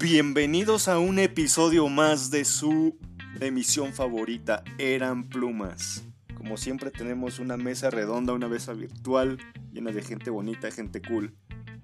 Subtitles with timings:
[0.00, 2.98] Bienvenidos a un episodio más de su
[3.38, 6.04] emisión favorita, Eran Plumas.
[6.34, 9.38] Como siempre tenemos una mesa redonda, una mesa virtual,
[9.72, 11.36] llena de gente bonita, gente cool.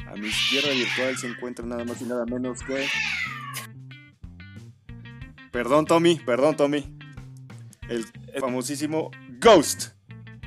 [0.09, 2.89] A mi izquierda virtual se encuentra nada más y nada menos que...
[5.53, 6.93] Perdón Tommy, perdón Tommy.
[7.89, 8.05] El
[8.41, 9.93] famosísimo Ghost,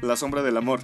[0.02, 0.82] la sombra del amor.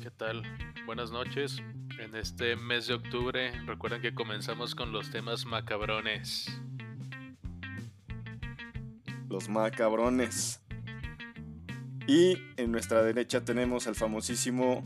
[0.00, 0.44] ¿Qué tal?
[0.86, 1.60] Buenas noches.
[2.00, 6.46] En este mes de octubre, recuerden que comenzamos con los temas macabrones.
[9.28, 10.62] Los macabrones.
[12.06, 14.82] Y en nuestra derecha tenemos al famosísimo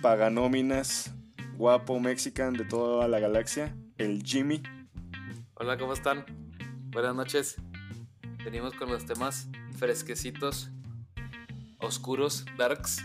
[0.00, 1.14] Paganóminas,
[1.58, 4.62] guapo mexican de toda la galaxia, el Jimmy.
[5.52, 6.24] Hola, ¿cómo están?
[6.86, 7.56] Buenas noches.
[8.42, 10.70] Venimos con los temas fresquecitos,
[11.76, 13.04] oscuros, darks.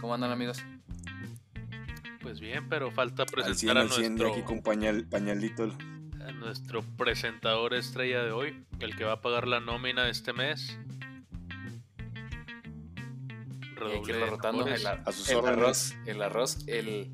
[0.00, 0.62] ¿Cómo andan amigos?
[2.28, 5.74] Pues bien, pero falta Al 100, presentar a al 100, nuestro, aquí con pañal, pañalito.
[6.20, 10.34] a nuestro presentador estrella de hoy, el que va a pagar la nómina de este
[10.34, 10.78] mes.
[13.76, 15.58] Redoble de rotando el, A sus el órdenes.
[15.58, 17.10] arroz, el arroz, el,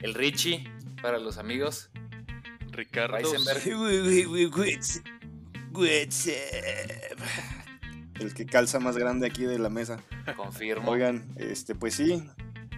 [0.00, 0.68] el Richie
[1.00, 1.90] para los amigos.
[2.72, 3.18] Ricardo.
[8.18, 10.02] El que calza más grande aquí de la mesa.
[10.36, 10.90] Confirmo.
[10.90, 12.28] Oigan, este, pues sí,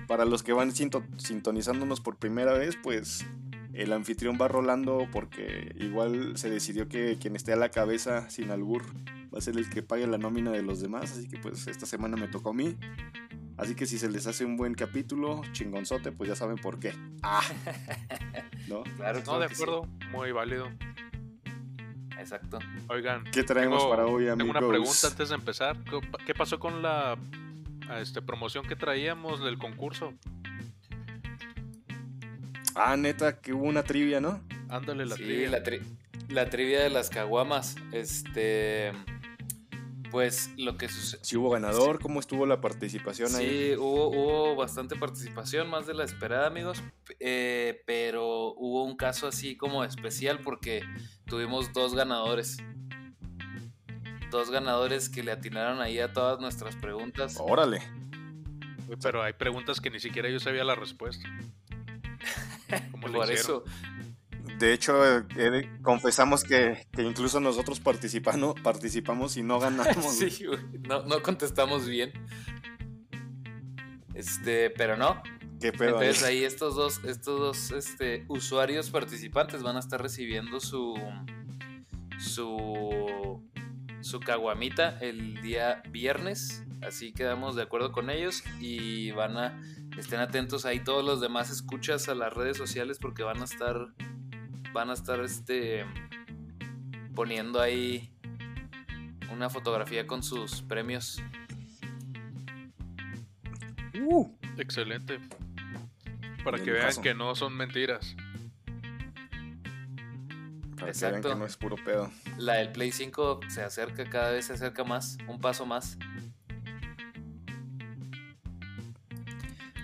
[0.07, 3.25] para los que van sinto- sintonizándonos por primera vez, pues
[3.73, 8.51] el anfitrión va rolando porque igual se decidió que quien esté a la cabeza sin
[8.51, 8.85] albur
[9.35, 11.87] va a ser el que pague la nómina de los demás, así que pues esta
[11.87, 12.77] semana me tocó a mí.
[13.57, 16.93] Así que si se les hace un buen capítulo, chingonzote, pues ya saben por qué.
[17.23, 17.41] Ah.
[18.69, 18.83] ¿No?
[18.97, 19.55] Claro, No, de sí.
[19.55, 20.69] acuerdo, muy válido.
[22.19, 22.59] Exacto.
[22.89, 24.57] Oigan, ¿Qué traemos tengo- para hoy, tengo amigos?
[24.57, 25.77] una pregunta antes de empezar.
[25.85, 27.17] ¿Qué pa- ¿Qué pasó con la
[28.01, 30.15] este, promoción que traíamos del concurso?
[32.75, 34.41] Ah, neta, que hubo una trivia, ¿no?
[34.69, 35.51] Ándale la sí, trivia.
[35.51, 35.83] la, tri-
[36.29, 37.77] la trivia de las caguamas.
[37.93, 38.93] Este.
[40.11, 41.21] Pues lo que sucede.
[41.25, 43.47] Si hubo ganador, ¿cómo estuvo la participación ahí?
[43.73, 46.83] Sí, hubo, hubo bastante participación, más de la esperada, amigos.
[47.19, 50.83] eh, pero hubo un caso así como especial porque
[51.27, 52.59] tuvimos dos ganadores.
[54.35, 57.37] Dos ganadores que le atinaron ahí a todas nuestras preguntas.
[57.39, 57.81] Órale.
[58.89, 61.25] Uy, Pero hay preguntas que ni siquiera yo sabía la respuesta.
[62.91, 63.63] ¿Cómo le Por eso,
[64.59, 70.13] De hecho, eh, de- confesamos que, que incluso nosotros participando, participamos y no ganamos.
[70.19, 70.47] sí,
[70.89, 72.13] no, no contestamos bien.
[74.15, 75.23] Este, pero no.
[75.61, 76.03] Qué pedo.
[76.03, 76.39] Entonces ahí.
[76.39, 80.97] ahí estos dos, estos dos este, usuarios participantes van a estar recibiendo su
[82.19, 83.41] su
[84.05, 86.63] su caguamita el día viernes.
[86.83, 89.61] Así quedamos de acuerdo con ellos y van a
[89.97, 93.89] estén atentos ahí todos los demás escuchas a las redes sociales porque van a estar
[94.73, 95.87] van a estar este
[97.15, 98.13] poniendo ahí
[99.33, 101.23] una fotografía con sus premios.
[104.03, 104.29] Uh,
[104.59, 105.19] Excelente.
[106.45, 108.15] Para que vean que no son mentiras.
[110.79, 112.11] para que vean que no es puro pedo.
[112.39, 115.97] La del Play 5 se acerca, cada vez se acerca más, un paso más.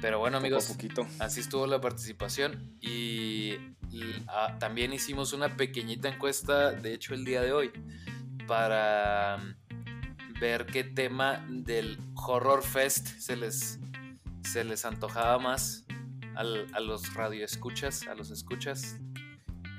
[0.01, 1.07] Pero bueno, amigos, poquito.
[1.19, 3.55] así estuvo la participación y
[4.29, 7.71] ah, también hicimos una pequeñita encuesta, de hecho el día de hoy,
[8.47, 13.79] para mm, ver qué tema del Horror Fest se les,
[14.43, 15.85] se les antojaba más
[16.35, 18.97] al- a los radioescuchas, a los escuchas.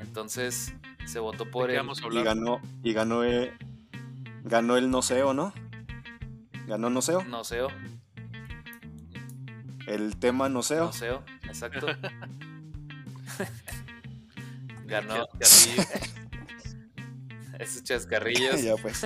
[0.02, 0.72] Entonces
[1.06, 3.54] se votó por a Y ganó, y ganó, eh,
[4.44, 5.54] ganó el Noceo, ¿no?
[6.68, 7.24] Ganó Noceo.
[7.26, 7.68] Noseo,
[9.88, 10.86] El tema Noceo.
[10.86, 11.88] Noseo, exacto.
[14.86, 15.84] Ganó Chascarrillo.
[17.60, 18.62] esos chascarrillos.
[18.64, 19.06] ya pues.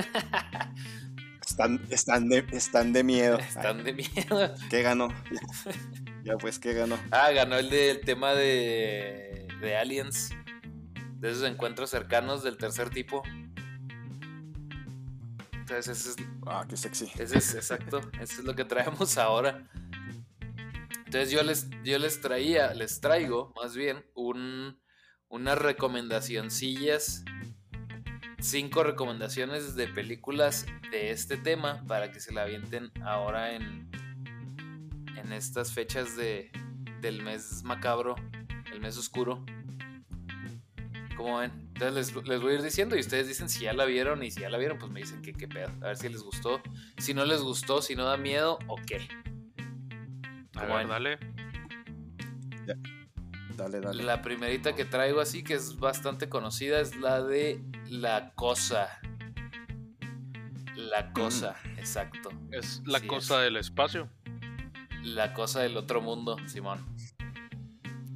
[1.45, 3.37] Están, están, de, están de miedo.
[3.37, 4.53] Están de miedo.
[4.69, 5.09] ¿Qué ganó?
[6.23, 6.97] ya pues, ¿qué ganó?
[7.11, 10.31] Ah, ganó el del tema de, de aliens.
[11.25, 13.23] De esos encuentros cercanos del tercer tipo.
[15.53, 17.11] Entonces, ese es, Ah, qué sexy.
[17.17, 17.99] ese es exacto.
[18.21, 19.67] Eso es lo que traemos ahora.
[21.03, 24.79] Entonces yo les, yo les traía, les traigo más bien un,
[25.27, 27.25] unas recomendacioncillas.
[28.39, 33.89] Cinco recomendaciones de películas de este tema para que se la avienten ahora en,
[35.17, 36.51] en estas fechas de,
[37.01, 38.13] del mes macabro,
[38.71, 39.43] el mes oscuro.
[41.15, 41.51] ¿Cómo ven?
[41.75, 44.31] Entonces les, les voy a ir diciendo y ustedes dicen si ya la vieron y
[44.31, 45.67] si ya la vieron, pues me dicen que qué pedo.
[45.81, 46.61] A ver si les gustó.
[46.97, 49.07] Si no les gustó, si no da miedo o qué.
[50.55, 50.89] A ¿Cómo ver, ven?
[50.89, 51.19] dale.
[53.57, 54.03] Dale, dale.
[54.03, 58.99] La primerita que traigo así, que es bastante conocida, es la de La Cosa.
[60.75, 62.29] La Cosa, exacto.
[62.51, 63.43] Es la Sí, cosa es.
[63.45, 64.09] del espacio.
[65.03, 66.85] La Cosa del Otro Mundo, Simón.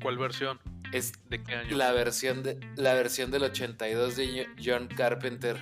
[0.01, 0.59] ¿Cuál versión?
[0.91, 1.77] Es ¿De qué año?
[1.77, 5.57] la versión, de, la versión del 82 de John Carpenter.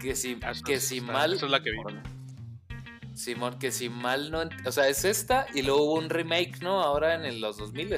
[0.00, 1.78] Que si, Ah, que si está- mal, Esa es la que vi.
[3.14, 4.42] Simón, que si mal no...
[4.66, 6.82] O sea, es esta y luego hubo un remake, ¿no?
[6.82, 7.94] Ahora en el- los 2000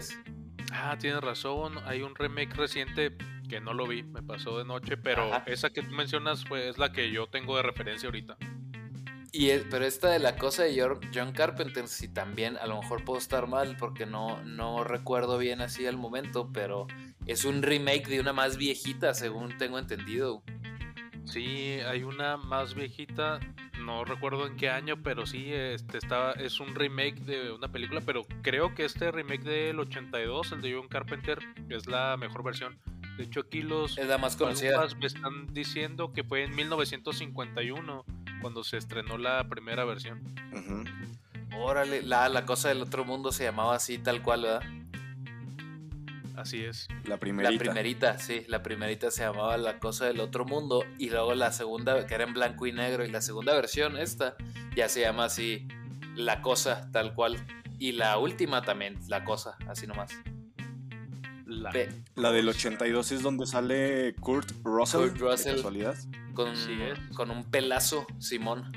[0.73, 1.79] Ah, tienes razón.
[1.87, 3.17] Hay un remake reciente
[3.49, 5.45] que no lo vi, me pasó de noche, pero Ajá.
[5.47, 8.37] esa que tú mencionas pues, es la que yo tengo de referencia ahorita.
[9.37, 10.81] Y es- pero esta de la cosa de
[11.13, 15.61] John Carpenter, sí también, a lo mejor puedo estar mal porque no, no recuerdo bien
[15.61, 16.87] así al momento, pero
[17.27, 20.45] es un remake de una más viejita, según tengo entendido.
[21.25, 23.41] Sí, hay una más viejita,
[23.81, 28.03] no recuerdo en qué año, pero sí, este estaba, es un remake de una película,
[28.07, 31.41] pero creo que este remake del 82, el de John Carpenter,
[31.71, 32.79] es la mejor versión.
[33.17, 34.87] De hecho, aquí los Es la más conocida.
[35.01, 38.05] Me están diciendo que fue en 1951
[38.45, 40.21] cuando se estrenó la primera versión.
[40.53, 40.85] Ujú.
[41.57, 44.63] Órale, la, la cosa del otro mundo se llamaba así, tal cual, ¿verdad?
[46.35, 46.87] La Así es.
[47.19, 47.51] primerita.
[47.53, 51.53] La primerita, sí, la primerita se llamaba La Cosa del Otro Mundo y luego la
[51.53, 54.37] segunda, que era en blanco y negro, y la segunda versión, esta,
[54.77, 55.67] ya se llama así
[56.15, 57.39] La Cosa, tal cual.
[57.79, 60.11] Y la última también, La Cosa, así nomás.
[61.47, 61.71] La-
[62.15, 65.01] La del 82 es donde sale Kurt Russell.
[65.11, 65.51] Kurt Russell.
[65.51, 65.95] De casualidad.
[66.35, 66.53] con,
[67.15, 68.73] con un pelazo, Simón.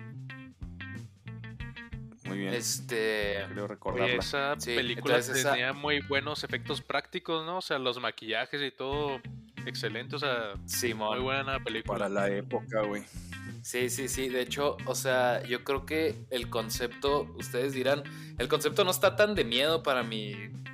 [2.25, 2.53] Muy bien.
[2.53, 3.37] Este.
[3.49, 4.15] Creo Oye, recordarla.
[4.15, 7.59] esa Sí, película esa- tenía muy buenos efectos prácticos, ¿no?
[7.59, 9.21] O sea, los maquillajes y todo
[9.65, 11.23] excelente, o sea, muy Simón.
[11.23, 11.97] buena película.
[11.97, 13.03] Para la época, güey.
[13.61, 14.27] Sí, sí, sí.
[14.29, 18.03] De hecho, o sea, yo creo que el concepto, ustedes dirán,
[18.37, 20.33] el concepto no está tan de miedo para mi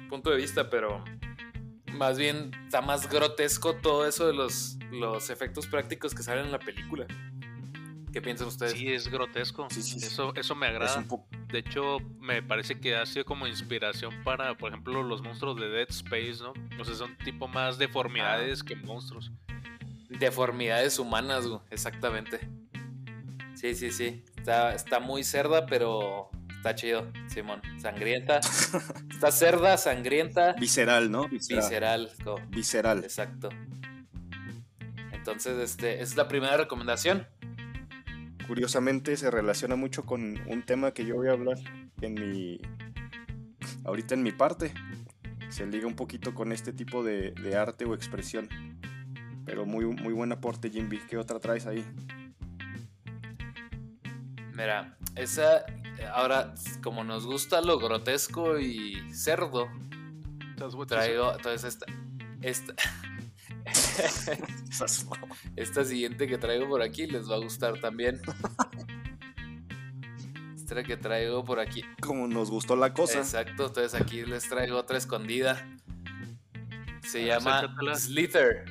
[0.10, 1.04] punto de vista, pero
[1.94, 6.52] más bien está más grotesco todo eso de los, los efectos prácticos que salen en
[6.52, 7.06] la película.
[8.12, 8.74] ¿Qué piensan ustedes?
[8.74, 9.68] Sí, es grotesco.
[9.72, 10.06] Sí, sí, sí.
[10.06, 11.06] Eso, eso me Es agrada.
[11.10, 11.24] un.
[11.48, 15.68] De hecho, me parece que ha sido como inspiración para, por ejemplo, los monstruos de
[15.70, 16.54] Dead Space, ¿no?
[16.80, 18.66] O sea, son tipo más deformidades Ah.
[18.68, 19.32] que monstruos.
[20.10, 22.40] Deformidades humanas, güey, exactamente.
[23.56, 24.24] Sí, sí, sí.
[24.38, 26.30] Está, está muy cerda, pero
[26.64, 27.62] está chido, Simón.
[27.78, 28.40] Sangrienta.
[29.12, 31.28] está cerda, sangrienta, Visceral, ¿no?
[31.28, 31.60] Visceral.
[31.60, 32.10] visceral.
[32.48, 33.04] Visceral.
[33.04, 33.50] Exacto.
[35.12, 37.28] Entonces, este, es la primera recomendación.
[38.48, 41.58] Curiosamente se relaciona mucho con un tema que yo voy a hablar
[42.00, 42.62] en mi.
[43.84, 44.74] ahorita en mi parte.
[45.50, 48.48] Se liga un poquito con este tipo de, de arte o expresión.
[49.46, 51.00] Pero muy, muy buen aporte, Jimby.
[51.10, 51.86] ¿Qué otra traes ahí?
[54.54, 55.66] Mira, esa,
[56.14, 59.68] ahora, como nos gusta lo grotesco y cerdo,
[60.88, 61.86] traigo, entonces esta,
[62.42, 62.74] esta,
[65.56, 68.22] esta siguiente que traigo por aquí les va a gustar también.
[70.56, 71.84] Esta que traigo por aquí.
[72.02, 73.20] Como nos gustó la cosa.
[73.20, 75.68] Exacto, entonces aquí les traigo otra escondida.
[77.04, 77.96] Se Ah, llama.
[77.96, 78.66] Slither.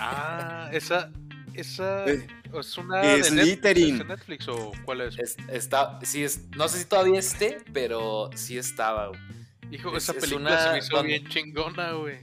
[0.00, 1.12] Ah, esa,
[1.54, 3.92] esa Eh, es una de Net- Slytherin.
[3.94, 5.18] ¿es de Netflix o cuál es?
[5.18, 9.08] Es- está, sí es, no sé si todavía esté, pero sí estaba.
[9.08, 9.20] güey.
[9.70, 12.18] Hijo, es- esa es película una se me hizo bien chingona, güey.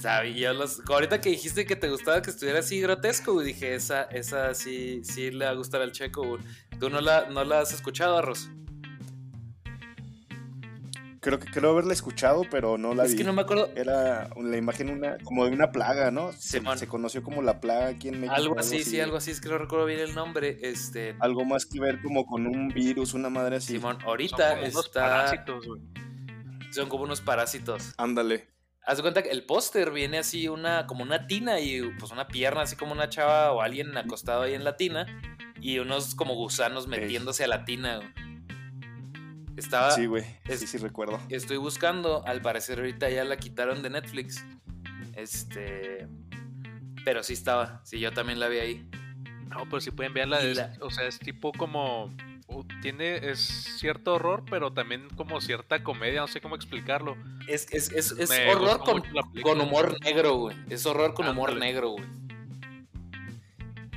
[0.00, 4.02] Sabía los, ahorita que dijiste que te gustaba que estuviera así grotesco, güey, dije, esa,
[4.04, 6.42] esa sí, sí le va a gustar al checo, güey.
[6.80, 8.50] ¿Tú no la, no la has escuchado, Arroz?
[11.22, 13.18] Creo que creo haberla escuchado, pero no la es vi.
[13.18, 13.70] que no me acuerdo.
[13.76, 16.32] Era la imagen una, como de una plaga, ¿no?
[16.32, 18.34] Se, conoció como la plaga aquí en México.
[18.34, 20.58] Algo así, sí, algo así, es que no recuerdo bien el nombre.
[20.62, 23.74] Este, Algo más que ver como con un virus, una madre así.
[23.74, 25.00] Simón, Son ahorita como está.
[25.00, 25.80] parásitos, güey.
[26.72, 27.94] Son como unos parásitos.
[27.98, 28.48] Ándale.
[28.84, 32.26] Haz de cuenta que el póster viene así una, como una tina y pues una
[32.26, 35.06] pierna, así como una chava o alguien acostado ahí en la tina.
[35.60, 37.98] Y unos como gusanos metiéndose a la tina.
[37.98, 38.08] güey.
[39.56, 39.90] Estaba.
[39.92, 40.24] sí, güey.
[40.48, 41.20] Sí, sí recuerdo.
[41.28, 44.44] Estoy buscando, al parecer ahorita ya la quitaron de Netflix.
[45.14, 46.08] Este.
[47.04, 48.90] Pero sí estaba, sí, yo también la vi ahí.
[49.48, 52.14] No, pero si pueden verla, es- la- o sea, es tipo como...
[52.82, 53.38] Tiene, es
[53.78, 57.16] cierto horror, pero también como cierta comedia, no sé cómo explicarlo.
[57.48, 58.12] Es, es, es,
[58.46, 59.02] horror con,
[59.42, 60.56] con humor negro, güey.
[60.68, 62.04] Es horror con humor negro, güey.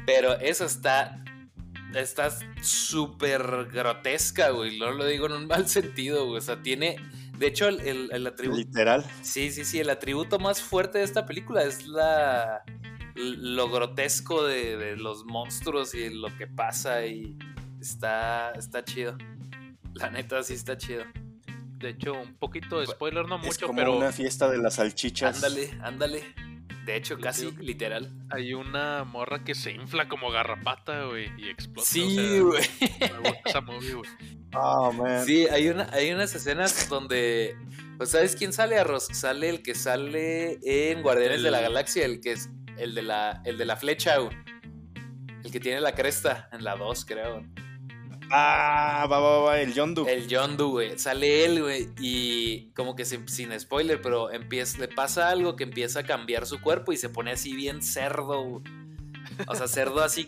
[0.05, 1.21] Pero esa está.
[1.95, 2.29] Está
[2.61, 4.77] súper grotesca, güey.
[4.77, 6.37] No lo digo en un mal sentido, güey.
[6.37, 6.97] O sea, tiene.
[7.37, 8.59] De hecho, el, el, el atributo.
[8.59, 9.05] Literal.
[9.21, 9.79] Sí, sí, sí.
[9.79, 12.63] El atributo más fuerte de esta película es la.
[13.15, 17.05] Lo grotesco de, de los monstruos y lo que pasa.
[17.05, 17.37] Y
[17.79, 18.51] está.
[18.51, 19.17] Está chido.
[19.93, 21.03] La neta, sí está chido.
[21.77, 24.75] De hecho, un poquito de spoiler, no es mucho, como pero una fiesta de las
[24.75, 25.35] salchichas.
[25.35, 26.23] Ándale, ándale.
[26.85, 28.11] De hecho, casi que- literal.
[28.29, 31.87] hay una morra que se infla como garrapata, güey, y explota.
[31.87, 33.11] Sí, o sea, güey.
[33.21, 34.09] me gusta esa movie, güey.
[34.53, 35.25] Ah, man.
[35.25, 37.57] Sí, hay, una, hay unas escenas donde.
[37.97, 39.07] Pues, ¿sabes quién sale, Arroz?
[39.11, 43.41] Sale el que sale en Guardianes de la Galaxia, el que es el de la,
[43.45, 44.35] el de la flecha, güey.
[45.43, 47.43] El que tiene la cresta en la 2, creo.
[48.31, 50.07] Ah, va, va, va, el Yondu.
[50.07, 50.97] El Yondu, güey.
[50.97, 51.89] Sale él, güey.
[51.99, 56.45] Y como que sin, sin spoiler, pero empieza, le pasa algo que empieza a cambiar
[56.45, 58.63] su cuerpo y se pone así bien cerdo, güey.
[59.47, 60.27] O sea, cerdo así.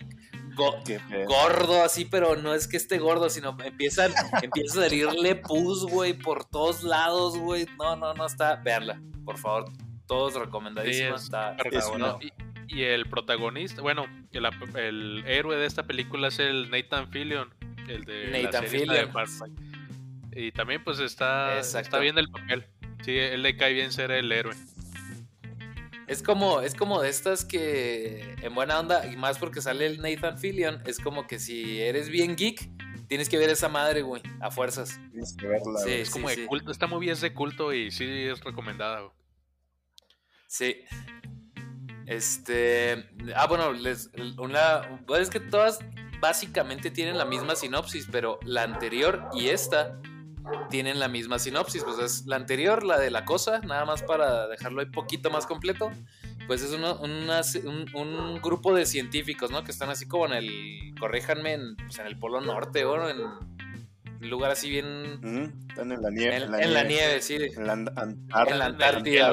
[0.55, 0.75] go-
[1.27, 4.11] gordo así, pero no es que esté gordo, sino empiezan,
[4.41, 7.65] empieza a salirle pus, güey, por todos lados, güey.
[7.79, 8.55] No, no, no está.
[8.57, 9.65] Veanla, por favor.
[10.07, 11.09] Todos recomendadísima.
[11.09, 12.19] Sí, es está, Pero está es bueno.
[12.21, 12.31] Y,
[12.79, 17.53] y el protagonista, bueno, el, el héroe de esta película es el Nathan Fillion,
[17.87, 19.07] el de la Nathan serie de.
[19.07, 19.53] Firefly.
[20.33, 21.87] Y también pues está, Exacto.
[21.87, 22.65] está bien el papel.
[23.03, 24.55] Sí, él le cae bien ser el héroe.
[26.07, 30.01] Es como, es como de estas que, en buena onda, y más porque sale el
[30.01, 32.69] Nathan Fillion, es como que si eres bien geek,
[33.07, 34.99] tienes que ver esa madre, güey, a fuerzas.
[35.11, 35.91] Tienes que verla, Sí.
[35.91, 36.45] Es como de sí.
[36.45, 39.01] culto, esta movie es de culto y sí es recomendada.
[39.01, 39.11] güey.
[40.47, 40.77] Sí.
[42.05, 43.09] Este.
[43.35, 44.81] Ah, bueno, les, una.
[45.05, 45.79] bueno, es que todas
[46.19, 49.99] básicamente tienen la misma sinopsis, pero la anterior y esta
[50.69, 51.83] tienen la misma sinopsis.
[51.83, 55.45] Pues es la anterior, la de la cosa, nada más para dejarlo ahí poquito más
[55.45, 55.91] completo.
[56.47, 59.63] Pues es uno- una- un, un grupo de científicos, ¿no?
[59.65, 60.93] Que están así como en el.
[60.99, 65.19] Corríjanme, en, pues, en el Polo Norte, o en un lugar así bien.
[65.69, 66.37] Están en la nieve.
[66.37, 67.35] En, en la nieve, sí.
[67.35, 69.29] En la Ant- Antar- En la Antártida,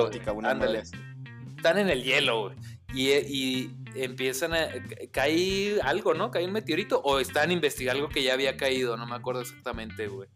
[1.56, 2.56] están en el hielo, güey.
[2.92, 4.68] Y, y empiezan a.
[5.12, 6.30] cae algo, ¿no?
[6.30, 7.00] Cae un meteorito.
[7.04, 8.96] O están investigando algo que ya había caído.
[8.96, 10.28] No me acuerdo exactamente, güey.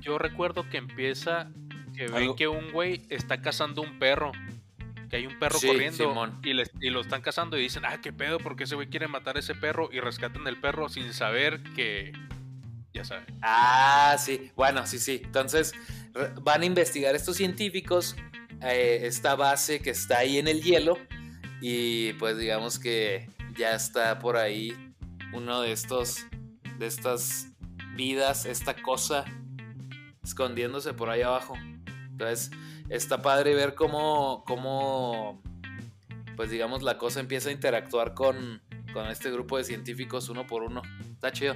[0.00, 1.50] Yo recuerdo que empieza
[1.96, 4.32] que ven Algo- que un güey está cazando un perro.
[5.08, 6.40] Que hay un perro Sí, corriendo Simón.
[6.42, 9.06] y, les- y lo están cazando y dicen, ah, qué pedo, porque ese güey quiere
[9.06, 12.12] matar a ese perro y rescatan el perro sin saber que...
[12.92, 13.26] Ya saben.
[13.42, 14.50] Ah, sí.
[14.56, 15.20] Bueno, sí, sí.
[15.24, 15.72] Entonces
[16.42, 18.16] van a investigar estos científicos
[18.62, 20.98] eh, esta base que está ahí en el hielo.
[21.60, 24.76] Y pues digamos que ya está por ahí
[25.32, 26.26] uno de estos.
[26.78, 27.48] De estas
[27.94, 29.24] vidas, esta cosa
[30.24, 31.54] escondiéndose por ahí abajo.
[32.10, 32.50] Entonces,
[32.88, 35.40] está padre ver cómo, cómo
[36.36, 38.60] pues digamos, la cosa empieza a interactuar con,
[38.92, 40.82] con este grupo de científicos uno por uno.
[41.12, 41.54] Está chido.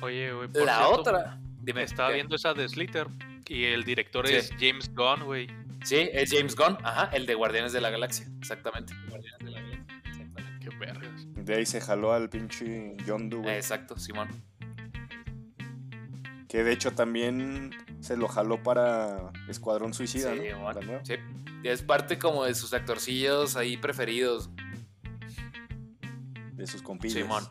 [0.00, 1.40] Oye, güey, por La cierto, otra.
[1.74, 2.16] Me estaba ¿qué?
[2.16, 3.08] viendo esa de Slither
[3.48, 4.34] y el director Sí.
[4.34, 5.48] es James Gunn, güey.
[5.84, 8.92] Sí, es James Gunn, ajá, el de Guardianes de la Galaxia, exactamente.
[9.08, 10.68] Guardianes de la Galaxia, exactamente.
[10.68, 11.26] Qué vergas.
[11.34, 13.54] De ahí se jaló al pinche Yondu, güey.
[13.54, 14.28] Exacto, Simón.
[16.48, 17.70] Que de hecho también
[18.00, 20.48] se lo jaló para Escuadrón Suicida, Sí,
[20.86, 21.04] ¿no?
[21.04, 21.14] Sí.
[21.62, 24.50] Es parte como de sus actorcillos ahí preferidos,
[26.52, 27.18] De sus compillas.
[27.18, 27.44] Simón.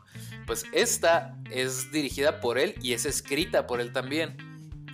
[0.45, 4.37] Pues esta es dirigida por él y es escrita por él también.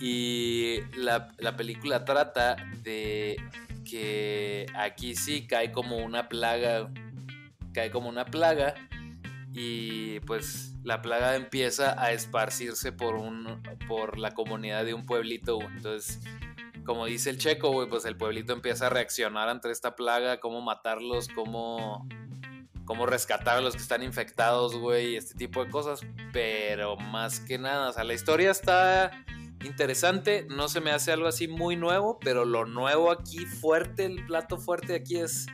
[0.06, 3.42] Y la, la película trata de
[3.88, 6.90] que aquí sí cae como una plaga.
[7.72, 8.74] Cae como una plaga.
[9.54, 15.58] Y pues la plaga empieza a esparcirse por, un, por la comunidad de un pueblito.
[15.62, 16.20] Entonces,
[16.84, 20.60] como dice el checo, güey, pues el pueblito empieza a reaccionar ante esta plaga, cómo
[20.60, 22.06] matarlos, cómo
[22.84, 26.02] cómo rescatar a los que están infectados, güey, este tipo de cosas.
[26.30, 29.10] Pero más que nada, o sea, la historia está
[29.66, 30.46] interesante.
[30.48, 34.58] No se me hace algo así muy nuevo, pero lo nuevo aquí, fuerte, el plato
[34.58, 35.46] fuerte aquí es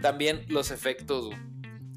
[0.00, 1.38] también los efectos, güey.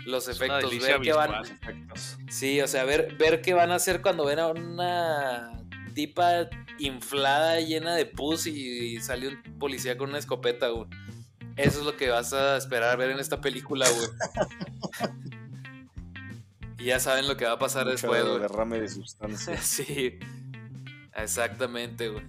[0.05, 1.43] Los Es efectos, ver qué van.
[1.43, 2.17] Efectos.
[2.29, 5.51] Sí, o sea, ver, ver qué van a hacer cuando ven a una
[5.95, 6.47] tipa
[6.77, 10.87] inflada, llena de pus y, sale un policía con una escopeta, güey.
[11.55, 14.07] Eso es lo que vas a esperar ver en esta película, güey.
[16.77, 18.39] y ya saben lo que va a pasar Mucho después, güey.
[18.39, 19.57] derrame de sustancia.
[19.61, 20.19] Sí,
[21.15, 22.25] exactamente, güey.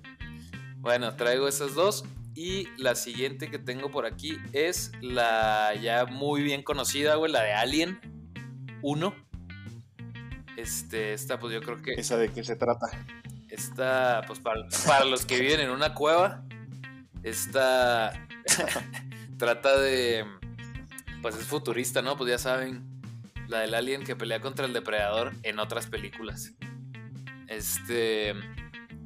[0.78, 2.04] Bueno, traigo esas dos.
[2.34, 7.42] Y la siguiente que tengo por aquí es la ya muy bien conocida, güey, la
[7.42, 7.98] de Alien
[8.82, 9.14] 1.
[10.58, 12.86] Este, esta, pues yo creo que ¿Esa de qué se trata?
[13.48, 16.44] esta, pues para, para los que viven en una cueva,
[17.22, 18.12] esta
[19.38, 20.24] trata de,
[21.22, 22.16] pues es futurista, ¿no?
[22.16, 22.84] Pues ya saben,
[23.48, 26.52] la del alien que pelea contra el depredador en otras películas.
[27.48, 28.34] Este,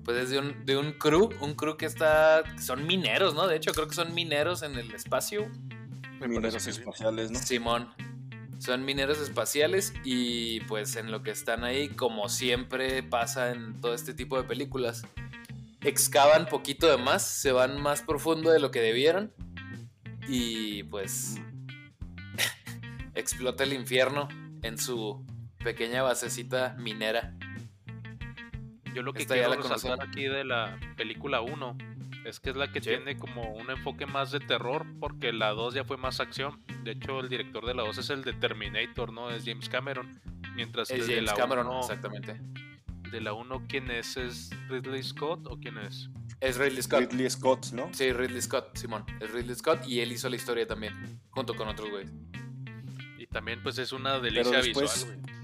[0.04, 3.46] pues es de un, de un crew, un crew que está, son mineros, ¿no?
[3.46, 5.50] De hecho, creo que son mineros en el espacio.
[6.20, 7.38] Mineros espaciales, ¿no?
[7.38, 7.88] Simón.
[8.58, 13.94] Son mineros espaciales y pues en lo que están ahí, como siempre pasa en todo
[13.94, 15.06] este tipo de películas,
[15.80, 19.32] excavan poquito de más, se van más profundo de lo que debieran
[20.28, 21.36] y pues
[23.14, 24.28] explota el infierno
[24.62, 25.24] en su
[25.64, 27.34] pequeña basecita minera.
[28.94, 30.00] Yo lo que Esta quiero resaltar conocemos.
[30.08, 31.76] aquí de la película 1
[32.24, 32.90] es que es la que Sí.
[32.90, 36.60] tiene como un enfoque más de terror, porque la 2 ya fue más acción.
[36.84, 39.30] De hecho, el director de la 2 es el de Terminator, ¿no?
[39.30, 40.20] Es James Cameron.
[40.54, 42.40] Mientras que Es de James la Cameron, 1, exactamente.
[43.10, 44.16] de la 1, ¿quién es?
[44.16, 46.10] ¿Es Ridley Scott o quién es?
[46.40, 47.00] Es Ridley Scott.
[47.00, 47.88] Ridley Scott, ¿no?
[47.92, 49.04] Sí, Ridley Scott, Simón.
[49.20, 52.10] Es Ridley Scott y él hizo la historia también, junto con otros güeyes.
[53.18, 55.39] Y también pues es una delicia después- visual, güey.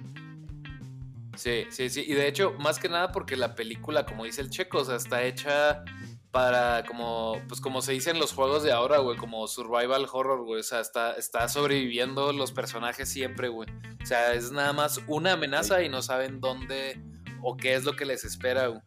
[1.37, 2.05] Sí, sí, sí.
[2.07, 4.97] Y de hecho, más que nada porque la película, como dice el checo, o sea,
[4.97, 5.85] está hecha
[6.31, 10.45] para como, pues como se dice en los juegos de ahora, güey, como survival horror,
[10.45, 10.61] güey.
[10.61, 13.69] O sea, está, está sobreviviendo los personajes siempre, güey.
[14.03, 17.01] O sea, es nada más una amenaza y no saben dónde
[17.43, 18.83] o qué es lo que les espera, güey.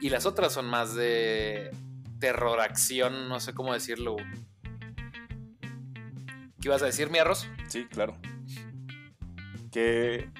[0.00, 1.70] Y las otras son más de
[2.18, 4.26] terror, acción, no sé cómo decirlo, güey.
[6.60, 7.48] ¿Qué ibas a decir, mi arroz?
[7.68, 8.16] Sí, claro.
[9.70, 10.30] Que,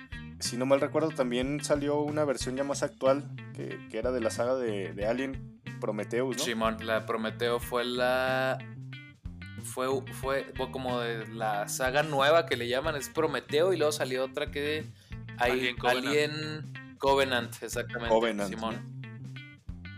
[0.40, 4.20] si no mal recuerdo, también salió una versión ya más actual, que, que era de
[4.20, 6.42] la saga de, de Alien Prometheus, ¿no?
[6.44, 8.58] Simón, la Prometeo fue la.
[9.62, 14.24] Fue, fue como de la saga nueva que le llaman, es Prometeo, y luego salió
[14.24, 14.84] otra que.
[15.38, 16.06] Hay, Alien Covenant.
[16.06, 18.08] Alien Covenant, exactamente.
[18.08, 19.00] Covenant, Simón.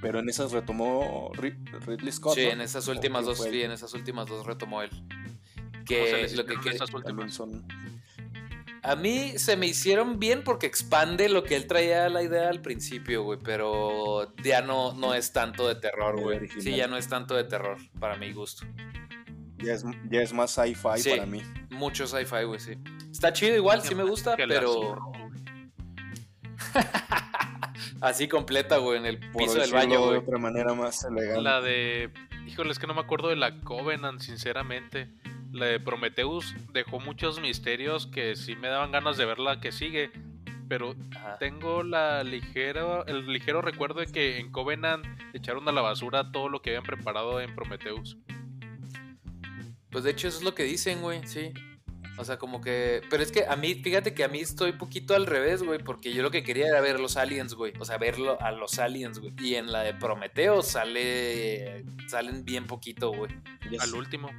[0.00, 2.34] Pero en esas retomó Rid- Ridley Scott.
[2.34, 2.50] Sí, ¿no?
[2.52, 4.90] en esas ¿O últimas dos, sí, en esas últimas dos retomó él.
[4.90, 7.32] ¿Cómo se Que lo que, que- últimas?
[7.34, 7.64] son.
[8.82, 12.60] A mí se me hicieron bien porque expande lo que él traía la idea al
[12.62, 16.48] principio, güey, pero ya no, no es tanto de terror, güey.
[16.48, 18.66] Sí, ya no es tanto de terror, para mi gusto.
[19.58, 21.10] Ya es, ya es más sci-fi Sí.
[21.10, 21.40] para mí.
[21.70, 22.72] Mucho sci-fi, güey, sí.
[23.10, 24.98] Está chido igual, sí me gusta, pero
[28.00, 30.18] así completa, güey, en el Por piso del decirlo baño, de güey.
[30.18, 31.40] otra manera más elegante.
[31.42, 32.10] La de.
[32.46, 35.08] Híjole, es que no me acuerdo de la Covenant, sinceramente.
[35.52, 39.70] La de Prometheus dejó muchos misterios que sí me daban ganas de ver la que
[39.70, 40.10] sigue.
[40.68, 41.36] Pero Ajá.
[41.38, 46.48] tengo la ligera, el ligero recuerdo de que en Covenant echaron a la basura todo
[46.48, 48.16] lo que habían preparado en Prometheus.
[49.90, 51.52] Pues de hecho eso es lo que dicen, güey, sí.
[52.18, 53.02] O sea, como que...
[53.10, 56.12] Pero es que a mí, fíjate que a mí estoy poquito al revés, güey, porque
[56.12, 57.72] yo lo que quería era ver los aliens, güey.
[57.78, 59.32] O sea, verlo a los aliens, güey.
[59.40, 61.84] Y en la de Prometeo sale...
[62.06, 63.32] Salen bien poquito, güey.
[63.78, 64.30] Al último.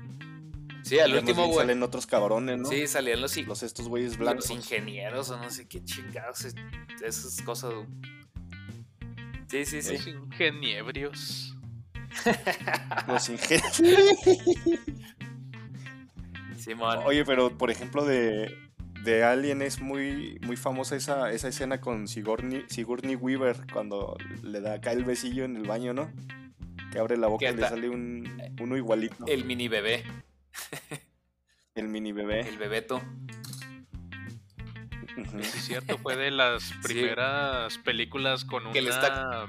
[0.84, 1.60] Sí, al último, güey.
[1.60, 2.68] Salen otros cabrones, ¿no?
[2.70, 4.50] Sí, salían los, Los estos güeyes los blancos.
[4.52, 6.46] ingenieros o no sé qué chingados.
[6.46, 6.56] es-
[7.04, 7.74] Esas cosas.
[9.48, 9.94] Sí, sí, sí.
[9.98, 11.56] Los ingeniebrios.
[13.08, 13.82] Los ingenios.
[16.58, 17.00] Simón.
[17.06, 18.56] Oye, pero por ejemplo de,
[19.04, 24.62] de Alien es muy, muy famosa esa, esa escena con Sigourney, Sigourney Weaver cuando le
[24.62, 26.12] da acá el besillo en el baño, ¿no?
[26.92, 28.30] Que abre la boca y le sale un,
[28.62, 29.26] uno igualito.
[29.28, 30.04] El mini bebé,
[31.76, 32.42] El mini bebé.
[32.48, 33.02] el bebeto.
[35.16, 39.46] Sí, es cierto, fue de las primeras películas con una está-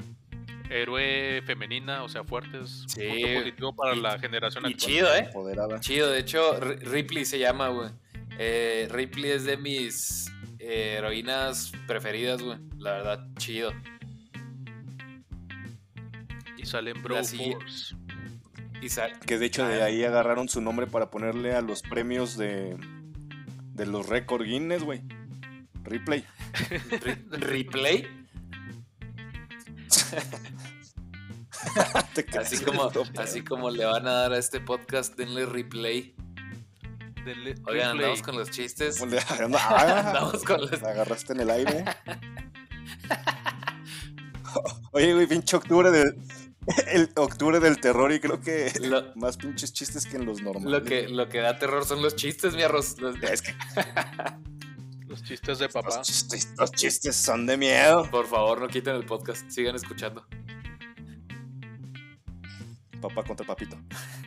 [0.70, 2.84] héroe femenina, o sea, fuertes.
[2.88, 3.02] Sí.
[3.08, 4.90] Punto positivo para Y- la generación Y actual.
[4.90, 5.18] chido, ¿eh?
[5.20, 5.80] Empoderada.
[5.80, 7.90] Chido, de hecho, Ripley se llama, güey.
[8.38, 12.58] Eh, Ripley es de mis eh, heroínas preferidas, güey.
[12.78, 13.72] La verdad, chido.
[16.56, 17.94] Y salen La Bro sigue- Force.
[18.84, 19.86] Y sal- Que de hecho de Ah.
[19.86, 22.76] ahí agarraron su nombre para ponerle a los premios de,
[23.72, 25.02] de los récord Guinness, güey.
[25.82, 26.24] Replay.
[32.14, 36.14] Creas, así como, así como le van a dar a este podcast, denle replay.
[37.24, 37.82] Denle Oigan, replay.
[37.90, 38.98] andamos con los chistes.
[38.98, 39.18] ¿Cómo le-
[39.58, 40.82] Ah, Andamos con los...
[40.82, 41.84] Agarraste en el aire.
[44.92, 46.14] Oye, güey, pinche octubre del.
[46.88, 50.70] El octubre del terror y creo que Lo, más pinches chistes que en los normales.
[50.70, 52.98] lo que, lo que da terror son los chistes, mi arroz.
[52.98, 53.54] Los- Es que
[55.06, 55.96] Los chistes de papá.
[55.98, 58.08] los chistes, los chistes son de miedo.
[58.10, 59.48] Por favor, no quiten el podcast.
[59.48, 60.26] Sigan escuchando.
[63.00, 63.76] Papá contra papito.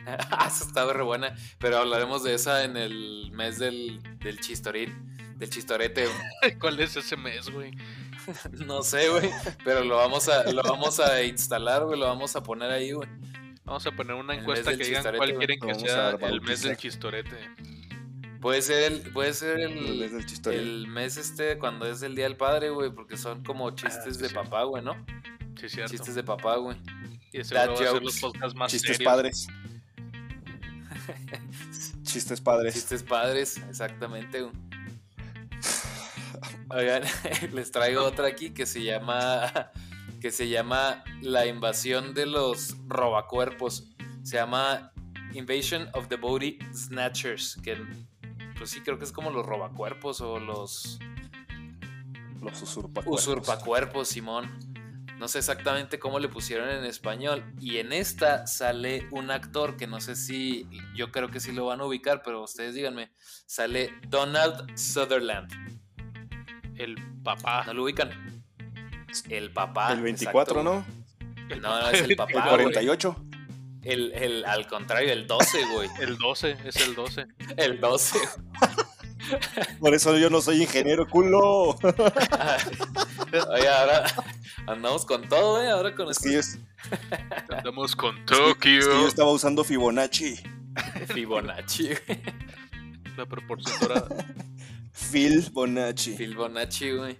[0.06, 1.34] esa estaba re buena.
[1.58, 5.17] Pero hablaremos de esa en el mes del, del chistorín.
[5.38, 6.06] Del chistorete.
[6.06, 6.54] güey.
[6.60, 7.72] ¿Cuál es ese mes, güey?
[8.66, 9.30] No sé, güey.
[9.64, 11.98] Pero lo vamos a, lo vamos a instalar, güey.
[11.98, 13.08] Lo vamos a poner ahí, güey.
[13.64, 17.36] Vamos a poner una encuesta que digan cuál quieren que sea el mes del chistorete.
[18.40, 20.62] Puede ser el, puede ser El mes el, del chistorete.
[20.62, 22.90] el mes este cuando es el día del padre, güey.
[22.90, 24.34] Porque son como chistes Ah, sí, de sí.
[24.34, 24.94] papá, güey, ¿no?
[25.60, 25.90] Sí, cierto.
[25.92, 26.76] Chistes de papá, güey.
[27.32, 28.04] y ese dad va a ser jokes.
[28.04, 29.12] los podcasts más Chistes serios.
[29.12, 29.46] padres.
[32.04, 32.74] Chistes padres.
[32.74, 34.42] Chistes padres, exactamente.
[34.42, 34.52] güey.
[36.70, 37.02] Oigan,
[37.52, 39.70] les traigo otra aquí que se llama
[40.20, 43.88] que se llama La invasión de los robacuerpos.
[44.22, 44.92] Se llama
[45.32, 47.76] Invasion of the Body Snatchers, que
[48.56, 50.98] pues sí creo que es como los robacuerpos o los
[52.42, 53.26] Los usurpacuerpos.
[53.26, 54.50] usurpacuerpos, Simón.
[55.18, 57.44] No sé exactamente cómo le pusieron en español.
[57.60, 61.66] Y en esta sale un actor que no sé si, yo creo que sí lo
[61.66, 63.10] van a ubicar, pero ustedes díganme.
[63.46, 65.50] Sale Donald Sutherland.
[66.78, 67.64] El papá.
[67.66, 68.10] ¿No lo ubican?
[69.28, 69.92] El papá.
[69.92, 70.62] El 24, exacto.
[70.62, 70.84] ¿no?
[71.54, 73.16] El No, no, es el papá, El Ah, 48.
[73.82, 75.88] El, el- al contrario, el 12, güey.
[76.00, 77.26] El 12, es el 12.
[77.56, 78.18] El 12.
[79.80, 81.76] Por eso yo no soy ingeniero, culo.
[83.50, 84.04] Oye, ahora
[84.66, 85.70] andamos con todo, ¿eh?
[85.70, 86.40] Ahora con Es que yo,
[87.50, 89.06] Andamos con es que- es que yo Tokio.
[89.08, 90.36] estaba usando Fibonacci.
[91.08, 91.88] Fibonacci.
[91.88, 92.22] güey.
[93.16, 94.08] La proporción dorada.
[95.10, 96.16] Phil Bonacci.
[96.16, 97.16] Fibonacci, güey.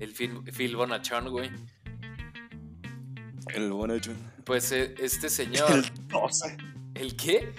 [0.00, 1.50] El Phil, Phil Bonachón, güey.
[3.52, 4.12] El Bonacci.
[4.44, 5.70] Pues eh, este señor.
[5.70, 6.56] El 12.
[6.94, 7.52] ¿El qué?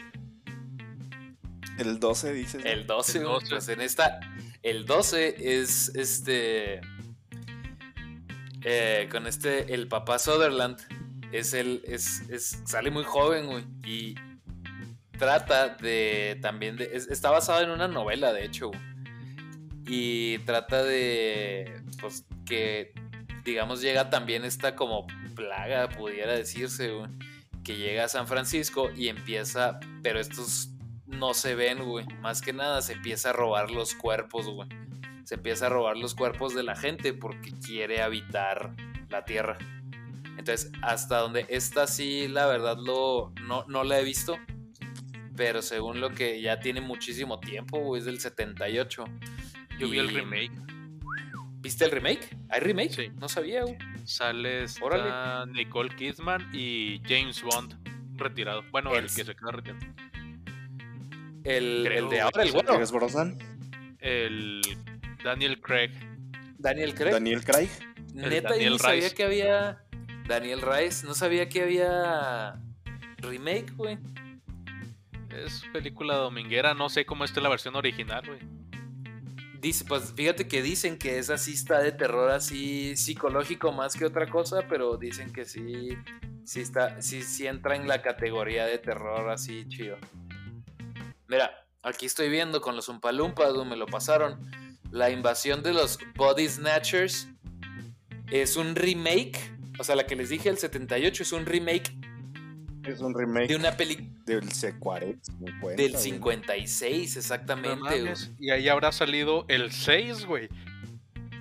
[1.78, 2.64] El 12, dices.
[2.64, 2.70] ¿no?
[2.70, 3.34] El 12, El güey.
[3.40, 3.50] 12.
[3.50, 4.20] Pues en esta.
[4.64, 6.82] El 12 es este.
[8.64, 9.74] eh, con este.
[9.74, 10.78] El papá Sutherland.
[11.32, 11.82] Es el.
[11.86, 13.66] Es, es- sale muy joven, güey.
[13.86, 14.16] Y
[15.20, 16.40] trata de.
[16.42, 16.90] También de.
[16.94, 18.95] es- está basado en una novela, de hecho, güey.
[19.86, 21.82] Y trata de.
[22.02, 22.94] Pues que.
[23.44, 27.10] Digamos, llega también esta como plaga, pudiera decirse, güey.
[27.64, 29.80] Que llega a San Francisco y empieza.
[30.02, 30.72] Pero estos
[31.06, 32.06] no se ven, güey.
[32.22, 34.70] Más que nada se empieza a robar los cuerpos, güey.
[35.24, 38.76] Se empieza a robar los cuerpos de la gente porque quiere habitar
[39.10, 39.58] la tierra.
[40.38, 44.38] Entonces, hasta donde esta sí, la verdad, lo, no, no la he visto.
[45.36, 49.06] Pero según lo que ya tiene muchísimo tiempo, güey, es del 78.
[49.80, 50.52] Yo vi el remake.
[51.62, 52.38] ¿Viste el remake?
[52.50, 52.92] ¿Hay remake?
[52.94, 53.12] Sí.
[53.20, 53.78] No sabía, güey.
[54.06, 55.52] Sale esta Órale.
[55.54, 57.76] Nicole Kidman y James Bond
[58.18, 58.64] retirado.
[58.72, 59.80] Bueno, el, El- que se queda retirado.
[61.44, 62.74] El, Creo, el de ahora, el bueno.
[62.76, 63.38] ¿Eres Brosnan?
[64.00, 64.62] El
[65.24, 65.92] Daniel Craig.
[66.58, 67.12] Daniel Craig.
[67.14, 67.70] Daniel Craig.
[68.14, 69.16] Neta, yo Daniel no sabía Rice.
[69.16, 69.82] que había.
[70.28, 72.60] Daniel Rice, no sabía que había
[73.18, 73.98] remake, güey.
[75.30, 78.40] Es película dominguera, no sé cómo está la versión original, güey.
[79.66, 84.06] Dice, pues fíjate que dicen que esa sí está de terror así psicológico más que
[84.06, 85.98] otra cosa, pero dicen que sí,
[86.44, 89.98] sí está, sí, entra en la categoría de terror así chido.
[91.28, 91.50] Mira,
[91.82, 94.40] aquí estoy viendo con los Umpalumpas, me lo pasaron.
[94.92, 97.28] La invasión de los Body Snatchers
[98.30, 99.52] es un remake.
[99.80, 101.92] O sea, la que les dije el 78 es un remake
[102.88, 105.20] Es un remake de una película del C40.
[105.22, 106.04] 50, del güey.
[106.04, 108.14] 56, No exactamente.
[108.40, 110.50] Y ahí habrá salido el 6, güey.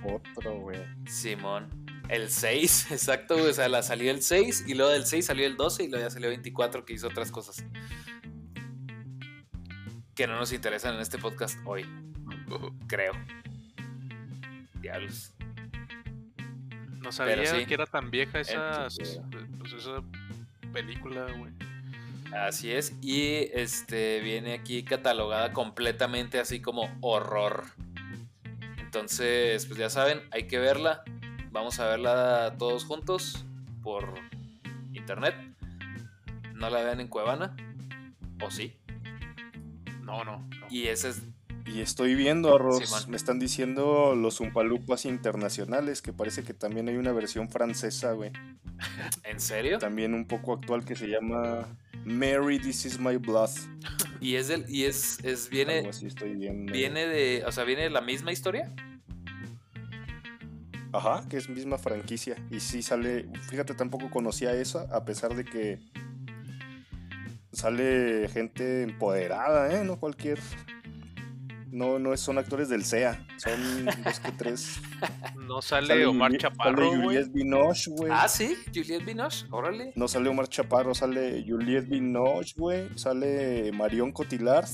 [0.03, 0.79] Otro, güey.
[1.07, 1.69] Simón.
[2.09, 3.49] El 6, exacto, güey.
[3.49, 6.05] O sea, la salió el 6 y luego del 6 salió el 12 y luego
[6.05, 7.63] ya salió 24 que hizo otras cosas.
[10.15, 11.85] Que no nos interesan en este podcast hoy,
[12.87, 13.13] creo.
[14.81, 15.33] Diablos.
[17.01, 17.65] No sabía sí.
[17.65, 19.21] que era tan vieja esa, Entonces,
[19.59, 20.01] pues, esa
[20.75, 21.53] película, güey.
[22.37, 22.97] Así es.
[23.01, 27.63] Y este viene aquí catalogada completamente así como horror.
[28.77, 31.03] Entonces, pues ya saben, hay que verla.
[31.51, 33.45] Vamos a verla todos juntos
[33.83, 34.15] por
[34.91, 35.33] internet.
[36.53, 37.55] No la vean en Cuevana.
[38.43, 38.77] O sí.
[40.01, 40.67] No, no, no.
[40.69, 41.21] Y ese es.
[41.65, 46.97] Y estoy viendo, Arroz, me están diciendo los Umpalupas internacionales, que parece que también hay
[46.97, 48.31] una versión francesa, güey.
[49.23, 49.79] ¿En serio?
[49.79, 51.67] También un poco actual que se llama
[52.03, 53.49] Mary, This Is My Blood.
[54.21, 54.65] Y es del.
[54.69, 55.19] Y es.
[55.23, 55.89] es Algo viene.
[55.89, 56.71] así estoy viendo.
[56.71, 57.43] Viene de.
[57.45, 58.73] O sea, viene de la misma historia.
[60.95, 62.37] Ajá, que es misma franquicia.
[62.49, 65.79] Y sí sale, fíjate, tampoco conocía esa, a pesar de que
[67.51, 69.83] sale gente empoderada, ¿eh?
[69.83, 70.39] No cualquier...
[71.75, 74.79] No, no es- son actores del CEA, son dos que tres.
[75.45, 77.03] No sale, Omar Juli- Chaparro, Sale.
[77.03, 78.11] Juliette Binoche, güey.
[78.15, 78.55] Ah, sí.
[78.73, 79.45] Juliette Binoche.
[79.51, 79.91] Órale.
[79.95, 82.89] No sale Omar Chaparro, sale Juliette Binoche, güey.
[82.97, 84.67] Sale Marion Cotillard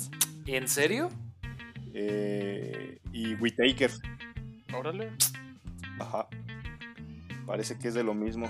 [0.45, 1.09] ¿En serio?
[1.93, 3.91] eh, y Whitaker.
[4.73, 5.11] Órale.
[5.99, 6.27] Ajá.
[7.45, 8.49] Parece que es de lo mismo.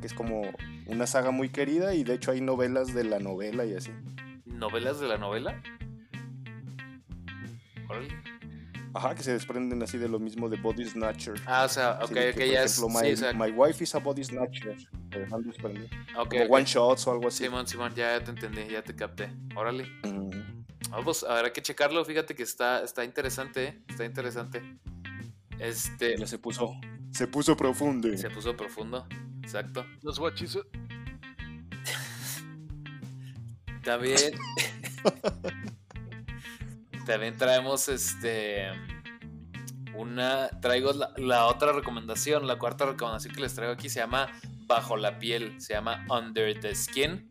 [0.00, 0.42] Que es como
[0.86, 3.92] una saga muy querida y de hecho hay novelas de la novela y así.
[4.44, 5.62] ¿Novelas de la novela?
[8.94, 11.34] Ajá, que se desprenden así de lo mismo de Body Snatcher.
[11.46, 12.76] Ah, o sea, Así ok, ok, ya es.
[12.78, 14.76] ejemplo, sí, my, o sea, my wife is a body snatcher.
[15.10, 15.88] Se dejan desprender.
[16.16, 17.44] ok, Como one shots o algo así.
[17.44, 19.30] Simón, Simón, ya, ya te entendí, ya te capté.
[19.56, 19.84] Órale.
[20.04, 20.62] Mm.
[20.90, 23.82] Vamos, habrá que checarlo, fíjate que está, está interesante, ¿eh?
[23.88, 24.62] Está interesante.
[25.58, 26.74] Este, Ya se puso.
[27.12, 28.14] Se puso profundo.
[28.18, 29.06] se puso profundo.
[29.42, 29.86] exacto.
[30.02, 30.58] Los guachis.
[33.82, 34.18] También.
[37.06, 38.68] también traemos este.
[39.94, 40.48] Una.
[40.60, 42.46] Traigo la, la otra recomendación.
[42.46, 44.28] La cuarta recomendación que les traigo aquí se llama
[44.66, 45.60] Bajo la piel.
[45.60, 47.30] Se llama Under the Skin.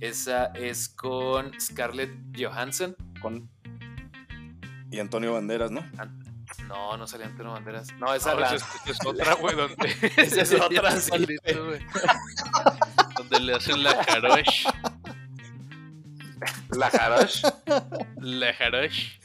[0.00, 2.94] Esa es con Scarlett Johansson.
[3.22, 3.48] Con...
[4.90, 5.80] Y Antonio Banderas, ¿no?
[5.98, 6.22] An-
[6.68, 7.92] No, no salía Antonio Banderas.
[7.94, 9.76] No, esa No, la- esa es, otra, güey, donde.
[10.18, 11.10] Esa es otra, sí.
[13.16, 14.66] Donde le hacen la jarosh.
[16.70, 17.42] La Jarosh.
[18.16, 19.18] La jarosh.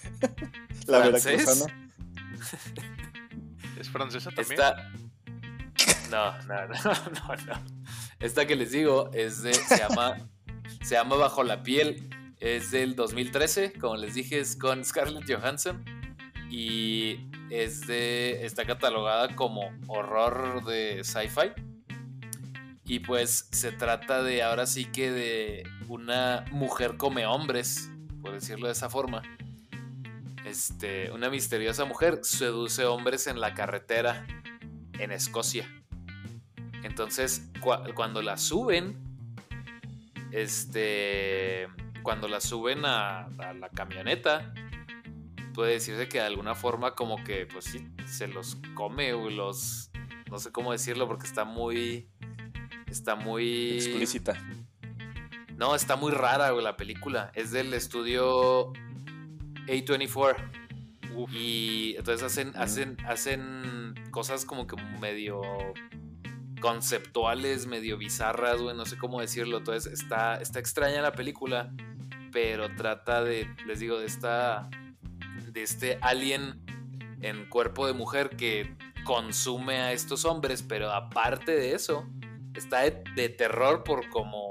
[0.87, 1.91] La veracruzana.
[3.79, 4.59] ¿Es francesa también?
[4.59, 4.91] Esta.
[6.11, 7.81] No, no, no, no, no.
[8.19, 9.53] Esta que les digo es de.
[9.53, 10.17] Se llama.
[10.81, 12.09] Se llama Bajo la piel.
[12.39, 13.73] Es del 2013.
[13.73, 15.83] Como les dije, es con Scarlett Johansson.
[16.49, 18.45] Y es de.
[18.45, 21.51] Está catalogada como horror de sci-fi.
[22.85, 28.67] Y pues se trata de ahora sí que de una mujer come hombres, por decirlo
[28.67, 29.21] de esa forma.
[30.45, 34.25] Este, una misteriosa mujer seduce hombres en la carretera
[34.97, 35.67] en Escocia.
[36.83, 38.95] Entonces, cua- cuando la suben,
[40.31, 41.67] este,
[42.03, 44.53] cuando la suben a, a la camioneta,
[45.53, 49.91] puede decirse que de alguna forma como que, pues sí, se los come o los,
[50.29, 52.07] no sé cómo decirlo porque está muy,
[52.87, 54.41] está muy Explícita.
[55.61, 57.31] No, está muy rara, güey, la película.
[57.35, 58.73] Es del estudio
[59.67, 60.35] A24.
[61.15, 61.31] Uf.
[61.31, 62.57] Y entonces hacen, Mm.
[62.57, 65.39] hacen, hacen cosas como que medio
[66.61, 69.59] conceptuales, medio bizarras, güey, no sé cómo decirlo.
[69.59, 71.71] Entonces está, está extraña la película,
[72.31, 74.67] pero trata de, les digo, de esta,
[75.51, 76.59] de este alien
[77.21, 82.07] en cuerpo de mujer que consume a estos hombres, pero aparte de eso,
[82.55, 84.49] está de, de terror por cómo,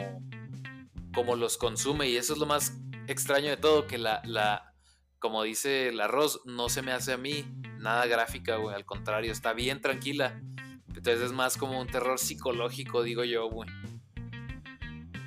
[1.15, 4.73] cómo los consume y eso es lo más extraño de todo, que la, la
[5.19, 7.45] como dice el arroz, no se me hace a mí
[7.79, 10.41] nada gráfica, güey, al contrario, está bien tranquila.
[10.89, 13.69] Entonces es más como un terror psicológico, digo yo, güey.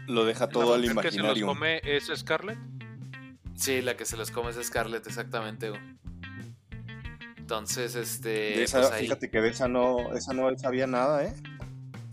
[0.08, 1.48] Lo deja ¿La todo al mujer que se los imaginario.
[1.48, 2.58] come es Scarlett?
[3.56, 5.82] Sí, la que se los come es Scarlett, exactamente, güey.
[7.38, 8.30] Entonces, este.
[8.30, 11.34] De esa, pues ahí- fíjate que de esa no, esa no sabía nada, ¿eh?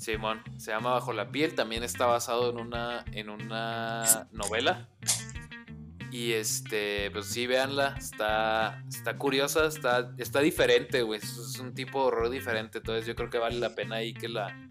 [0.00, 4.88] Simón, se llama Bajo la piel, también está basado en una en una novela.
[6.10, 12.00] Y este, pues sí, véanla, está está curiosa, está está diferente, güey, es un tipo
[12.00, 14.70] de horror diferente, entonces yo creo que vale la pena ahí que la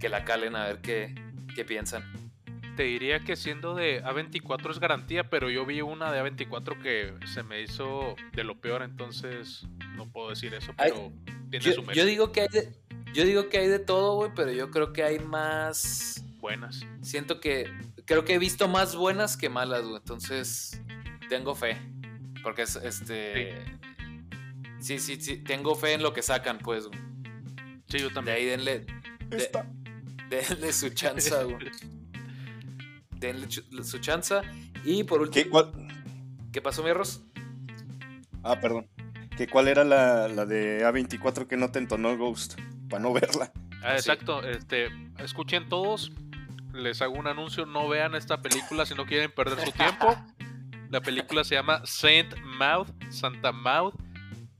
[0.00, 1.14] que la calen a ver qué
[1.54, 2.02] qué piensan.
[2.76, 7.14] Te diría que siendo de A24 es garantía, pero yo vi una de A24 que
[7.26, 11.12] se me hizo de lo peor, entonces no puedo decir eso, Ay, pero
[11.50, 12.06] tiene Yo, su yo mérito.
[12.06, 12.72] digo que hay de
[13.14, 16.86] yo digo que hay de todo, güey, pero yo creo que hay más buenas.
[17.02, 17.70] siento que
[18.06, 19.96] creo que he visto más buenas que malas, güey.
[19.96, 20.80] Entonces,
[21.28, 21.76] tengo fe.
[22.42, 23.54] Porque es este.
[24.80, 25.36] Sí, sí, sí.
[25.38, 26.86] Tengo fe en lo que sacan, pues.
[26.86, 26.98] güey.
[27.88, 28.36] Sí, yo De también.
[28.38, 28.86] ahí denle,
[29.30, 29.66] Esta.
[30.30, 31.70] denle su chanza, güey.
[33.10, 33.46] Denle
[33.84, 34.40] su chanza.
[34.84, 35.72] Y por último, ¿Qué, cuál?
[36.52, 37.22] ¿qué pasó, mi arroz?
[38.42, 38.88] Ah, perdón.
[39.36, 42.58] ¿Qué, ¿Cuál era la, la de A24 que no te entonó Ghost?
[42.90, 43.50] Para no verla.
[43.82, 44.10] Ah, Sí.
[44.10, 44.42] exacto.
[44.42, 46.12] Este, escuchen todos.
[46.74, 47.64] Les hago un anuncio.
[47.66, 50.14] No vean esta película si no quieren perder su tiempo.
[50.90, 53.94] La película se llama Saint Mouth, Santa Mouth.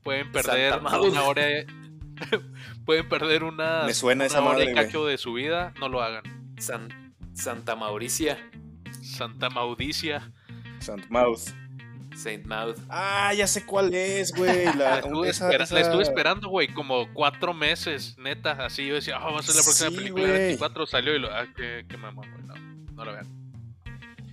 [0.01, 1.43] Pueden perder Santa una hora.
[2.85, 4.85] pueden perder una, Me suena esa una hora madre, y güey.
[4.85, 5.73] cacho de su vida.
[5.79, 6.23] No lo hagan.
[6.57, 8.37] San- Santa Mauricia,
[9.01, 10.31] Santa Maudicia.
[10.79, 11.49] Sant Mouth.
[12.15, 12.77] Saint Mouth.
[12.89, 14.65] Ah, ya sé cuál es, güey.
[14.65, 18.51] La La, estuve, esa- espera- esa- la estuve esperando, güey, como cuatro meses, neta.
[18.65, 20.41] Así yo decía, ah, va a ser la próxima Sí, película de güey.
[20.47, 20.85] 24.
[20.85, 21.31] Salió y lo.
[21.31, 22.43] Ah, qué, qué mamón, güey.
[22.45, 22.53] No,
[22.93, 23.27] no lo vean.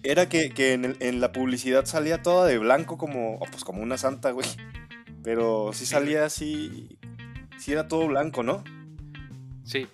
[0.02, 3.64] Era que, que en, el- en la publicidad salía toda de blanco como, oh, pues
[3.64, 4.46] como una santa, güey.
[5.22, 6.98] Pero sí salía así,
[7.58, 8.62] sí era todo blanco, ¿no?
[9.64, 9.86] Sí.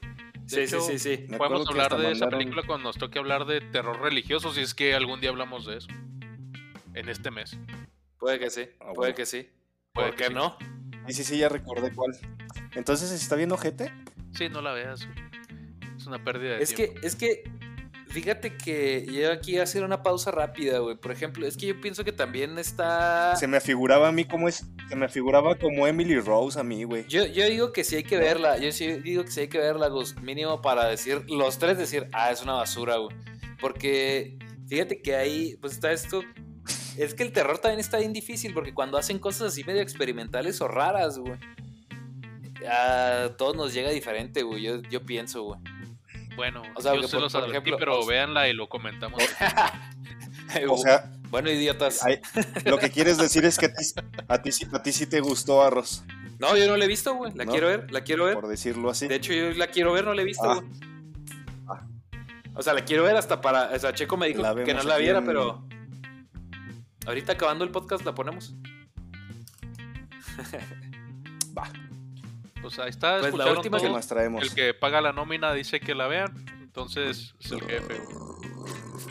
[0.44, 1.26] De Sí, hecho, sí, sí, sí.
[1.28, 4.74] Me Podemos hablar de esa película cuando nos toque hablar de terror religioso, si es
[4.74, 5.88] que algún día hablamos de eso.
[6.94, 7.56] En este mes.
[8.18, 9.14] Puede que sí, Ah, puede bueno.
[9.16, 9.48] que sí.
[9.92, 10.34] Puede ¿Por que qué sí.
[10.34, 10.56] no?
[11.06, 12.16] Sí, sí, sí, ya recordé cuál.
[12.74, 13.92] Entonces, ¿está viendo gente?
[14.32, 15.06] Sí, no la veas.
[15.06, 15.18] güey.
[15.96, 17.44] Es una pérdida de Es que, es que,
[18.08, 20.96] fíjate que yo aquí voy a hacer una pausa rápida, güey.
[20.96, 23.36] Por ejemplo, es que yo pienso que también está.
[23.36, 26.84] Se me afiguraba a mí como es, se me afiguraba como Emily Rose a mí,
[26.84, 27.06] güey.
[27.08, 28.56] Yo, yo digo que sí hay que verla.
[28.58, 30.16] Yo sí digo que sí hay que verla, Gus.
[30.22, 33.14] Mínimo para decir, los tres decir, ah, es una basura, güey.
[33.60, 36.22] Porque fíjate que ahí, pues está esto.
[36.96, 40.60] Es que el terror también está bien difícil porque cuando hacen cosas así medio experimentales
[40.60, 41.38] o raras, güey.
[42.70, 44.62] A todos nos llega diferente, güey.
[44.62, 45.60] Yo, yo pienso, güey.
[46.36, 48.68] Bueno, O sea, yo se por- los por advertí, ejemplo, pero o véanla y lo
[48.68, 49.22] comentamos.
[50.68, 52.04] O sea, bueno, idiotas.
[52.04, 52.20] hay-
[52.64, 53.84] lo que quieres decir es que a ti,
[54.28, 56.04] a ti, sí- a ti sí te gustó Arroz,
[56.38, 57.32] No, yo no la he visto, güey.
[57.34, 57.50] La ¿No?
[57.50, 58.34] quiero ver, la quiero ver.
[58.34, 59.08] por decirlo así.
[59.08, 60.54] De hecho, yo la quiero ver, no la he visto, Ah.
[60.56, 60.68] güey.
[62.54, 63.70] O sea, la quiero ver hasta para.
[63.74, 65.66] O sea, Checo me dijo La que no la viera, en- pero.
[67.06, 68.54] Ahorita acabando el podcast la ponemos.
[71.56, 71.70] Va,
[72.62, 73.94] Pues ahí está, Pues la última ¿qué todo.
[73.94, 74.42] más traemos?
[74.42, 76.32] El que paga la nómina dice que la vean.
[76.62, 78.00] Entonces es el jefe.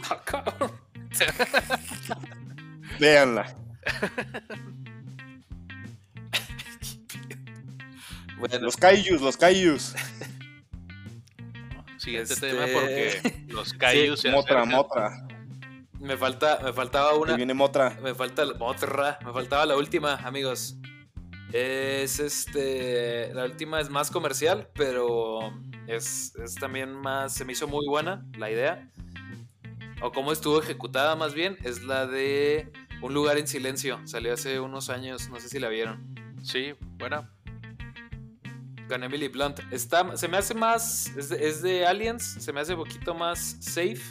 [0.10, 0.72] Ah, cabrón.
[3.00, 3.56] Véanla.
[8.38, 9.96] Bueno, Los Kaijus, los Kaijus.
[11.98, 14.76] Siguiente Este- tema porque los callos se Motra, acercan.
[14.78, 15.28] Motra.
[16.04, 17.36] Me falta, me faltaba una.
[17.36, 17.98] viene Motra.
[18.04, 20.76] Me falta la otra, me faltaba la última, amigos.
[21.54, 25.40] Es este, la última es más comercial, pero
[25.88, 28.90] es, es también más, se me hizo muy buena la idea.
[30.02, 34.02] O cómo estuvo ejecutada más bien, es la de Un lugar en silencio.
[34.06, 36.16] Salió hace unos años, no sé si la vieron.
[36.44, 37.32] Sí, buena.
[38.90, 39.62] Con Emily Blunt.
[39.72, 43.14] Está, se me hace más, es de, es de Aliens, se me hace un poquito
[43.14, 44.02] más safe.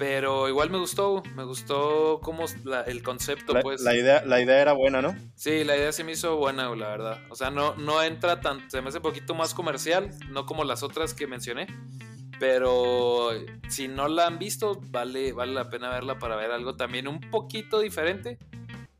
[0.00, 3.82] Pero igual me gustó, me gustó como la- el concepto, La, pues.
[3.82, 5.14] la idea, la idea era buena, ¿no?
[5.34, 7.18] Sí, la idea se me hizo buena, la verdad.
[7.28, 8.70] O sea, no, no entra tan.
[8.70, 11.66] Se me hace un poquito más comercial, no como las otras que mencioné.
[12.38, 13.28] Pero
[13.68, 17.20] si no la han visto, vale, vale la pena verla para ver algo también un
[17.20, 18.38] poquito diferente,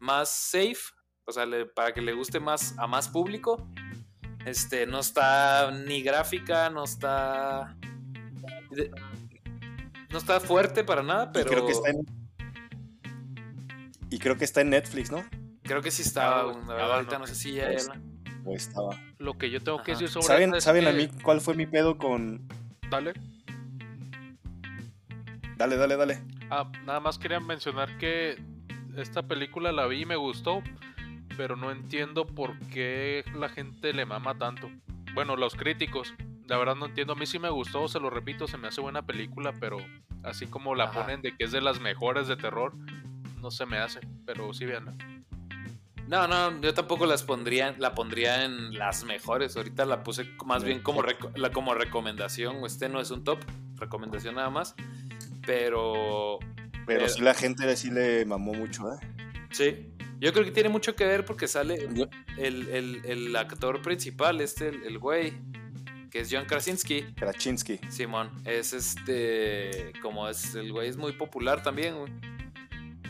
[0.01, 0.77] más safe,
[1.25, 3.67] o sea, le- para que le guste más a más público.
[4.45, 7.75] Este, no está ni gráfica, no está.
[8.71, 8.91] de-
[10.11, 12.07] No está fuerte para nada, Y pero creo que está en.
[14.11, 15.25] Y creo que está en Netflix, ¿no?
[15.63, 16.41] creo que sí estaba.
[16.41, 17.19] Ah, la ah, verdad, ahorita no.
[17.21, 18.01] no sé si ya Pues, era.
[18.45, 19.01] O estaba.
[19.19, 21.41] Lo que yo tengo que decir sobre ¿Saben, esta es ¿saben a que- mí cuál
[21.41, 22.49] fue mi pedo con.
[22.91, 23.13] Dale.
[25.57, 26.23] Dale, dale, dale.
[26.51, 28.43] Ah, nada más quería mencionar que
[28.97, 30.63] esta película la vi y me gustó,
[31.37, 34.71] pero no entiendo por qué la gente le mama tanto.
[35.15, 36.15] Bueno, los críticos,
[36.51, 37.13] la verdad no entiendo.
[37.13, 39.79] A mí sí me gustó, se lo repito, se me hace buena película, pero
[40.25, 41.03] así como la Ajá.
[41.03, 42.75] ponen de que es de las mejores de terror,
[43.41, 44.01] no se me hace.
[44.27, 44.93] Pero sí, veanla.
[46.09, 49.57] No, no, yo tampoco las pondría, la pondría en las mejores.
[49.57, 52.65] Ahorita la puse más bien como, reco- la, como recomendación.
[52.67, 53.39] Este no es un top,
[53.77, 54.75] recomendación nada más.
[55.47, 56.39] Pero
[56.85, 58.97] Pero Pero- sí la gente sí le mamó mucho, ¿eh?
[59.53, 59.87] sí,
[60.19, 61.89] yo creo que tiene mucho que ver porque sale
[62.37, 65.33] el, el- el actor principal, este, el, el güey,
[66.11, 67.03] que es John Krasinski.
[67.15, 67.79] Krasinski.
[67.89, 72.13] Simón, es este, como es, el güey es muy popular también, güey.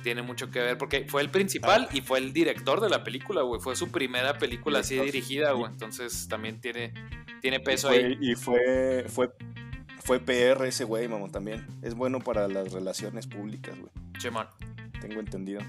[0.02, 3.42] Tiene mucho que ver porque fue el principal y fue el director de la película,
[3.42, 3.60] güey.
[3.60, 5.70] Fue su primera película así dirigida, güey.
[5.70, 6.94] Entonces también tiene,
[7.42, 8.18] tiene Y peso fue, ahí.
[8.18, 9.30] y fue, fue,
[10.02, 11.66] fue PR ese güey, mamón, también.
[11.82, 13.92] Es bueno para las relaciones públicas, güey.
[14.18, 14.46] Simón.
[15.02, 15.60] Tengo entendido.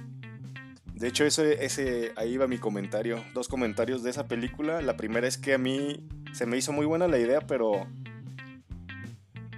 [0.93, 3.21] De hecho, ese, ese, ahí va mi comentario.
[3.33, 4.81] Dos comentarios de esa película.
[4.81, 7.87] La primera es que a mí se me hizo muy buena la idea, pero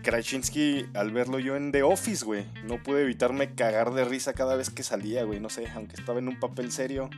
[0.03, 4.55] Krasinski, al verlo yo en The Office, güey, no pude evitarme cagar de risa cada
[4.55, 5.39] vez que salía, güey.
[5.39, 7.09] No sé, aunque estaba en un papel serio.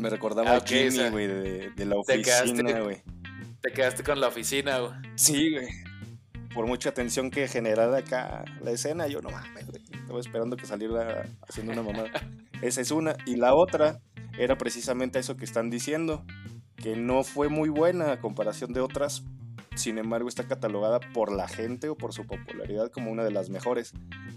[0.00, 3.02] Me recordaba Ah, a ok, Jimmy, o sea, güey, de, de la te oficina, güey.
[3.60, 4.92] Te quedaste con la oficina, güey.
[5.16, 5.66] Sí, güey.
[6.52, 9.82] Por mucha atención que generara acá la escena, yo no mames, güey.
[9.92, 12.10] Estaba esperando que saliera haciendo una mamada.
[12.62, 13.16] Esa es una.
[13.26, 14.00] Y la otra
[14.38, 16.24] era precisamente eso que están diciendo,
[16.76, 19.22] que no fue muy buena a comparación de otras.
[19.76, 23.50] Sin embargo, está catalogada por la gente o por su popularidad como una de las
[23.50, 23.92] mejores.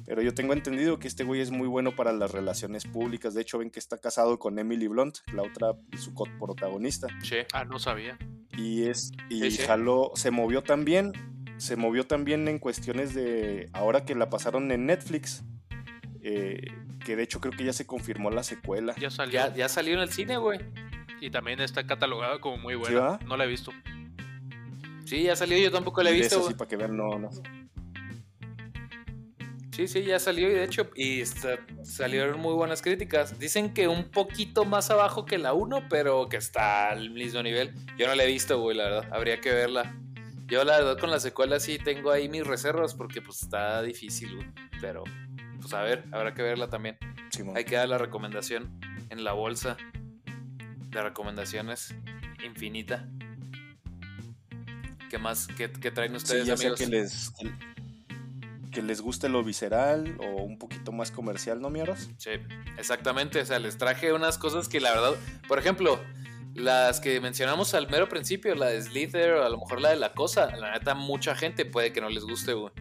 [0.07, 3.35] Pero yo tengo entendido que este güey es muy bueno para las relaciones públicas.
[3.35, 7.45] De hecho, ven que está casado con Emily Blunt, la otra, su protagonista Che.
[7.53, 8.17] Ah, no sabía.
[8.57, 9.63] y es y Sí, sí.
[9.63, 11.11] jaló se movió también
[11.57, 15.43] se movió también en cuestiones de ahora que la pasaron en Netflix
[16.23, 16.61] eh,
[17.05, 19.33] que de hecho creo que ya se confirmó la secuela Ya salió.
[19.33, 20.59] Ya, ya salió en el cine, güey.
[21.21, 22.99] Y también está catalogada como muy ¿Sí, buena.
[22.99, 23.19] va?
[23.25, 23.71] no la he visto.
[25.05, 27.29] Sí, ya salió, yo tampoco la he visto, sí para que vean no, no
[29.71, 33.37] Sí, sí, ya salió y de hecho y está- salieron muy buenas críticas.
[33.37, 37.73] Dicen que un poquito más abajo que la 1, pero que está al mismo nivel.
[37.95, 39.07] Yo no la he visto, güey, la verdad.
[39.13, 39.95] Habría que verla.
[40.47, 44.35] Yo la verdad con la secuela sí tengo ahí mis reservas porque pues está difícil,
[44.35, 44.47] güey.
[44.81, 45.03] Pero
[45.61, 46.97] pues a ver, habrá que verla también.
[47.29, 47.55] Simón.
[47.55, 48.79] Ahí queda la recomendación
[49.11, 49.77] en la bolsa
[50.97, 51.95] de recomendaciones
[52.43, 53.07] infinita.
[55.09, 55.47] ¿Qué más?
[55.55, 56.79] ¿Qué, qué traen Sí, ustedes, sea amigos?
[56.79, 57.31] que les
[58.71, 62.31] que les guste lo visceral o un poquito más comercial no mieros Sí,
[62.77, 63.41] exactamente.
[63.41, 65.13] O sea, les traje unas cosas que la verdad,
[65.47, 65.99] por ejemplo,
[66.53, 69.95] las que mencionamos al mero principio, la de Slither o a lo mejor la de
[69.95, 72.73] La Cosa, la neta, mucha gente puede que no les guste, güey.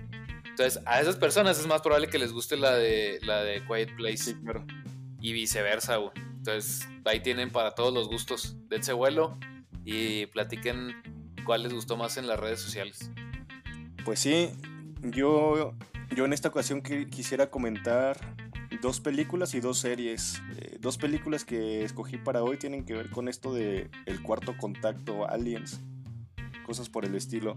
[0.44, 3.94] Entonces, a esas personas es más probable que les guste la de, la de Quiet
[3.96, 4.16] Place.
[4.16, 4.66] Sí, claro.
[5.20, 6.12] Y viceversa, güey.
[6.46, 8.56] Entonces, ahí tienen para todos los gustos.
[8.68, 9.36] Dense vuelo
[9.84, 10.94] y platiquen
[11.44, 13.10] cuál les gustó más en las redes sociales.
[14.04, 14.50] Pues sí,
[15.02, 15.74] yo,
[16.14, 18.16] yo en esta ocasión que quisiera comentar
[18.80, 20.40] dos películas y dos series.
[20.58, 24.56] Eh, dos películas que escogí para hoy tienen que ver con esto de El Cuarto
[24.56, 25.80] Contacto, Aliens,
[26.64, 27.56] cosas por el estilo.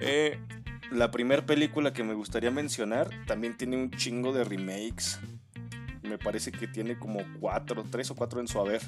[0.00, 0.38] Eh,
[0.92, 5.18] la primera película que me gustaría mencionar también tiene un chingo de remakes.
[6.04, 8.82] Me parece que tiene como cuatro, tres o cuatro en su haber.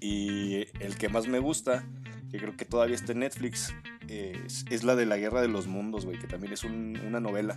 [0.00, 1.84] Y el que más me gusta,
[2.30, 3.72] que creo que todavía está en Netflix,
[4.08, 7.20] es, es la de la Guerra de los Mundos, güey, que también es un- una
[7.20, 7.56] novela.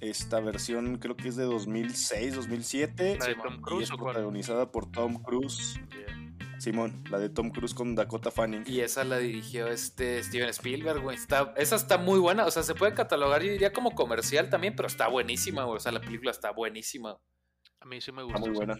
[0.00, 3.16] Esta versión creo que es de 2006, 2007.
[3.18, 5.80] ¿La de Sí, Tom Y es protagonizada por Tom Cruise.
[6.64, 8.64] Simón, la de Tom Cruise con Dakota Fanning.
[8.66, 11.16] Y esa la dirigió este Steven Spielberg, güey.
[11.16, 12.46] Está, esa está muy buena.
[12.46, 15.76] O sea, se puede catalogar, yo diría, como comercial también, pero está buenísima, güey.
[15.76, 17.18] O sea, la película está buenísima.
[17.80, 18.38] A mí sí me gusta.
[18.38, 18.76] muy esa buena.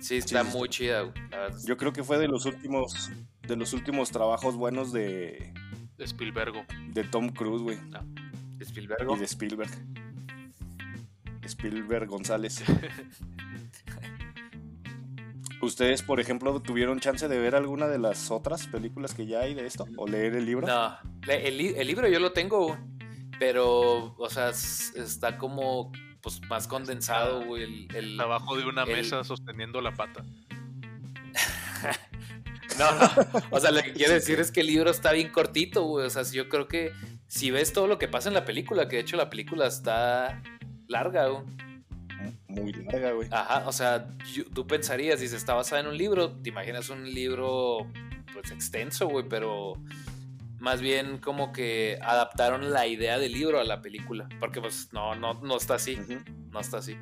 [0.00, 0.76] Sí, está sí, muy está.
[0.76, 1.14] chida, güey.
[1.66, 3.10] Yo creo que fue de los últimos
[3.46, 5.52] de los últimos trabajos buenos de,
[5.96, 6.66] De Spielberg.
[6.92, 7.78] de Tom Cruise, güey,
[8.60, 9.06] Spielberg.
[9.10, 9.70] y de Spielberg.
[11.44, 12.62] Spielberg González.
[15.62, 19.54] ¿Ustedes, por ejemplo, tuvieron chance de ver alguna de las otras películas que ya hay
[19.54, 19.86] de esto?
[19.96, 20.66] ¿O leer el libro?
[20.66, 20.96] No,
[21.28, 22.78] el, li- el libro yo lo tengo, güey.
[23.38, 25.92] Pero, o sea, está como
[26.22, 27.62] pues más condensado, güey.
[27.64, 30.24] El, el- Abajo de una el- mesa sosteniendo la pata.
[32.78, 33.10] No, no.
[33.50, 36.06] O sea, lo que quiero decir es que el libro está bien cortito, güey.
[36.06, 36.92] O sea, yo creo que
[37.26, 40.40] si ves todo lo que pasa en la película, que de hecho la película está
[40.86, 41.42] larga, güey.
[42.50, 43.28] Muy larga, güey.
[43.30, 46.88] Ajá, o sea, yo- tú pensarías, si se está basada en un libro, te imaginas
[46.90, 47.86] un libro
[48.32, 49.74] pues extenso, güey, pero
[50.58, 55.14] más bien como que adaptaron la idea del libro a la película, porque pues no,
[55.14, 55.98] no, no está así,
[56.50, 56.96] no está así.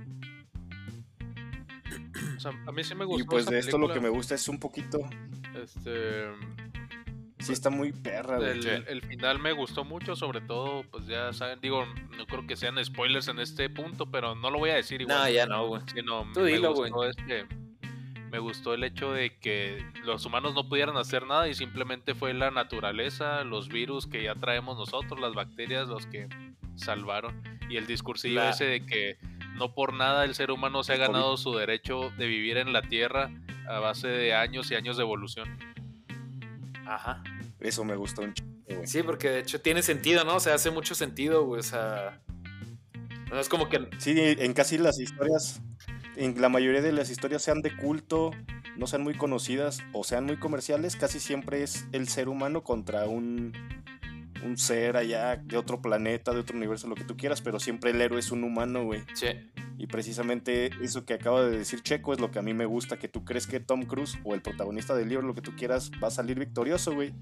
[2.36, 3.22] O sea, a mí sí me gustó.
[3.22, 4.98] Y pues de esto lo que me gusta es un poquito.
[5.60, 6.26] Este.
[7.38, 8.50] Sí, está muy perra, güey.
[8.50, 8.68] El, Sí.
[8.88, 11.84] el final me gustó mucho, sobre todo, pues ya saben, digo,
[12.16, 15.18] no creo que sean spoilers en este punto, pero no lo voy a decir igual.
[15.18, 15.82] No, ya no, güey.
[15.94, 17.46] sino Tú me dilo, gustó este,
[18.30, 22.34] me gustó el hecho de que los humanos no pudieran hacer nada y simplemente fue
[22.34, 26.28] la naturaleza, los virus que ya traemos nosotros, las bacterias, los que
[26.74, 27.42] salvaron.
[27.70, 29.16] Y el discursillo La- ese de que
[29.54, 32.82] no por nada el ser humano se ha ganado su derecho de vivir en la
[32.82, 33.30] Tierra
[33.68, 35.48] a base de años y años de evolución.
[36.88, 37.22] Ajá.
[37.60, 38.86] Eso me gustó un chingo, güey.
[38.86, 40.36] Sí, porque de hecho tiene sentido, ¿no?
[40.36, 42.20] O sea, hace mucho sentido, güey, o sea...
[43.30, 43.88] No es como que...
[43.98, 45.60] Sí, en casi las historias,
[46.16, 48.30] en la mayoría de las historias sean de culto,
[48.76, 53.04] no sean muy conocidas o sean muy comerciales, casi siempre es el ser humano contra
[53.04, 53.52] un,
[54.44, 57.90] un ser allá de otro planeta, de otro universo, lo que tú quieras, pero siempre
[57.90, 59.02] el héroe es un humano, güey.
[59.14, 59.26] Sí,
[59.78, 62.98] Y precisamente eso que acaba de decir Checo es lo que a mí me gusta,
[62.98, 65.90] que tú crees que Tom Cruise o el protagonista del libro, lo que tú quieras,
[66.02, 67.14] va a salir victorioso, güey.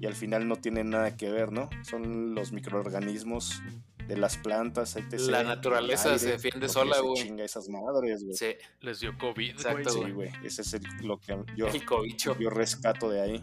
[0.00, 1.70] Y al final no tiene nada que ver, ¿no?
[1.82, 3.62] Son los microorganismos
[4.06, 5.14] de las plantas, etc.
[5.30, 7.22] La naturaleza se defiende sola, güey.
[7.22, 8.36] chinga esas madres, güey.
[8.36, 10.06] sí, Les dio COVID, Exacto, güey.
[10.06, 10.30] Sí, güey.
[10.44, 13.42] Ese es el- lo que yo, el yo rescato de ahí.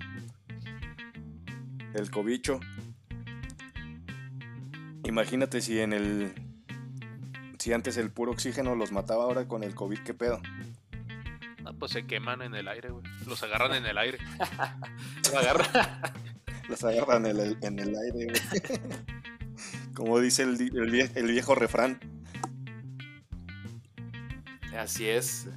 [1.93, 2.59] El cobicho.
[5.03, 6.33] Imagínate si en el.
[7.59, 10.41] Si antes el puro oxígeno los mataba ahora con el COVID, ¿qué pedo?
[11.63, 13.03] No, pues se queman en el aire, güey.
[13.27, 14.17] Los agarran en el aire.
[15.31, 16.01] Lo agarra.
[16.67, 18.71] Las agarran en el, en el aire, güey.
[19.93, 21.99] Como dice el viejo refrán.
[24.77, 25.47] Así es,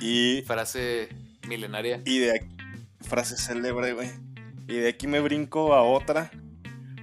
[0.00, 1.08] Y, frase
[1.48, 2.02] milenaria.
[2.04, 2.56] y de aquí.
[3.00, 4.10] Frase célebre, güey.
[4.66, 6.30] Y de aquí me brinco a otra.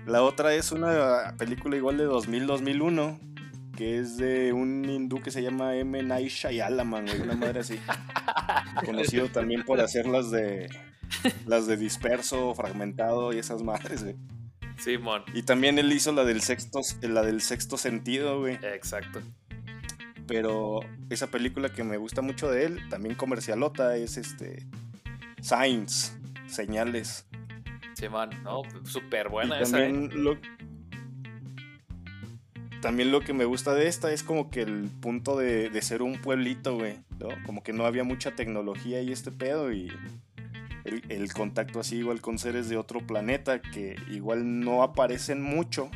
[0.05, 3.19] La otra es una película igual de 2000-2001.
[3.75, 6.01] Que es de un hindú que se llama M.
[6.01, 7.21] Night Shyamalan, güey.
[7.21, 7.77] Una madre así.
[8.85, 10.69] Conocido también por hacer las de.
[11.45, 14.15] Las de disperso, fragmentado y esas madres, güey.
[14.77, 18.55] Simón, Y también él hizo la del sexto, la del sexto sentido, güey.
[18.61, 19.21] exacto.
[20.27, 20.79] Pero
[21.09, 24.65] esa película que me gusta mucho de él, también comercialota, es este.
[25.41, 27.25] Signs, señales.
[27.95, 29.91] Simón, no, súper Y buena esa, ¿eh?
[29.91, 30.37] también lo.
[32.81, 36.03] También lo que me gusta de esta es como que el punto de, de ser
[36.03, 37.29] un pueblito, güey, ¿no?
[37.45, 39.91] Como que no había mucha tecnología y este pedo y
[40.83, 45.89] el, el contacto así igual con seres de otro planeta que igual no aparecen mucho,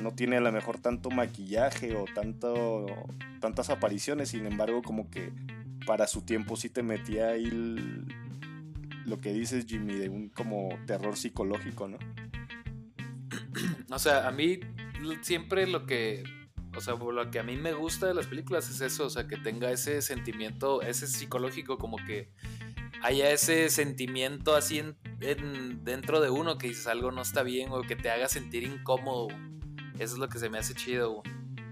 [0.00, 2.86] no tiene a lo mejor tanto maquillaje o tanto,
[3.40, 5.32] tantas apariciones, sin embargo como que
[5.86, 7.50] para su tiempo sí te metía ahí
[9.06, 11.98] lo que dices, Jimmy, de un como terror psicológico, ¿no?
[13.90, 14.60] O sea, a mí
[15.22, 16.22] siempre lo que
[16.74, 19.28] o sea, lo que a mí me gusta de las películas es eso, o sea,
[19.28, 22.30] que tenga ese sentimiento, ese psicológico, como que
[23.02, 24.96] haya ese sentimiento así en,
[25.84, 29.28] dentro de uno que dices algo no está bien o que te haga sentir incómodo.
[29.98, 31.22] Eso es lo que se me hace chido.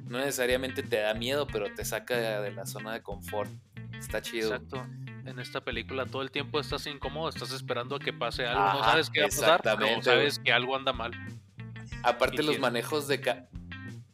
[0.05, 3.51] No necesariamente te da miedo, pero te saca de la zona de confort.
[3.99, 4.55] Está chido.
[4.55, 4.87] Exacto.
[5.31, 8.81] En esta película todo el tiempo estás incómodo, estás esperando a que pase algo.
[8.81, 11.13] no sabes qué va a pasar, pero sabes que algo anda mal.
[12.03, 13.21] Aparte los manejos de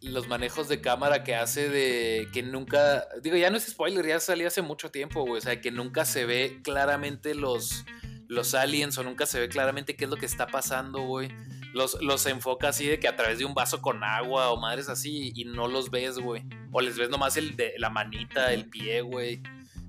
[0.02, 4.20] los manejos de cámara que hace de que nunca, digo, ya no es spoiler, ya
[4.20, 7.84] salió hace mucho tiempo, güey, o sea, que nunca se ve claramente los,
[8.28, 11.28] los aliens o nunca se ve claramente qué es lo que está pasando, güey.
[11.72, 14.88] Los, los enfoca así de que a través de un vaso con agua o madres
[14.88, 16.42] así y no los ves, güey.
[16.72, 19.42] O les ves nomás el de la manita, el pie, güey.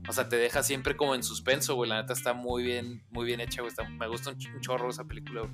[0.08, 1.89] O sea, te deja siempre como en suspenso, güey.
[1.89, 3.74] La neta está muy bien, muy bien hecha, güey.
[3.97, 5.53] me gusta un, chorro esa película, güey.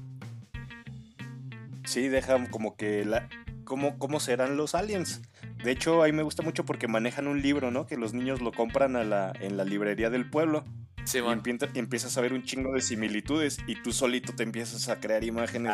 [1.86, 3.28] Sí, deja como que la,
[3.64, 5.22] cómo, cómo serán los aliens.
[5.64, 7.88] De hecho, ahí me gusta mucho porque manejan un libro, ¿no?
[7.88, 10.64] Que los niños lo compran a la, en la librería del pueblo.
[11.06, 15.00] Sí, y, empiezas a ver un chingo de similitudes y tú solito te empiezas a
[15.00, 15.74] crear imágenes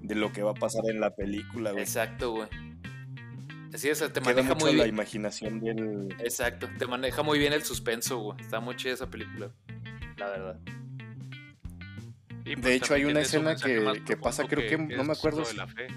[0.00, 1.84] de, lo que va a pasar en la película, güey.
[1.84, 2.48] Exacto, güey.
[3.72, 4.78] Así es, te maneja muy bien.
[4.78, 6.14] la imaginación del...
[6.18, 8.40] Exacto, te maneja muy bien el suspenso, güey.
[8.40, 9.50] Está muy chida esa película,
[10.18, 10.60] la verdad.
[12.44, 15.42] de pues, hecho, hay una escena que, que pasa, creo que, no me acuerdo.
[15.44, 15.88] De la fe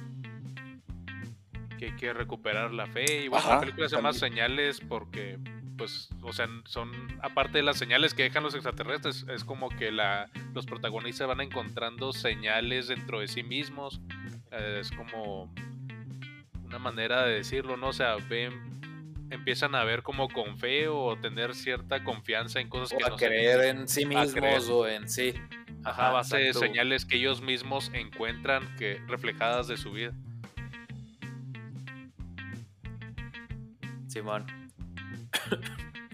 [1.78, 3.24] que hay que recuperar la fe.
[3.24, 5.38] Y bueno, la película se llama Señales porque,
[5.78, 9.92] pues, o sea, son, aparte de las señales que dejan los extraterrestres, es como que
[9.92, 14.02] la, los protagonistas van encontrando señales dentro de sí mismos.
[14.52, 15.54] Eh, es como
[16.66, 17.90] una manera de decirlo, ¿no?
[17.90, 18.54] O sea, ven,
[19.30, 23.16] empiezan a ver como con fe o tener cierta confianza en cosas o que a
[23.16, 25.34] creer en sí mismos o en sí.
[25.84, 30.14] Ajá, a base de señales que ellos mismos encuentran que reflejadas de su vida.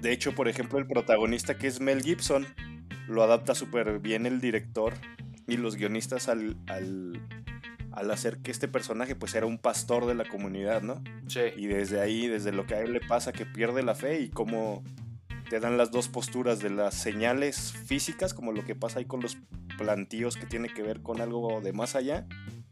[0.02, 2.48] De hecho, por ejemplo, el protagonista que es Mel Gibson
[3.08, 4.94] lo adapta súper bien el director
[5.48, 7.22] y los guionistas al, al,
[7.92, 11.04] hacer que este personaje pues era un pastor de la comunidad, ¿no?
[11.28, 11.42] Sí.
[11.56, 14.30] Y desde ahí, desde lo que a él le pasa, que pierde la fe y
[14.30, 14.84] cómo
[15.50, 19.22] te dan las dos posturas de las señales físicas, como lo que pasa ahí con
[19.22, 19.38] los
[19.78, 22.26] plantíos que tiene que ver con algo de más allá,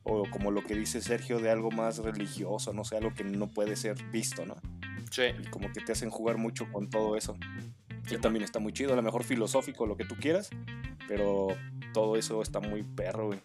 [0.03, 3.47] o como lo que dice Sergio de algo más religioso, no sé, algo que no
[3.47, 4.55] puede ser visto, ¿no?
[5.17, 7.36] Y como que te hacen jugar mucho con todo eso.
[8.09, 10.49] Y también está muy chido, a lo mejor filosófico, lo que tú quieras,
[11.07, 11.49] pero
[11.93, 13.41] todo eso está muy perro, güey.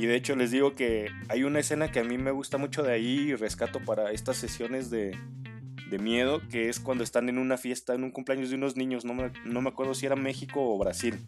[0.00, 2.82] Y de hecho les digo que hay una escena que a mí me gusta mucho
[2.82, 5.14] de ahí y rescato para estas sesiones de,
[5.90, 9.04] de miedo, que es cuando están en una fiesta, en un cumpleaños de unos niños,
[9.04, 11.18] no me, no me acuerdo si era México o Brasil.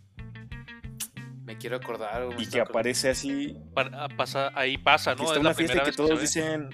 [1.44, 2.30] Me quiero acordar.
[2.38, 3.58] Y que aparece así.
[3.76, 5.30] Ah, pasa, ahí pasa, ¿no?
[5.30, 6.70] es una fiesta que todos dicen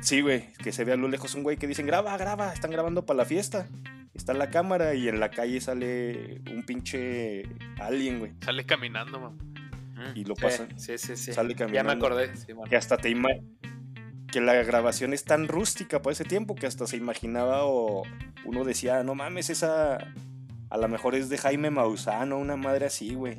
[0.00, 2.70] Sí, güey, que se ve a lo lejos un güey que dicen, graba, graba, están
[2.70, 3.68] grabando para la fiesta.
[4.14, 7.42] Está en la cámara y en la calle sale un pinche
[7.78, 8.32] alien, güey.
[8.40, 9.51] Sale caminando, man.
[10.14, 10.68] Y lo pasan.
[10.78, 11.32] Sí, sí, sí.
[11.32, 11.74] Sale caminando.
[11.74, 12.30] Ya me acordé.
[12.68, 13.10] que hasta te
[14.32, 18.02] que la grabación es tan rústica por ese tiempo que hasta se imaginaba o
[18.44, 19.98] uno decía, no mames, esa
[20.70, 23.38] a lo mejor es de Jaime Maussan o una madre así, güey.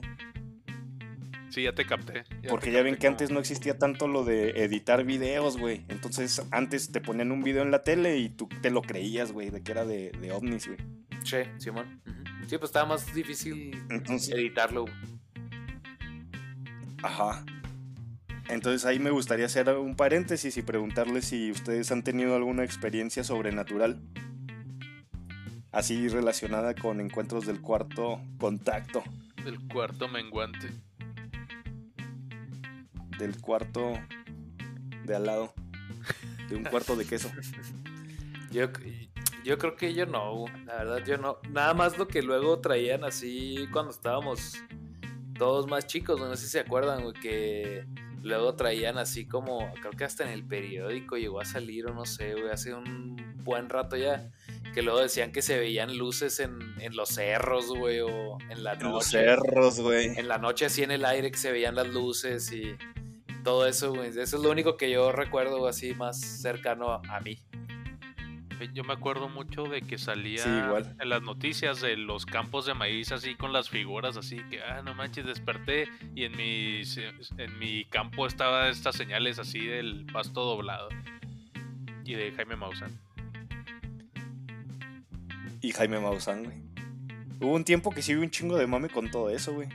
[1.49, 2.23] Sí, ya te capté.
[2.47, 5.83] Porque ya ven que antes no existía tanto lo de editar videos, güey.
[5.87, 9.49] Entonces antes te ponían un video en la tele y tú te lo creías, güey,
[9.49, 10.79] de que era de, de ovnis, güey.
[11.23, 12.01] Sí, Simón.
[12.47, 13.83] Sí, pues estaba más difícil
[14.31, 14.85] editarlo.
[17.03, 17.45] Ajá.
[18.49, 23.23] Entonces ahí me gustaría hacer un paréntesis y preguntarles si ustedes han tenido alguna experiencia
[23.23, 24.01] sobrenatural.
[25.71, 29.03] Así relacionada con encuentros del cuarto contacto.
[29.43, 30.69] Del cuarto menguante
[33.17, 33.93] del cuarto
[35.05, 35.53] de al lado.
[36.49, 37.31] De un cuarto de queso.
[38.51, 38.67] Yo,
[39.43, 41.39] yo creo que yo no, la verdad yo no.
[41.49, 44.61] Nada más lo que luego traían así cuando estábamos
[45.37, 47.85] todos más chicos, no sé si se acuerdan, que
[48.21, 52.05] luego traían así como, creo que hasta en el periódico llegó a salir o no
[52.05, 54.31] sé, güey, hace un buen rato ya,
[54.73, 58.75] que luego decían que se veían luces en, en los cerros, güey, o en la
[58.75, 58.85] noche.
[58.85, 60.17] En los cerros, güey.
[60.17, 62.75] En la noche así en el aire que se veían las luces y
[63.43, 67.37] todo eso, Eso es lo único que yo recuerdo así más cercano a, mí.
[68.73, 70.43] Yo me acuerdo mucho de que salía
[70.99, 74.81] en las noticias de los campos de maíz así con las figuras así que, ah,
[74.83, 76.81] no manches, desperté y en mi,
[77.37, 80.89] en mi campo estaba estas señales así del pasto doblado
[82.03, 82.91] y de Jaime Maussan.
[85.61, 86.57] Y Jaime Maussan, güey.
[87.39, 89.69] Hubo un tiempo que sí hubo un chingo de mame con todo eso, güey.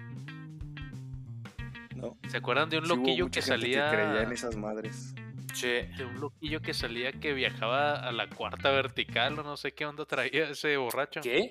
[1.94, 2.16] ¿No?
[2.28, 3.90] ¿Se acuerdan de un Sí loquillo que salía?
[3.90, 5.14] creía en esas madres.
[5.66, 9.86] De un loquillo que salía que viajaba a la cuarta vertical o no sé qué
[9.86, 11.20] onda traía ese borracho.
[11.20, 11.50] ¿qué?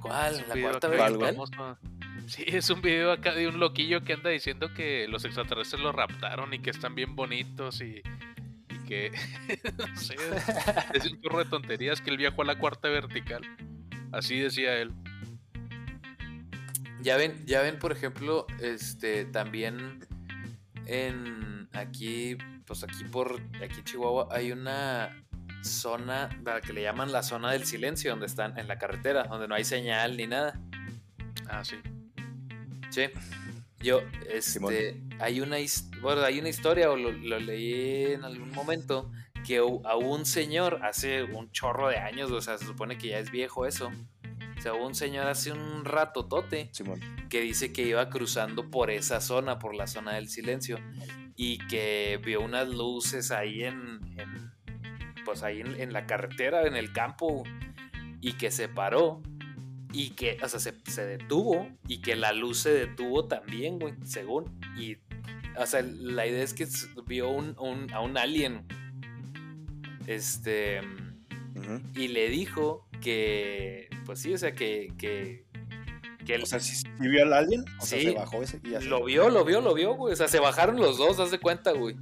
[0.00, 0.44] ¿Cuál?
[0.48, 1.48] ¿La cuarta acá ¿Cuál, vertical?
[1.48, 1.78] famoso.
[2.26, 5.92] Sí, es un video acá de un loquillo que anda diciendo que los extraterrestres lo
[5.92, 8.02] raptaron y que están bien bonitos y,
[8.68, 9.12] y que.
[9.78, 10.16] no sé.
[10.94, 13.42] Es un chorro de tonterías que él viajó a la cuarta vertical.
[14.12, 14.92] Así decía él.
[17.00, 20.07] Ya ven, ya ven, por ejemplo, este también
[20.88, 22.36] en aquí,
[22.66, 25.24] pues aquí por aquí en Chihuahua hay una
[25.62, 29.48] zona la que le llaman la zona del silencio, donde están en la carretera, donde
[29.48, 30.58] no hay señal ni nada.
[31.48, 31.76] Ah, sí.
[32.90, 33.06] Sí.
[33.80, 34.00] Yo,
[34.40, 34.74] Simón.
[34.74, 35.56] este, hay una,
[36.00, 39.10] bueno, hay una historia, o lo, lo leí en algún momento,
[39.46, 43.18] que a un señor hace un chorro de años, o sea, se supone que ya
[43.18, 43.92] es viejo eso.
[44.58, 47.00] O sea, hubo un señor hace un rato tote Simón.
[47.30, 50.78] que dice que iba cruzando por esa zona, por la zona del silencio,
[51.36, 54.50] y que vio unas luces ahí en, en-
[55.24, 57.44] pues ahí en, en la carretera, en el campo,
[58.20, 59.22] y que se paró,
[59.92, 63.94] y que, o sea, se, se detuvo, y que la luz se detuvo también, güey,
[64.04, 64.96] según, y,
[65.56, 66.66] o sea, la idea es que
[67.06, 68.66] vio un- un- a un alien,
[70.06, 70.80] este,
[71.94, 75.44] y le dijo que, pues sí, o sea, que, que,
[76.26, 78.06] que él- O sea, si ¿sí, vio al alien, o sea, Sí.
[78.06, 80.12] se bajó ese y ya se- lo vio, lo vio, lo vio, güey.
[80.12, 81.96] O sea, se bajaron los dos, haz de cuenta, güey.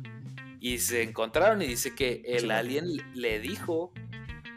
[0.61, 3.93] Y se encontraron y dice que el Sí, alien le dijo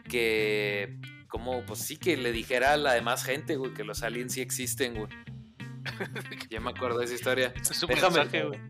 [0.08, 4.32] que, como, pues sí, que le dijera a la demás gente, güey, que los aliens
[4.32, 5.08] sí existen, güey.
[6.50, 7.52] ya me acuerdo de esa historia.
[7.60, 8.60] Es un Déjame- mensaje, güey.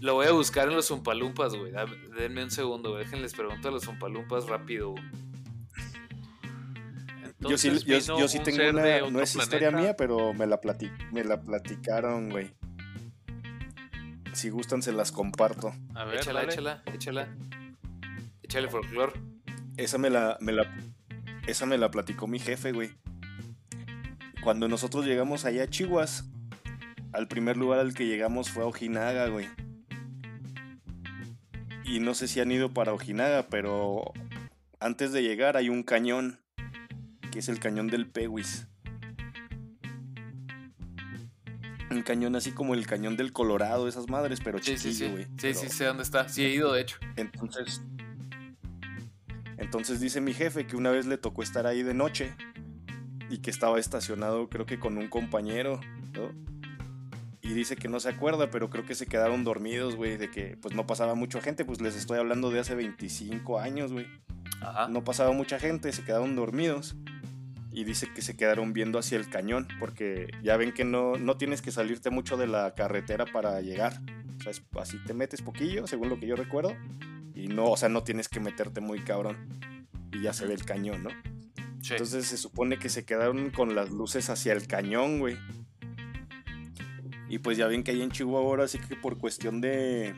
[0.00, 1.72] Lo voy a buscar en los Umpalumpas, güey.
[2.18, 3.04] Denme un segundo, güey.
[3.04, 5.04] Déjenles pregunto a los Umpalumpas rápido, güey.
[7.40, 10.92] Yo sí, yo, sí un tengo una, no es historia mía, pero me la, plati-
[11.10, 12.50] me la platicaron, güey.
[14.32, 15.72] Si gustan, se las comparto.
[15.94, 16.52] A ver, Échala, dale.
[16.52, 17.28] échala, échala.
[18.42, 19.14] Échale folclor.
[19.76, 20.64] Esa me la, me la,
[21.46, 22.90] esa me la platicó mi jefe, güey.
[24.42, 26.24] Cuando nosotros llegamos allá a Chihuas,
[27.12, 29.48] al primer lugar al que llegamos fue a Ojinaga, güey.
[31.84, 34.12] Y no sé si han ido para Ojinaga, pero
[34.78, 36.39] antes de llegar hay un cañón,
[37.30, 38.66] que es el cañón del Pewis.
[41.90, 45.10] Un cañón así como el cañón del Colorado, esas madres, pero Sí, sí, chiquillo, sí.
[45.12, 45.24] güey.
[45.24, 46.28] Sí, Pero- sí, sé dónde está.
[46.28, 46.96] Sí, he ido, de hecho.
[47.16, 47.82] entonces,
[49.58, 52.34] entonces dice mi jefe que una vez le tocó estar ahí de noche
[53.28, 55.80] y que estaba estacionado creo que con un compañero,
[56.14, 56.30] ¿no?
[57.42, 60.56] Y dice que no se acuerda, pero creo que se quedaron dormidos, güey, de que
[60.62, 64.06] pues no pasaba mucha gente, pues les estoy hablando de hace 25 años, güey.
[64.60, 64.86] Ajá.
[64.88, 66.94] No pasaba mucha gente, se quedaron dormidos.
[67.72, 71.36] Y dice que se quedaron viendo hacia el cañón, porque ya ven que no, no
[71.36, 74.00] tienes que salirte mucho de la carretera para llegar.
[74.38, 76.74] O sea, es- así te metes poquillo, según lo que yo recuerdo.
[77.34, 79.36] Y no, o sea, no tienes que meterte muy cabrón.
[80.12, 81.10] Y ya se ve el cañón, ¿no?
[81.80, 81.92] Sí.
[81.92, 85.36] Entonces se supone que se quedaron con las luces hacia el cañón, güey.
[87.28, 90.14] Y pues ya ven que ahí en Chihuahua ahora sí que por cuestión de,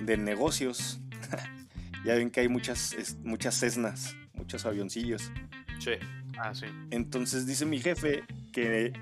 [0.00, 1.00] de negocios,
[2.04, 5.30] ya ven que hay muchas, muchas Cessnas, muchos avioncillos.
[5.78, 5.92] Sí.
[6.38, 6.66] Ah, sí.
[6.90, 8.22] Entonces dice mi jefe
[8.52, 8.92] que,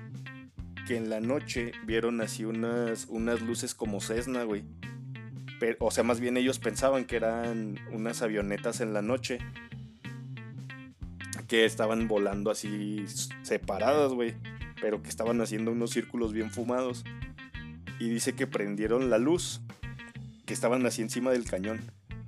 [0.87, 4.63] que en la noche vieron así unas, unas luces como Cessna, güey.
[5.59, 9.39] Pero, o sea, más bien ellos pensaban que eran unas avionetas en la noche.
[11.47, 13.05] Que estaban volando así
[13.43, 14.35] separadas, güey.
[14.81, 17.03] Pero que estaban haciendo unos círculos bien fumados.
[17.99, 19.61] Y dice que prendieron la luz.
[20.45, 21.79] Que estaban así encima del cañón.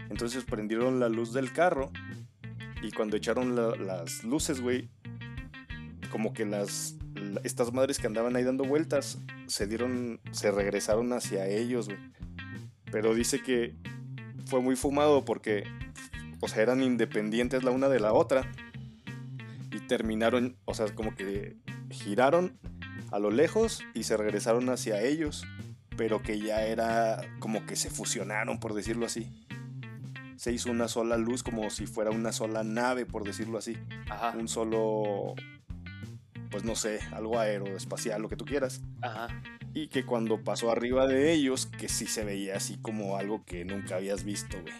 [0.09, 1.91] Entonces prendieron la luz del carro.
[2.81, 4.89] Y cuando echaron la- las luces, güey,
[6.11, 11.11] como que las la- estas madres que andaban ahí dando vueltas se dieron se regresaron
[11.13, 11.99] hacia ellos, güey.
[12.91, 13.75] Pero dice que
[14.45, 15.63] fue muy fumado porque
[16.41, 18.49] o sea, eran independientes la una de la otra
[19.71, 21.57] y terminaron, o sea, como que
[21.89, 22.57] giraron
[23.11, 25.45] a lo lejos y se regresaron hacia ellos,
[25.97, 29.45] pero que ya era como que se fusionaron, por decirlo así.
[30.37, 33.75] Se hizo una sola luz como si fuera una sola nave, por decirlo así
[34.09, 34.33] Ajá.
[34.37, 35.35] un solo,
[36.49, 38.81] pues no sé, algo aeroespacial, lo que tú quieras.
[39.01, 39.27] Ajá.
[39.73, 43.65] Y que cuando pasó arriba de ellos, que sí se veía así como algo que
[43.65, 44.73] nunca habías visto, güey.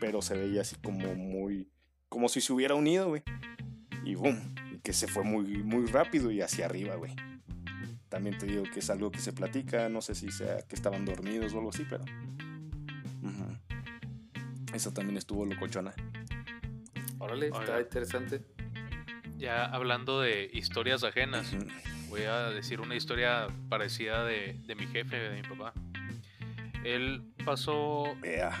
[0.00, 1.68] Pero se veía así como muy,
[2.08, 3.22] como si se hubiera unido, güey.
[4.04, 7.14] Y boom, y que se fue muy, muy rápido y hacia arriba, güey.
[8.08, 11.04] También te digo que es algo que se platica, no sé si sea que estaban
[11.04, 12.04] dormidos o algo así, pero...
[13.22, 13.58] ujú.
[14.72, 15.94] Esa también estuvo locochona.
[17.18, 18.53] Órale, está interesante.
[19.36, 21.54] Ya hablando de historias ajenas,
[22.08, 25.72] voy a decir una historia parecida de, de mi jefe, de mi papá.
[26.84, 28.14] Él pasó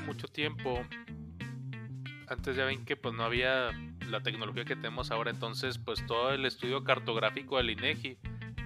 [0.06, 0.82] mucho tiempo.
[2.26, 3.70] Antes ya ven que pues no había
[4.08, 8.18] la tecnología que tenemos ahora, entonces pues todo el estudio cartográfico del INEGI,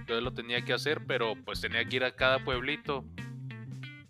[0.07, 3.05] yo lo tenía que hacer, pero pues tenía que ir a cada pueblito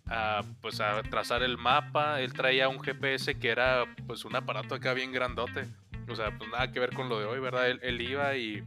[0.05, 2.21] a pues a trazar el mapa.
[2.21, 5.67] Él traía un GPS que era pues un aparato acá bien grandote.
[6.09, 7.69] O sea, pues nada que ver con lo de hoy, ¿verdad?
[7.69, 8.63] Él, él iba y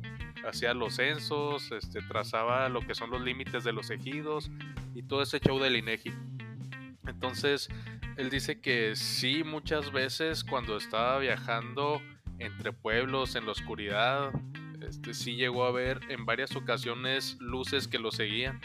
[0.47, 4.51] hacía los censos, este, trazaba lo que son los límites de los ejidos
[4.95, 6.12] y todo ese show del INEGI.
[7.07, 7.68] Entonces,
[8.16, 12.01] él dice que sí, muchas veces cuando estaba viajando
[12.38, 14.32] entre pueblos en la oscuridad,
[14.86, 18.61] este, sí llegó a ver en varias ocasiones luces que lo seguían.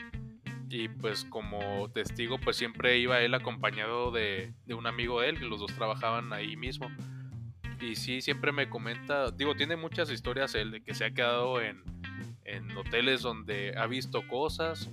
[0.70, 5.40] Y pues como testigo, pues siempre iba él acompañado de, de un amigo de él,
[5.40, 6.92] que los dos trabajaban ahí mismo.
[7.80, 11.62] Y sí, siempre me comenta, digo, tiene muchas historias él de que se ha quedado
[11.62, 11.84] en,
[12.44, 14.90] en hoteles donde ha visto cosas,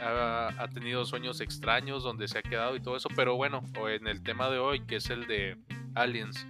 [0.00, 4.06] ha, ha tenido sueños extraños donde se ha quedado y todo eso, pero bueno, en
[4.06, 5.56] el tema de hoy, que es el de
[5.94, 6.46] Aliens,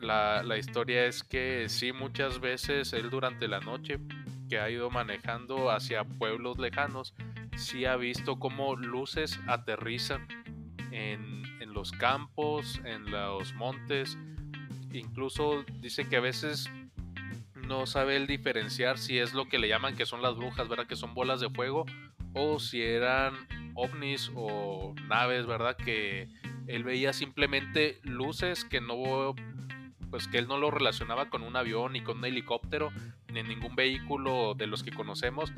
[0.00, 3.98] la, la historia es que sí, muchas veces él durante la noche
[4.48, 7.14] que ha ido manejando hacia pueblos lejanos,
[7.56, 10.26] sí ha visto cómo luces aterrizan
[10.90, 14.18] en, en los campos, en los montes,
[14.92, 16.70] incluso dice que a veces
[17.54, 20.86] no sabe él diferenciar si es lo que le llaman que son las brujas, ¿verdad?
[20.86, 21.84] Que son bolas de fuego
[22.34, 23.34] o si eran
[23.74, 25.76] ovnis o naves, ¿verdad?
[25.76, 26.28] Que
[26.66, 29.34] él veía simplemente luces que no
[30.10, 32.90] pues que él no lo relacionaba con un avión ni con un helicóptero
[33.30, 35.52] ni ningún vehículo de los que conocemos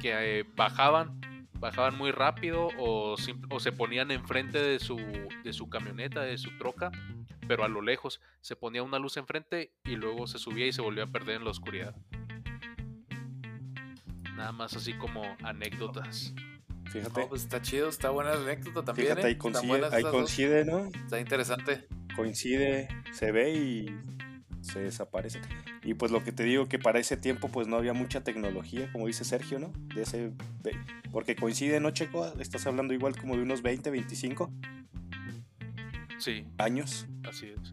[0.00, 1.20] que eh, bajaban
[1.58, 3.16] bajaban muy rápido o,
[3.50, 6.90] o se ponían enfrente de su de su camioneta de su troca
[7.48, 10.82] pero a lo lejos se ponía una luz enfrente y luego se subía y se
[10.82, 11.96] volvía a perder en la oscuridad.
[14.36, 16.34] Nada más así como anécdotas.
[16.92, 17.26] Fíjate.
[17.26, 19.08] Pues está chido, está buena la anécdota también.
[19.08, 19.30] Fíjate, ¿eh?
[19.30, 20.86] ahí coincide, ahí coincide, ¿no?
[20.86, 21.88] Está interesante.
[22.14, 23.86] Coincide, se ve y
[24.60, 25.40] se desaparece.
[25.84, 28.90] Y pues lo que te digo que para ese tiempo pues no había mucha tecnología,
[28.92, 29.72] como dice Sergio, ¿no?
[29.94, 30.32] De ese
[31.12, 32.26] porque coincide, ¿no, Checo?
[32.38, 34.52] Estás hablando igual como de unos 20, 25
[36.18, 37.06] Sí, años.
[37.28, 37.70] así es.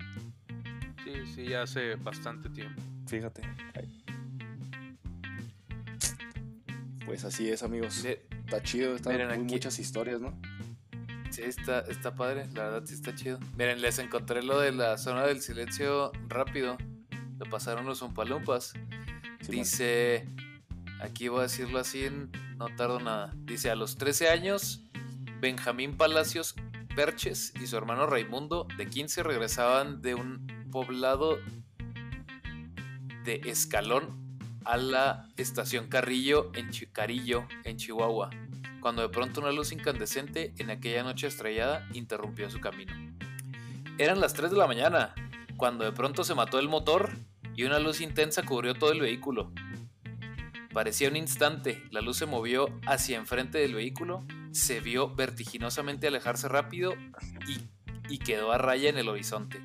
[1.03, 2.81] Sí, sí, ya hace bastante tiempo.
[3.07, 3.41] Fíjate.
[3.75, 4.03] ahí.
[7.05, 8.03] Pues así es, amigos.
[8.05, 9.53] Está chido, están Miren muy aquí.
[9.55, 10.39] muchas historias, ¿no?
[11.29, 13.39] Sí, está, está padre, la verdad sí está chido.
[13.57, 16.77] Miren, les encontré lo de la zona del silencio rápido.
[17.37, 18.73] Lo pasaron los Umpalumpas.
[19.47, 20.27] Dice,
[21.01, 23.31] aquí voy a decirlo así, en- no tardo nada.
[23.35, 24.81] Dice, a los 13 años,
[25.41, 26.55] Benjamín Palacios
[26.95, 31.37] Perches y su hermano Raimundo, de 15, regresaban de un poblado
[33.25, 34.23] de Escalón
[34.63, 38.29] a la estación Carrillo en, Chi- Carillo, en Chihuahua,
[38.85, 42.93] cuando de pronto una luz incandescente en aquella noche estrellada interrumpió su camino.
[43.97, 45.15] Eran las 3 de la mañana,
[45.57, 47.09] cuando de pronto se mató el motor
[47.55, 49.51] y una luz intensa cubrió todo el vehículo.
[50.71, 56.47] Parecía un instante, la luz se movió hacia enfrente del vehículo, se vio vertiginosamente alejarse
[56.47, 56.93] rápido
[57.47, 57.67] y,
[58.07, 59.63] y quedó a raya en el horizonte.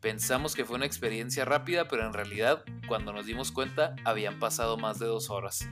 [0.00, 4.76] Pensamos que fue una experiencia rápida, pero en realidad, cuando nos dimos cuenta, habían pasado
[4.78, 5.68] más de dos horas.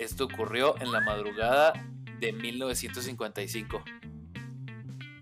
[0.00, 1.72] Esto ocurrió en la madrugada
[2.20, 3.84] de 1955.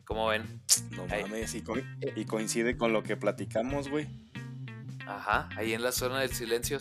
[0.04, 0.62] Como ven?
[0.92, 1.22] No Ahí.
[1.22, 1.74] mames, y, co-
[2.16, 4.06] y coincide con lo que platicamos, güey.
[5.06, 6.78] Ajá, ahí en la zona del silencio.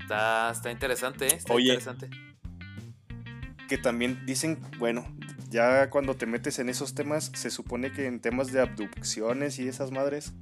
[0.00, 1.34] Está, está interesante, ¿eh?
[1.36, 1.66] Está Oye.
[1.74, 2.10] interesante.
[3.68, 5.06] que también dicen, bueno,
[5.50, 9.68] ya cuando te metes en esos temas, se supone que en temas de abducciones y
[9.68, 10.32] esas madres,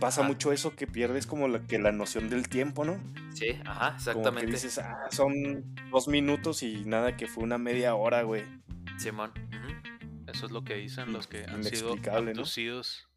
[0.00, 2.98] pasa mucho eso que pierdes como la, que la noción del tiempo, ¿no?
[3.38, 4.46] Sí, ajá, Como exactamente.
[4.46, 8.44] que dices, ah, son dos minutos y nada que fue una media hora, güey.
[8.98, 9.30] Simón.
[9.30, 10.30] ujú.
[10.30, 12.12] Eso es lo que dicen los que han sido ¿no?
[12.12, 13.08] abducidos.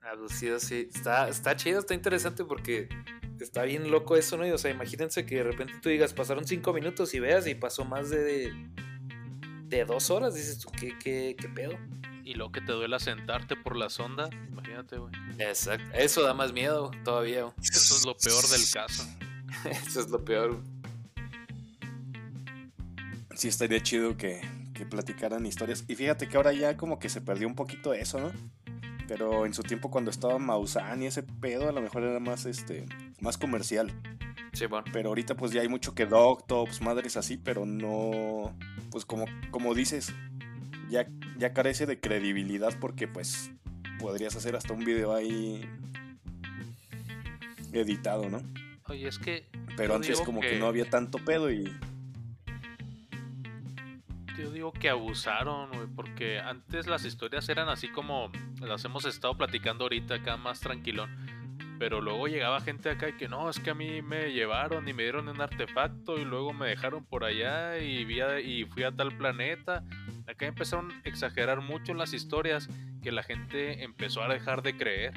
[0.00, 0.88] Abducido, sí.
[0.92, 2.88] Está, está chido, está interesante porque
[3.40, 4.46] está bien loco eso, ¿no?
[4.46, 7.54] Y, o sea, imagínense que de repente tú digas, pasaron cinco minutos y veas y
[7.54, 8.52] pasó más de,
[9.66, 10.34] de dos horas.
[10.34, 11.78] Dices tú, ¿qué, qué, qué pedo?
[12.28, 15.14] Y lo que te duela sentarte por la sonda, imagínate, güey.
[15.38, 15.88] Exacto.
[15.94, 17.44] Eso da más miedo todavía.
[17.44, 17.54] güey.
[17.62, 19.02] Eso es lo peor del caso.
[19.86, 20.50] Eso es lo peor.
[20.50, 20.62] güey.
[23.34, 24.42] Sí, estaría chido que,
[24.74, 25.86] que platicaran historias.
[25.88, 28.30] Y fíjate que ahora ya como que se perdió un poquito eso, ¿no?
[29.06, 32.44] Pero en su tiempo cuando estaba Maussan y ese pedo, a lo mejor era más,
[32.44, 32.84] este,
[33.20, 33.90] más comercial.
[34.52, 34.84] Simón.
[34.92, 38.54] Pero ahorita pues ya hay mucho que Doctops, madres así, pero no,
[38.90, 40.12] pues como, como dices,
[40.90, 43.50] ya, ya carece de credibilidad porque pues
[43.98, 45.68] podrías hacer hasta un video ahí
[47.72, 48.42] editado, ¿no?
[48.86, 49.46] Oye, es que.
[49.76, 50.58] Pero antes como que...
[50.58, 51.72] no había tanto pedo y...
[54.38, 58.30] Yo digo que abusaron, güey, porque antes las historias eran así como
[58.60, 61.10] las hemos estado platicando ahorita acá más tranquilón.
[61.78, 64.92] Pero luego llegaba gente acá y que no, es que a mí me llevaron y
[64.92, 68.82] me dieron un artefacto y luego me dejaron por allá y, vi a- y fui
[68.82, 69.84] a tal planeta.
[70.26, 72.68] Acá empezaron a exagerar mucho las historias
[73.02, 75.14] que la gente empezó a dejar de creer.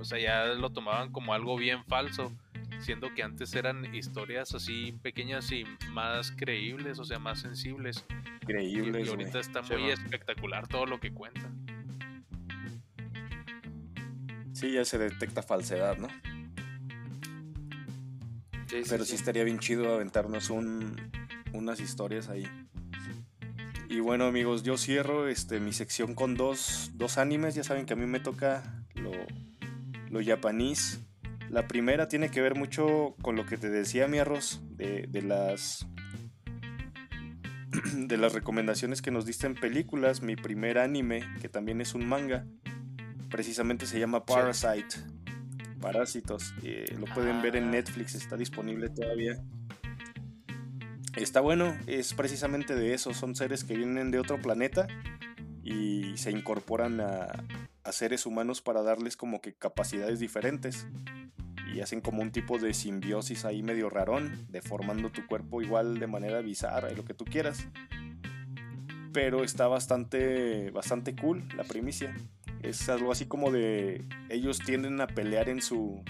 [0.00, 2.32] O sea, ya lo tomaban como algo bien falso,
[2.80, 8.04] siendo que antes eran historias así pequeñas y más creíbles, o sea, más sensibles.
[8.10, 11.54] Y, Increíbles, y ahorita está muy espectacular todo lo que cuentan.
[14.60, 16.08] Sí, ya se detecta falsedad, ¿no?
[18.66, 19.12] Sí, Pero sí.
[19.12, 20.96] sí estaría bien chido aventarnos un,
[21.54, 22.46] unas historias ahí.
[23.88, 27.54] Y bueno amigos, yo cierro este, mi sección con dos, dos animes.
[27.54, 29.12] Ya saben que a mí me toca lo,
[30.10, 31.00] lo japonés.
[31.48, 35.22] La primera tiene que ver mucho con lo que te decía mi arroz, de, de
[35.22, 35.86] las
[37.94, 40.20] de las recomendaciones que nos diste en películas.
[40.20, 42.46] Mi primer anime, que también es un manga,
[43.30, 44.96] precisamente se llama Parasite.
[45.80, 46.52] Parásitos.
[46.62, 47.70] eh, lo pueden ver en Ah.
[47.72, 49.42] Netflix, está disponible todavía.
[51.16, 53.14] Está bueno, es precisamente de eso.
[53.14, 54.86] Son seres que vienen de otro planeta
[55.62, 57.26] y se incorporan a,
[57.82, 60.86] a seres humanos para darles como que capacidades diferentes.
[61.74, 66.06] Y hacen como un tipo de simbiosis ahí medio rarón, deformando tu cuerpo igual de
[66.08, 67.64] manera bizarra y lo que tú quieras.
[69.12, 72.14] Pero está bastante, bastante cool la primicia.
[72.62, 74.04] Es algo así como de.
[74.28, 76.02] Ellos tienden a pelear en su.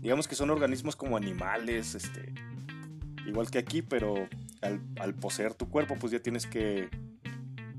[0.00, 2.32] Digamos que son organismos como animales, este.
[3.26, 4.28] Igual que aquí, pero
[4.62, 6.88] al, al poseer tu cuerpo, pues ya tienes que.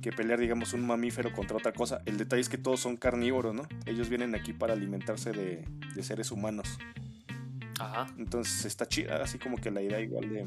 [0.01, 2.01] Que pelear, digamos, un mamífero contra otra cosa.
[2.05, 3.63] El detalle es que todos son carnívoros, ¿no?
[3.85, 5.65] Ellos vienen aquí para alimentarse de,
[5.95, 6.77] de seres humanos.
[7.79, 8.07] Ajá.
[8.17, 10.45] Entonces está chida, así como que la idea igual de...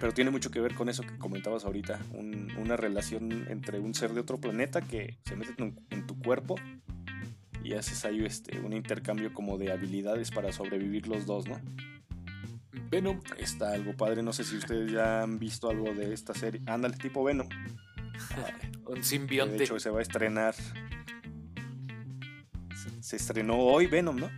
[0.00, 3.94] Pero tiene mucho que ver con eso que comentabas ahorita, un- una relación entre un
[3.94, 6.56] ser de otro planeta que se mete en, en tu cuerpo
[7.64, 11.60] y haces ahí este, un intercambio como de habilidades para sobrevivir los dos, ¿no?
[12.90, 13.20] Venom.
[13.38, 16.60] Está algo padre, no sé si ustedes ya han visto algo de esta serie.
[16.66, 17.48] Ándale, tipo Venom.
[18.86, 19.56] Un simbionte.
[19.58, 20.54] de hecho se va a estrenar.
[22.74, 24.30] Se, se estrenó hoy Venom, ¿no?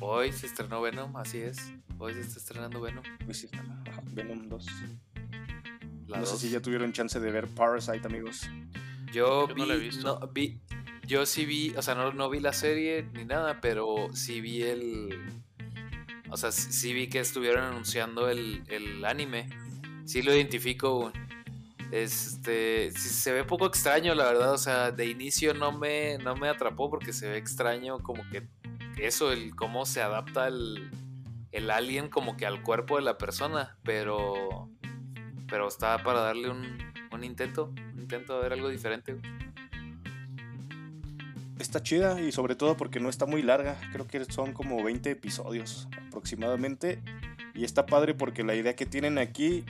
[0.00, 1.72] Hoy se estrenó Venom, así es.
[2.00, 3.04] Hoy se está estrenando Venom.
[3.24, 4.66] Pues sí, ajá, Venom 2.
[6.08, 8.48] La no sé si ya tuvieron chance de ver Parasite, amigos.
[9.12, 10.18] Yo, Yo vi, no la he visto.
[10.20, 10.60] no, vi-
[11.06, 14.62] yo sí vi, o sea, no, no vi la serie ni nada, pero sí vi
[14.62, 15.10] el,
[16.30, 19.48] o sea, sí, vi que estuvieron anunciando el, el anime.
[20.04, 21.12] Sí lo identifico.
[21.92, 26.36] Este, sí, se ve poco extraño, la verdad, o sea, de inicio no me, no
[26.36, 28.46] me atrapó porque se ve extraño como que
[28.96, 30.88] eso, el cómo se adapta el,
[31.52, 34.68] el alien como que al cuerpo de la persona, pero,
[35.48, 36.78] pero está para darle un,
[37.12, 39.16] un intento, un intento de ver algo diferente.
[41.58, 43.78] Está chida y sobre todo porque no está muy larga.
[43.92, 47.02] Creo que son como 20 episodios aproximadamente.
[47.54, 49.66] Y está padre porque la idea que tienen aquí,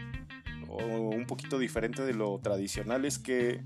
[0.69, 3.65] un poquito diferente de lo tradicional, es que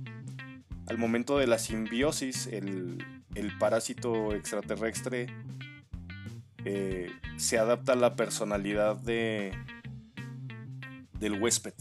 [0.87, 3.05] al momento de la simbiosis, el,
[3.35, 5.27] el parásito extraterrestre
[6.65, 9.53] eh, se adapta a la personalidad de,
[11.19, 11.75] del huésped.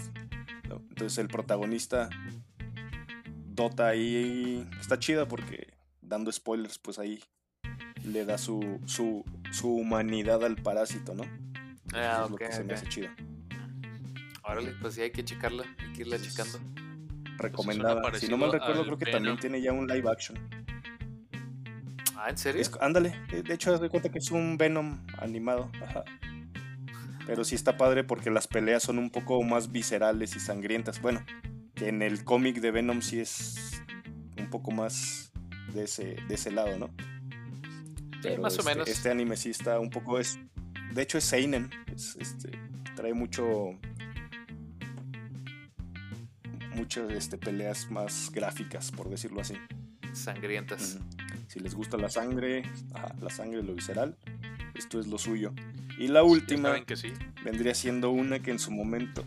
[0.70, 0.76] ¿no?
[0.90, 2.10] Entonces el protagonista
[3.54, 4.68] dota ahí.
[4.80, 7.24] Está chida porque, dando spoilers, pues ahí
[8.04, 11.24] le da su, su, su humanidad al parásito, ¿no?
[11.94, 13.10] Ah, Eso es lo ok, que se me hace chido.
[14.44, 16.60] Órale, pues sí hay que checarla, hay que irla checando.
[17.38, 18.02] Recomendada.
[18.16, 19.18] si no mal recuerdo, creo que Venom.
[19.20, 20.38] también tiene ya un live action.
[22.24, 22.62] Ah, ¿en serio?
[22.62, 25.70] Es- ándale, de de hecho, haz de cuenta que es un Venom animado.
[25.84, 26.06] Ajá.
[27.28, 31.02] Pero sí está padre porque las peleas son un poco más viscerales y sangrientas.
[31.02, 31.26] Bueno,
[31.76, 33.82] que en el cómic de Venom sí es
[34.38, 35.34] un poco más
[35.74, 36.90] de ese, de ese lado, ¿no?
[38.22, 38.88] Pero más o este, menos.
[38.88, 40.18] Este anime sí está un poco.
[40.18, 40.40] Es,
[40.94, 41.72] de hecho, es Seinen.
[41.94, 42.52] es, este,
[42.96, 43.78] trae mucho.
[46.74, 49.56] Muchas este, peleas más gráficas, por decirlo así.
[50.14, 51.00] Sangrientas.
[51.54, 52.64] Si les gusta la sangre,
[52.96, 54.18] ajá, la sangre, lo visceral,
[54.74, 55.54] esto es lo suyo.
[56.00, 57.14] Y la última saben que sí.
[57.46, 59.24] vendría siendo una que en su momento,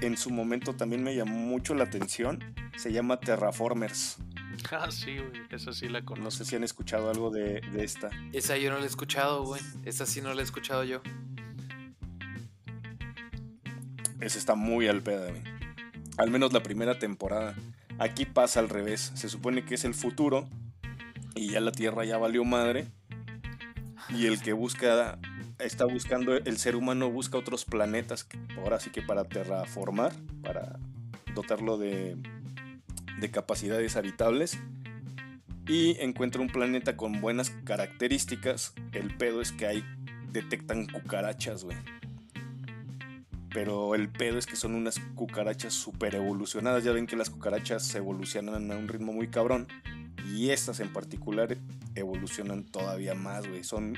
[0.00, 2.42] en su momento también me llamó mucho la atención.
[2.78, 4.16] Se llama Terraformers.
[4.72, 5.42] Ah, sí, güey.
[5.50, 6.30] Esa sí la No conozco.
[6.42, 8.10] sé si han escuchado algo de, de esta.
[8.32, 9.62] Esa yo no la he escuchado, güey.
[9.84, 11.00] Esa sí no la he escuchado yo.
[14.20, 15.42] Esa está muy al pedo, güey.
[16.16, 17.54] Al menos la primera temporada.
[18.00, 19.12] Aquí pasa al revés.
[19.14, 20.48] Se supone que es el futuro.
[21.38, 22.86] Y ya la Tierra ya valió madre.
[24.10, 25.18] Y el que busca,
[25.58, 28.26] está buscando, el ser humano busca otros planetas,
[28.56, 30.12] ahora sí que para terraformar,
[30.42, 30.78] para
[31.34, 32.16] dotarlo de,
[33.20, 34.58] de capacidades habitables.
[35.66, 38.72] Y encuentra un planeta con buenas características.
[38.92, 39.84] El pedo es que hay,
[40.32, 41.76] detectan cucarachas, güey.
[43.52, 46.84] Pero el pedo es que son unas cucarachas super evolucionadas.
[46.84, 49.66] Ya ven que las cucarachas evolucionan a un ritmo muy cabrón.
[50.26, 51.56] Y estas en particular
[51.94, 53.64] evolucionan todavía más, güey.
[53.64, 53.94] Son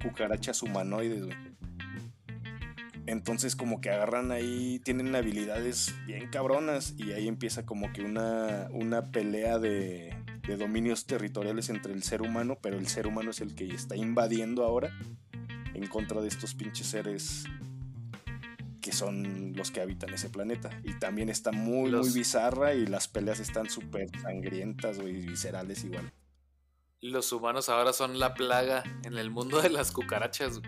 [0.00, 1.36] cucarachas humanoides, güey.
[3.06, 8.68] Entonces como que agarran ahí, tienen habilidades bien cabronas y ahí empieza como que una,
[8.72, 10.16] una pelea de,
[10.46, 13.94] de dominios territoriales entre el ser humano, pero el ser humano es el que está
[13.94, 14.90] invadiendo ahora
[15.74, 17.44] en contra de estos pinches seres
[18.84, 20.68] que son los que habitan ese planeta.
[20.84, 26.12] Y también está muy, muy bizarra y las peleas están súper sangrientas, y viscerales igual.
[27.00, 30.60] Los humanos ahora son la plaga en el mundo de las cucarachas.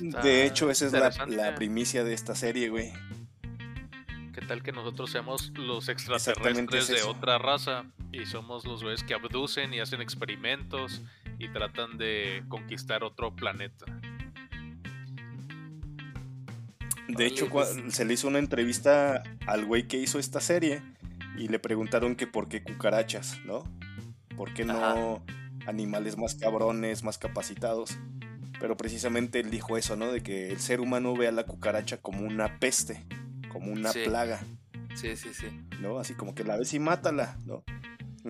[0.00, 0.92] de hecho, esa es
[1.28, 2.92] la, primicia de esta serie, güey.
[4.34, 9.14] ¿Qué tal que nosotros seamos los extraterrestres de otra raza y somos los güeyes que
[9.14, 11.02] abducen y hacen experimentos
[11.38, 13.86] y tratan de conquistar otro planeta?
[17.08, 20.82] De hecho, pues se le hizo una entrevista al güey que hizo esta serie
[21.38, 23.64] y le preguntaron que por qué cucarachas, ¿no?
[24.36, 25.22] ¿Por qué no
[25.66, 27.98] animales más cabrones, más capacitados?
[28.60, 30.12] Pero precisamente él dijo eso, ¿no?
[30.12, 33.04] De que el ser humano ve a la cucaracha como una peste,
[33.50, 34.40] como una plaga.
[34.94, 35.46] Sí, sí, sí.
[35.80, 35.98] ¿No?
[35.98, 37.62] Así como que la ves y mátala, ¿no?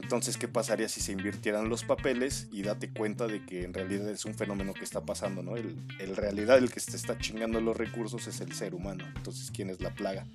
[0.02, 4.08] Entonces, ¿qué pasaría si se invirtieran los papeles y date cuenta de que en realidad
[4.08, 5.56] es un fenómeno que está pasando, ¿no?
[5.56, 9.04] El, en realidad el que se está chingando los recursos es el ser humano.
[9.16, 10.26] Entonces, ¿quién es la plaga?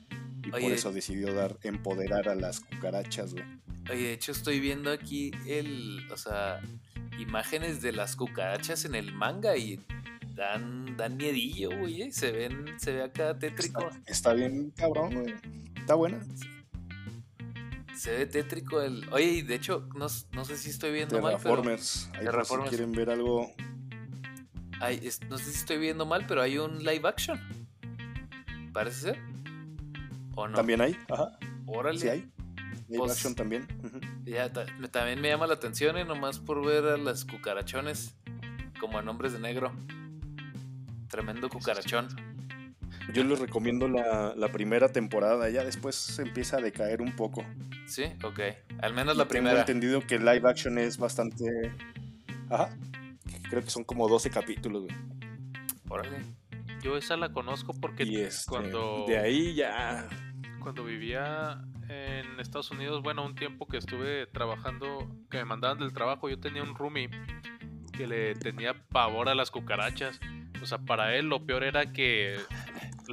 [0.46, 3.46] Y por eso decidió dar, empoderar a las cucarachas, güey.
[3.90, 6.62] Oye, de hecho estoy viendo aquí el, o sea,
[7.18, 9.80] imágenes de las cucarachas en el manga y
[10.36, 12.04] dan, dan miedillo, güey.
[12.04, 12.12] ¿eh?
[12.12, 13.88] Se ven, se ve acá tétrico.
[13.88, 15.34] Está, está bien cabrón, güey.
[15.76, 16.22] Está buena.
[17.96, 19.08] Se ve tétrico el.
[19.12, 21.38] Oye, y de hecho, no, no sé si estoy viendo mal.
[21.42, 21.64] Pero...
[21.64, 23.52] Ahí si quieren ver algo.
[25.30, 27.40] no sé si estoy viendo mal, pero hay un live action.
[28.74, 29.20] Parece ser.
[30.36, 30.56] ¿O no?
[30.56, 31.38] También hay, ajá.
[31.68, 32.00] Órale.
[32.00, 32.20] Sí hay.
[32.90, 33.68] Live pues, action también.
[34.26, 36.06] Ya, también me llama la atención, ¿eh?
[36.06, 38.16] Nomás por ver a las cucarachones
[38.80, 39.72] como a nombres de negro.
[41.10, 42.33] Tremendo cucarachón.
[43.12, 47.44] Yo les recomiendo la, primera temporada, ya después se empieza a decaer un poco.
[47.86, 48.40] Sí, ok.
[48.82, 49.66] Al menos la primera.
[49.66, 51.46] Tengo entendido que live action es bastante.
[52.50, 52.70] Ajá.
[53.50, 54.96] Creo que son como 12 capítulos, güey.
[55.90, 56.18] Órale.
[56.82, 59.06] Yo esa la conozco porque este, cuando.
[59.08, 60.08] De ahí ya.
[60.60, 65.92] Cuando vivía en Estados Unidos, bueno, un tiempo que estuve trabajando, que me mandaban del
[65.92, 67.10] trabajo, yo tenía un roomie
[67.92, 70.20] que le tenía pavor a las cucarachas.
[70.62, 72.38] O sea, para él lo peor era que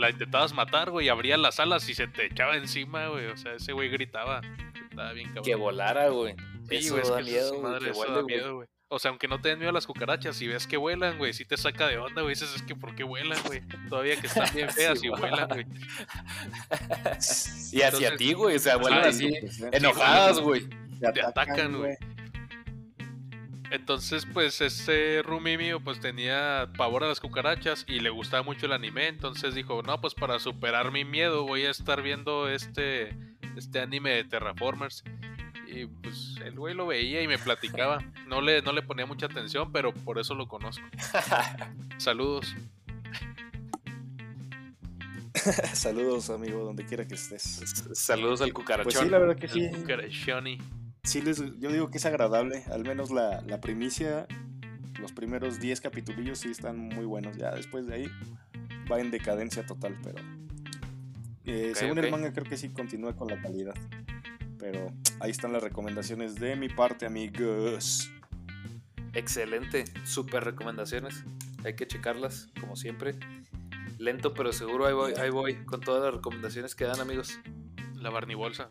[0.00, 3.26] la intentabas matar, güey, abría las alas y se te echaba encima, güey.
[3.26, 4.40] O sea, ese güey gritaba.
[4.90, 5.44] Estaba bien cabrón.
[5.44, 6.34] Que volara, güey.
[6.68, 8.68] Sí, güey, es que miedo, madre, eso da miedo, güey.
[8.92, 11.32] O sea, aunque no te den miedo a las cucarachas, si ves que vuelan, güey,
[11.32, 13.62] si te saca de onda, güey, dices, es que ¿por qué vuelan, güey?
[13.88, 15.66] Todavía que están bien feas y vuelan, güey.
[17.70, 19.32] y hacia ti, güey, o sea, vuelan así,
[19.70, 20.68] enojadas, güey.
[21.14, 21.96] Te, atacan, güey.
[23.70, 28.66] Entonces, pues este roomie mío pues tenía pavor a las cucarachas y le gustaba mucho
[28.66, 33.16] el anime, entonces dijo, no, pues para superar mi miedo voy a estar viendo este,
[33.56, 35.04] este anime de Terraformers.
[35.68, 37.98] Y pues el güey lo veía y me platicaba.
[38.30, 40.84] No le, no le ponía mucha atención, pero por eso lo conozco.
[41.98, 42.54] Saludos.
[45.72, 47.60] Saludos, amigo, donde quiera que estés.
[47.94, 48.84] Saludos al cucarachón.
[48.84, 49.68] Pues sí, la verdad que sí
[51.02, 54.26] sí les, yo digo que es agradable, al menos la, primicia,
[55.00, 58.10] los primeros 10 capítulos sí están muy buenos, ya después de ahí
[58.90, 60.22] va en decadencia total, pero
[61.44, 63.74] eh, según el manga creo que sí continúa con la calidad.
[64.58, 68.10] Pero ahí están las recomendaciones de mi parte, amigos.
[69.14, 71.24] Excelente, super recomendaciones.
[71.64, 73.18] Hay que checarlas, como siempre.
[73.98, 77.38] Lento pero seguro, ahí voy, ahí voy con todas las recomendaciones que dan, amigos.
[77.94, 78.70] La Barney Bolsa.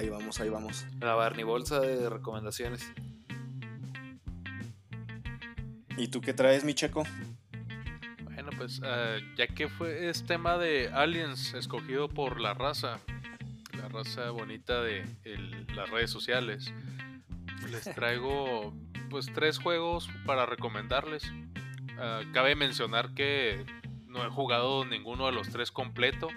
[0.00, 0.86] Ahí vamos, ahí vamos.
[0.98, 2.90] La Barney Bolsa de recomendaciones.
[5.98, 7.04] ¿Y tú qué traes, mi checo?
[8.24, 12.98] Bueno, pues eh, ya que fue este tema de Aliens escogido por la raza,
[13.76, 15.04] la raza bonita de
[15.76, 16.72] las redes sociales,
[17.70, 18.72] les traigo
[19.10, 21.30] pues tres juegos para recomendarles.
[22.00, 23.66] Eh, cabe mencionar que
[24.06, 26.28] no he jugado ninguno de los tres completo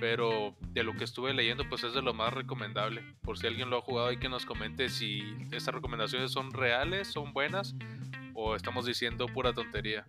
[0.00, 3.02] pero de lo que estuve leyendo pues es de lo más recomendable.
[3.22, 5.22] Por si alguien lo ha jugado y que nos comente si
[5.52, 7.74] estas recomendaciones son reales, son buenas
[8.34, 10.04] o estamos diciendo pura tontería.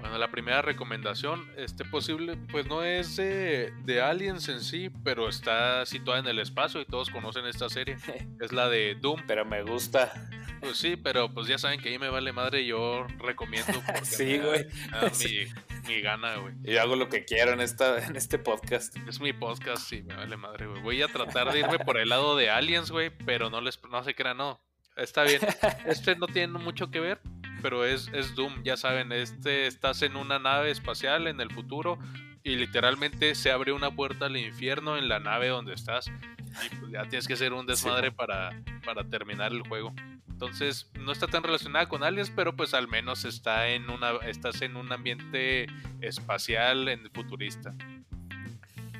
[0.00, 5.28] Bueno, la primera recomendación, este posible, pues no es de, de, Aliens en sí, pero
[5.28, 7.96] está situada en el espacio y todos conocen esta serie.
[8.40, 9.22] Es la de Doom.
[9.26, 10.12] Pero me gusta.
[10.60, 13.72] Pues sí, pero pues ya saben que ahí me vale madre, yo recomiendo.
[14.02, 14.66] sí, güey.
[15.24, 16.54] Mi, mi, gana, güey.
[16.62, 18.96] Yo hago lo que quiero en, esta, en este podcast.
[19.08, 20.82] Es mi podcast, sí, me vale madre, güey.
[20.82, 24.02] Voy a tratar de irme por el lado de Aliens, güey, pero no les no
[24.04, 24.60] se crean, no.
[24.96, 25.40] Está bien.
[25.86, 27.20] Este no tiene mucho que ver,
[27.62, 31.98] pero es, es Doom, ya saben, este estás en una nave espacial en el futuro
[32.42, 36.92] y literalmente se abre una puerta al infierno en la nave donde estás y pues
[36.92, 38.50] ya tienes que hacer un desmadre para,
[38.84, 39.92] para terminar el juego.
[40.28, 44.62] Entonces no está tan relacionada con aliens, pero pues al menos está en una, estás
[44.62, 45.66] en un ambiente
[46.00, 47.74] espacial en futurista.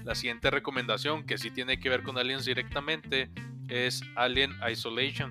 [0.04, 3.30] La siguiente recomendación, que sí tiene que ver con aliens directamente,
[3.68, 5.30] es Alien Isolation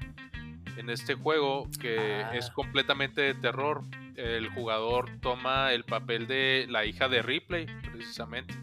[0.78, 2.54] en este juego que es ah.
[2.54, 3.84] completamente de terror.
[4.16, 8.54] El jugador toma el papel de la hija de Ripley, precisamente.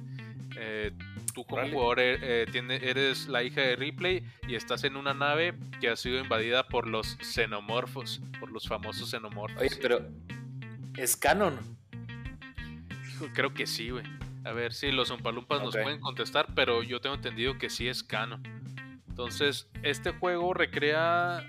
[0.57, 0.93] Eh,
[1.35, 5.55] tú como jugador eh, eh, eres la hija de Ripley y estás en una nave
[5.81, 9.61] que ha sido invadida por los xenomorfos, por los famosos xenomorfos.
[9.61, 10.09] Oye, pero
[10.97, 11.59] ¿es canon?
[13.33, 14.05] Creo que sí, güey.
[14.45, 18.03] A ver si los Umpalumpas nos pueden contestar, pero yo tengo entendido que sí es
[18.03, 18.43] canon.
[19.09, 21.47] Entonces, este juego recrea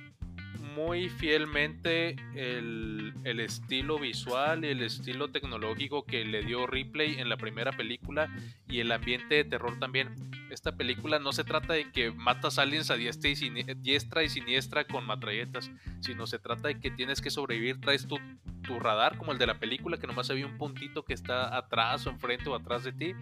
[0.76, 7.38] muy fielmente el, estilo visual y el estilo tecnológico que le dio Ripley en la
[7.38, 8.28] primera película
[8.68, 10.14] y el ambiente de terror también.
[10.50, 14.86] Esta película no se trata de que matas aliens a diestra y, diestra y siniestra
[14.86, 15.72] con matralletas,
[16.02, 18.18] sino se trata de que tienes que sobrevivir, traes tu,
[18.64, 22.06] tu radar como el de la película, que nomás había un puntito que está atrás
[22.08, 23.14] o enfrente o atrás de ti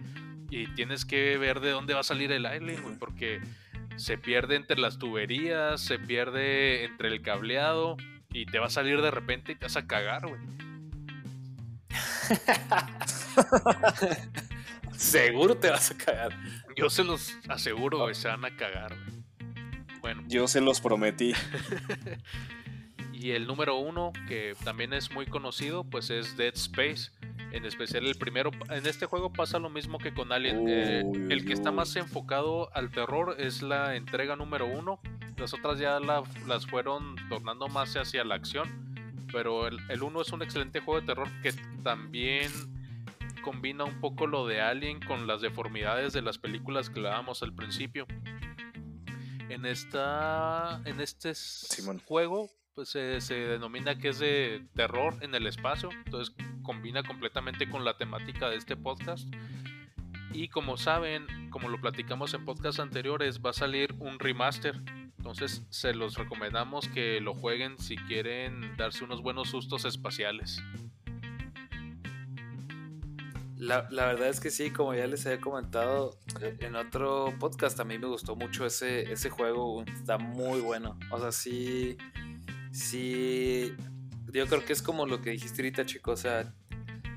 [0.50, 3.40] y tienes que ver de dónde va a salir el alien, porque
[3.96, 7.96] se pierde entre las tuberías, se pierde entre el cableado
[8.30, 10.40] y te va a salir de repente y te vas a cagar, güey.
[14.96, 16.36] Seguro te vas a cagar.
[16.76, 19.24] Yo se los aseguro, güey, se van a cagar, güey.
[20.00, 20.22] Bueno.
[20.28, 21.32] Yo se los prometí.
[23.12, 27.10] y el número uno, que también es muy conocido, pues es Dead Space
[27.54, 28.50] en especial el primero.
[28.68, 30.68] En este juego pasa lo mismo que con Alien.
[30.68, 35.00] Eh, el que está más enfocado al terror es la entrega número uno.
[35.36, 38.68] Las otras ya las fueron tornando más hacia la acción.
[39.30, 41.52] Pero el, el uno es un excelente juego de terror que
[41.84, 42.50] también
[43.42, 47.44] combina un poco lo de Alien con las deformidades de las películas que le damos
[47.44, 48.06] al principio.
[49.48, 50.82] En esta.
[50.86, 51.32] En este
[52.04, 57.84] juego pues se, denomina que es de terror en el espacio, entonces combina completamente con
[57.84, 59.28] la temática de este podcast.
[60.32, 64.80] Y como saben, como lo platicamos en podcasts anteriores, va a salir un remaster.
[65.18, 70.60] Entonces se los recomendamos que lo jueguen si quieren darse unos buenos sustos espaciales.
[73.56, 77.78] La, la, verdad es que sí, como ya les había comentado eh, en otro podcast,
[77.78, 80.98] a mí me gustó mucho ese, ese juego, está muy bueno.
[81.10, 81.96] O sea, sí,
[82.74, 83.72] sí,
[84.32, 86.52] yo creo que es como lo que dijiste ahorita, chico, o sea,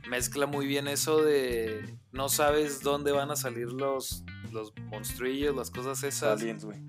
[0.08, 5.72] mezcla muy bien eso de no sabes dónde van a salir los, los monstruillos, las
[5.72, 6.34] cosas esas.
[6.34, 6.80] Los aliens, güey.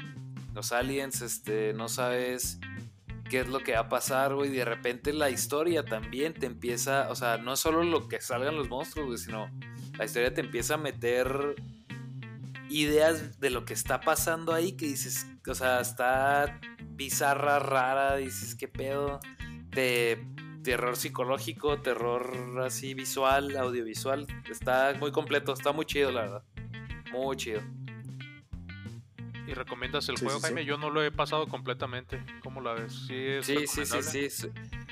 [0.55, 2.61] Los aliens, este, no sabes
[3.31, 4.51] qué es lo que va a pasar, güey.
[4.51, 8.57] De repente la historia también te empieza, o sea, no es solo lo que salgan
[8.57, 9.51] los monstruos, güey, sino
[9.97, 11.57] la historia te empieza a meter
[12.71, 18.55] ideas de lo que está pasando ahí que dices, o sea, está bizarra, rara, dices,
[18.55, 19.21] ¿qué pedo?
[19.71, 20.25] De
[20.63, 24.27] terror psicológico, terror así visual, audiovisual.
[24.51, 26.43] Está muy completo, está muy chido, la verdad.
[27.13, 27.63] Muy chido.
[29.47, 30.67] ¿Y recomiendas el juego, Jaime?
[30.67, 32.23] Yo no lo he pasado completamente.
[32.43, 32.93] ¿Cómo la ves?
[33.07, 34.49] Sí, sí, sí, sí, sí.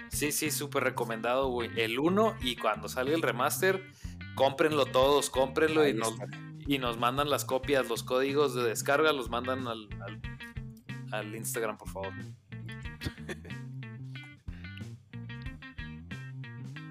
[0.09, 1.71] Sí, sí, súper recomendado, güey.
[1.77, 3.85] El 1 y cuando salga el remaster,
[4.35, 6.15] cómprenlo todos, cómprenlo y nos,
[6.67, 9.89] y nos mandan las copias, los códigos de descarga, los mandan al
[11.11, 12.13] al Instagram, por favor.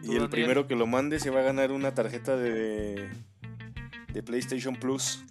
[0.04, 3.10] y el primero que lo mande se va a ganar una tarjeta de,
[4.14, 5.24] de PlayStation Plus.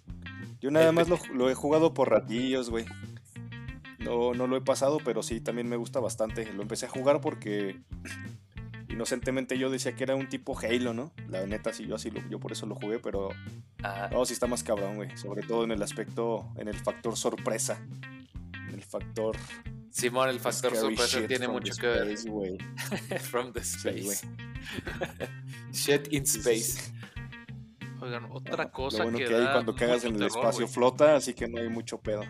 [0.61, 2.85] Yo nada más lo, he jugado por ratillos, güey.
[3.99, 6.51] No, no lo he pasado, pero sí, también me gusta bastante.
[6.53, 7.81] Lo empecé a jugar porque
[8.95, 11.11] inocentemente yo decía que era un tipo Halo, ¿no?
[11.29, 13.29] La neta, sí, yo así lo, yo por eso lo jugué, pero
[13.83, 14.09] ah.
[14.11, 15.15] no, sí está más cabrón, güey.
[15.17, 17.79] Sobre todo en el aspecto, en el factor sorpresa
[18.75, 19.35] el factor.
[19.89, 22.17] Simón, el factor sorpresa tiene mucho que ver.
[23.21, 24.27] from the space.
[25.71, 26.91] shit in space.
[28.01, 30.67] Oigan, otra cosa Lo bueno que, que, hay da cuando cagas en el terror, espacio
[30.67, 32.23] flota, así que no hay mucho pedo.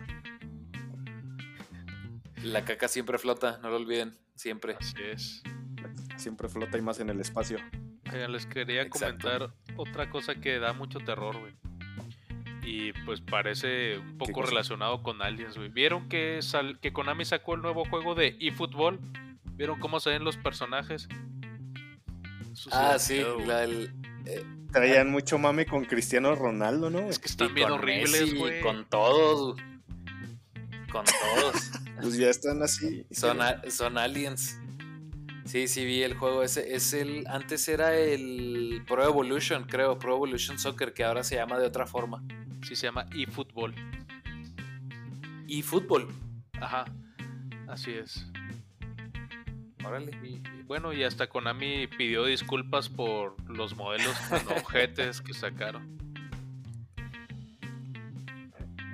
[2.44, 4.16] La caca siempre flota, no lo olviden.
[4.36, 4.76] Siempre.
[4.78, 5.42] Así es.
[6.26, 7.56] Siempre flota y más en el espacio.
[8.12, 9.28] Oigan, les quería Exacto.
[9.28, 11.52] comentar otra cosa que da mucho terror, güey.
[12.64, 15.68] Y pues parece un poco relacionado con Aliens, güey.
[15.68, 18.98] ¿Vieron que, sal- que Konami sacó el nuevo juego de eFootball?
[19.52, 21.06] ¿Vieron cómo se ven los personajes?
[22.52, 23.92] Eso Ah, sí, la, el,
[24.24, 27.08] eh, Traían mucho mame con Cristiano Ronaldo, ¿no?
[27.08, 28.60] Es que y están bien con horribles, güey.
[28.62, 29.56] Con todos.
[30.90, 31.70] Con todos.
[32.02, 33.06] Pues ya están así.
[33.12, 34.58] son, a- son aliens.
[35.46, 36.42] Sí, sí, vi el juego.
[36.42, 37.26] Ese es el.
[37.28, 39.98] Antes era el Pro Evolution, creo.
[39.98, 42.22] Pro Evolution Soccer, que ahora se llama de otra forma.
[42.66, 43.74] Sí, se llama eFootball.
[45.46, 46.08] Y fútbol.
[46.60, 46.84] Ajá.
[47.68, 48.26] Así es.
[49.84, 50.10] Órale.
[50.24, 55.96] Y, y bueno, y hasta Konami pidió disculpas por los modelos tan ojetes que sacaron.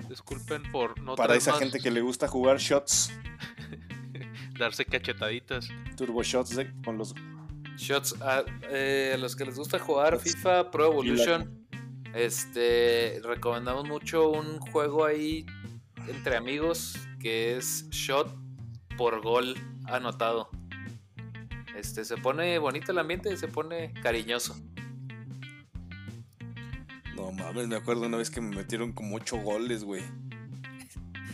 [0.08, 3.10] Disculpen por no Para traer esa más- gente que le gusta jugar shots,
[4.62, 5.68] darse cachetaditas.
[5.96, 7.14] turbo shots de- con los
[7.76, 8.20] Shots.
[8.20, 11.66] A eh, a los que les gusta jugar FIFA Pro Evolution.
[12.14, 13.20] Este.
[13.24, 15.46] Recomendamos mucho un juego ahí
[16.08, 16.96] entre amigos.
[17.18, 18.28] Que es Shot
[18.98, 19.54] por gol
[19.86, 20.50] anotado.
[21.76, 24.54] Este se pone bonito el ambiente, se pone cariñoso.
[27.16, 30.02] No mames, me acuerdo una vez que me metieron como 8 goles, güey.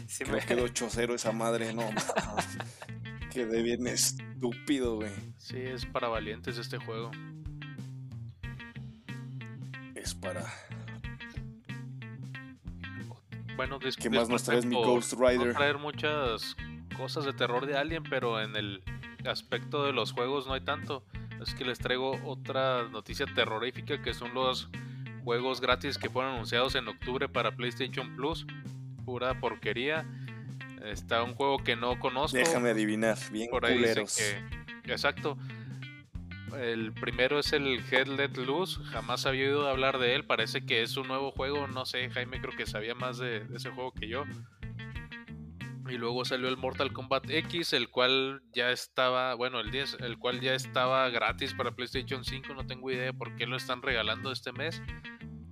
[0.06, 2.06] Sí, Creo me- que quedó 8-0 esa madre, no mames.
[3.38, 5.12] Quedé bien estúpido, güey.
[5.36, 7.12] Sí, es para valientes este juego.
[9.94, 10.44] Es para.
[13.54, 15.46] Bueno, ¿Qué más nos traes, mi Ghost Rider?
[15.46, 16.56] No traer muchas
[16.96, 18.82] cosas de terror de Alien, pero en el
[19.24, 21.04] aspecto de los juegos no hay tanto.
[21.40, 24.68] Es que les traigo otra noticia terrorífica que son los
[25.22, 28.48] juegos gratis que fueron anunciados en octubre para PlayStation Plus.
[29.04, 30.04] Pura porquería.
[30.84, 32.36] Está un juego que no conozco.
[32.36, 34.92] Déjame adivinar, bien Por ahí dicen que.
[34.92, 35.36] Exacto.
[36.58, 38.82] El primero es el Head Let Loose.
[38.84, 40.24] Jamás había oído hablar de él.
[40.24, 41.66] Parece que es un nuevo juego.
[41.68, 44.24] No sé, Jaime creo que sabía más de, de ese juego que yo.
[45.88, 50.18] Y luego salió el Mortal Kombat X, el cual ya estaba, bueno, el 10, el
[50.18, 52.54] cual ya estaba gratis para PlayStation 5.
[52.54, 54.82] No tengo idea por qué lo están regalando este mes.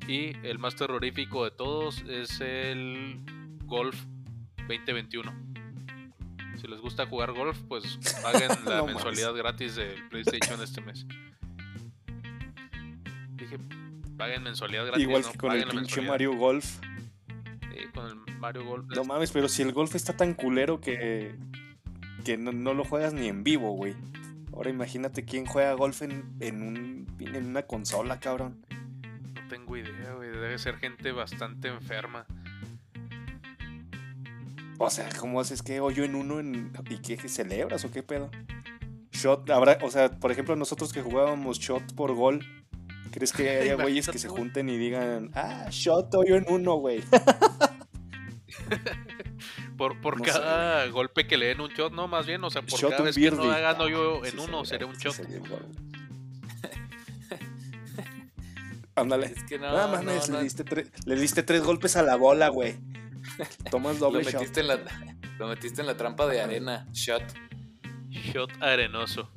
[0.07, 3.20] Y el más terrorífico de todos es el
[3.65, 4.05] Golf
[4.69, 5.57] 2021.
[6.61, 11.07] Si les gusta jugar golf, pues paguen la No mensualidad gratis del PlayStation este mes.
[13.35, 13.59] Dije,
[14.17, 15.03] paguen mensualidad gratis.
[15.03, 16.01] Igual no, que con paguen el pinche.
[16.01, 16.65] Mario Golf.
[17.71, 18.87] Sí, con el Mario Golf.
[18.95, 21.35] No mames, pero si el golf está tan culero que.
[22.25, 23.95] que no, no lo juegas ni en vivo, güey.
[24.53, 28.65] Ahora imagínate quién juega golf en, en, un, en una consola, cabrón.
[29.35, 30.31] No tengo idea, güey.
[30.31, 32.27] Debe ser gente bastante enferma.
[34.78, 38.31] O sea, ¿cómo haces que hoyo en uno en, y qué celebras o qué pedo?
[39.12, 42.44] Shot, habrá, o sea, por ejemplo, nosotros que jugábamos shot por gol,
[43.11, 47.03] ¿crees que haya güeyes que se junten y digan, ah, shot hoyo en uno, güey?
[49.77, 52.48] Por, por No sé, cada golpe que le den un shot, no, más bien, o
[52.48, 55.12] sea, por Shot cada vez que no hagan hoyo Sí en uno, sería un shot.
[55.12, 55.66] sería un gol.
[58.94, 59.27] Ándale.
[59.27, 60.39] Es que no, mames, no, no.
[60.39, 62.77] Le, diste tre- le diste tres golpes a la bola, güey.
[63.70, 64.35] Tomas Lo doble shot.
[64.35, 64.78] metiste, en la,
[65.39, 66.86] lo metiste en la trampa de arena.
[66.93, 67.23] Shot.
[68.11, 69.31] Shot arenoso.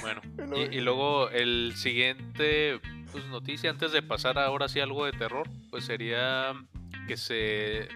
[0.00, 0.20] Bueno,
[0.56, 2.80] y, y luego el siguiente
[3.16, 6.52] pues, noticia, antes de pasar ahora sí a algo de terror, pues sería
[7.08, 7.88] que se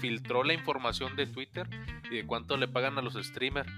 [0.00, 1.68] filtró la información de Twitter
[2.10, 3.68] y de cuánto le pagan a los streamers.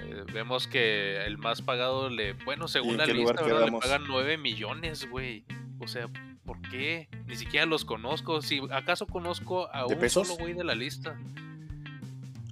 [0.00, 5.08] Eh, vemos que el más pagado le, bueno, según la lista, le pagan 9 millones,
[5.10, 5.44] güey.
[5.80, 6.08] O sea,
[6.44, 7.08] ¿por qué?
[7.26, 8.42] Ni siquiera los conozco.
[8.42, 10.28] Si acaso conozco a ¿De un pesos?
[10.28, 11.18] solo güey de la lista.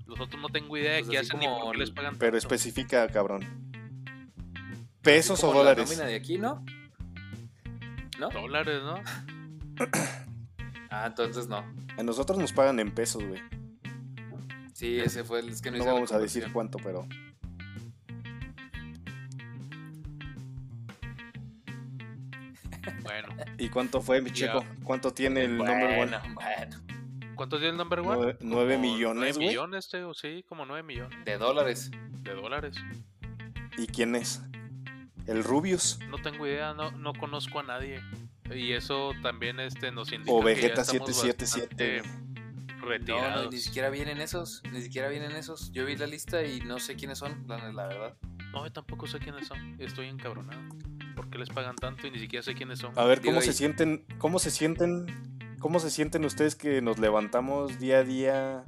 [0.06, 2.16] Los otros no tengo idea de Pues qué hacen ni como por qué les pagan
[2.18, 2.54] Pero tanto.
[2.54, 3.42] especifica, cabrón.
[5.02, 5.88] ¿Pesos o Como la dólares?
[5.90, 6.64] nómina de aquí, ¿no?
[8.18, 8.28] ¿No?
[8.30, 8.94] Dólares, ¿no?
[10.90, 11.64] Ah, entonces no.
[11.98, 13.40] A nosotros nos pagan en pesos, güey.
[14.74, 17.06] Sí, ese fue el es que no, No la vamos a decir cuánto, pero.
[23.58, 24.34] ¿Y cuánto fue, mi Ya.
[24.34, 24.64] chico?
[24.84, 25.96] ¿Cuánto tiene el number one?
[25.96, 26.76] Bueno, bueno.
[27.34, 28.08] ¿Cuánto tiene el number one?
[28.14, 29.48] Nueve- nueve Como millones, nueve güey.
[29.48, 31.90] millones, Teo, sí, como 9 millones De dólares.
[32.22, 32.76] de dólares.
[33.78, 34.42] ¿Y quién es?
[35.26, 35.98] ¿El Rubius?
[36.08, 38.00] No tengo idea, no, no conozco a nadie.
[38.54, 42.02] Y eso también este, nos indica ¿O que ya Vegeta estamos 777?
[42.02, 43.44] bastante No, retirados.
[43.46, 44.62] no, ni siquiera vienen esos.
[44.72, 45.72] Ni siquiera vienen esos.
[45.72, 48.16] Yo vi la lista y no sé quiénes son, la, la verdad.
[48.52, 49.80] No, yo tampoco sé quiénes son.
[49.80, 50.60] Estoy encabronado.
[51.22, 52.98] ¿Por qué les pagan tanto y ni siquiera sé quiénes son?
[52.98, 54.04] A ver, Digo, ¿cómo se sienten?
[54.18, 55.06] ¿Cómo se sienten?
[55.60, 58.64] ¿Cómo se sienten ustedes que nos levantamos día a día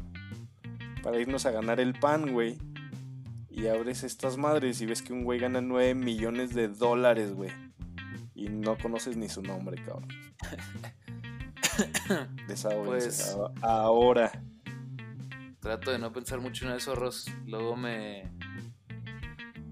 [1.03, 2.57] para irnos a ganar el pan, güey?
[3.51, 7.51] Y abres estas madres y ves que un güey gana 9 millones de dólares, güey.
[8.37, 10.07] Y no conoces ni su nombre, cabrón.
[12.47, 13.35] Desahóguense.
[13.37, 14.31] Pues- Ahora.
[15.59, 17.29] Trato de no pensar mucho en eso, Ross.
[17.47, 18.31] Luego me.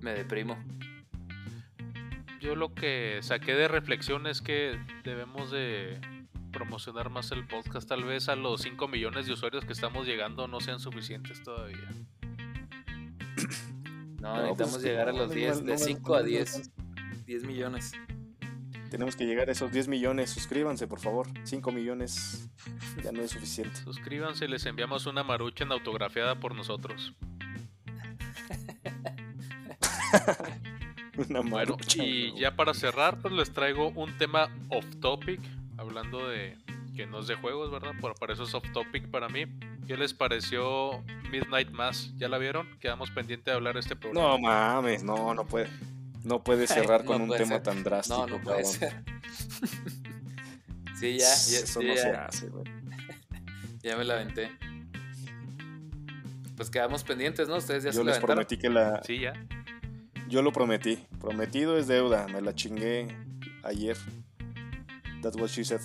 [0.00, 0.56] Me deprimo.
[2.42, 6.00] Yo lo que saqué de reflexión es que debemos de
[6.52, 7.88] promocionar más el podcast.
[7.88, 11.88] Tal vez a los 5 millones de usuarios que estamos llegando no sean suficientes todavía.
[14.20, 16.08] No, No, necesitamos pues es que llegar a los no, 10, no, de no, 5
[16.08, 16.70] no, a no, 10.
[17.26, 17.92] 10 millones.
[18.88, 20.30] Tenemos que llegar a esos 10 millones.
[20.30, 21.26] Suscríbanse, por favor.
[21.42, 22.48] 5 millones
[23.02, 23.74] ya no es suficiente.
[23.84, 27.14] Suscríbanse, les enviamos una marucha autografiada por nosotros.
[31.28, 35.40] Una Bueno, marucha, y ya para cerrar, pues les traigo un tema off topic,
[35.76, 36.56] hablando de
[36.96, 37.92] que no es de juegos, ¿verdad?
[38.18, 39.44] Para eso es off topic para mí.
[39.86, 42.12] ¿Qué les pareció Midnight Mass?
[42.16, 42.68] ¿Ya la vieron?
[42.78, 44.28] Quedamos pendiente de hablar de este programa.
[44.28, 45.68] No mames, no, no puede.
[46.24, 47.62] No puede cerrar no con un tema ser.
[47.62, 48.72] tan drástico, No, no puede cabrón.
[48.72, 49.02] ser.
[50.98, 52.64] sí, ya, ya, Eso sí, no se hace, güey.
[53.82, 54.50] ya me la aventé.
[56.56, 57.56] Pues quedamos pendientes, ¿no?
[57.56, 58.36] Ustedes ya Yo se la les aventaron.
[58.44, 59.02] prometí que la.
[59.02, 59.32] Sí, ya.
[60.28, 61.06] Yo lo prometí.
[61.20, 62.26] Prometido es deuda.
[62.28, 63.08] Me la chingué
[63.64, 63.96] ayer.
[65.22, 65.80] That's what she said.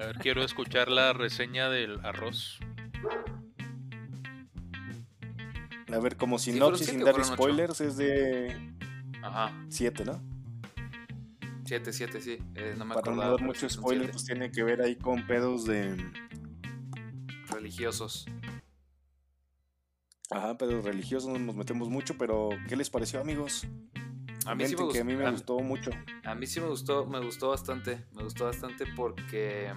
[0.00, 2.58] A ver, quiero escuchar la reseña del arroz.
[5.92, 7.34] A ver, como Sí, sinopsis sin siete o dar ocho.
[7.34, 8.72] spoilers es de
[9.22, 10.22] Ajá, 7, ¿no?
[11.66, 12.38] 7, 7, sí.
[12.54, 14.12] Eh, no me Para no dar mucho sí spoiler, siete.
[14.12, 15.96] pues tiene que ver ahí con pedos de.
[17.50, 18.26] Religiosos.
[20.34, 23.66] Ajá, pedos religiosos, no nos metemos mucho, pero ¿qué les pareció, amigos?
[24.46, 25.54] A mí sí me que a mí me gustó.
[25.54, 25.90] gustó mucho.
[26.24, 29.72] A mí sí me gustó, me gustó bastante, me gustó bastante porque,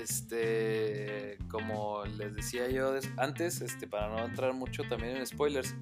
[0.00, 5.74] este, como les decía yo antes, este, para no entrar mucho también en spoilers,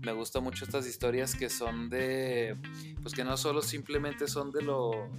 [0.00, 2.56] me gustan mucho estas historias que son de,
[3.02, 5.10] pues que no solo simplemente son de lo,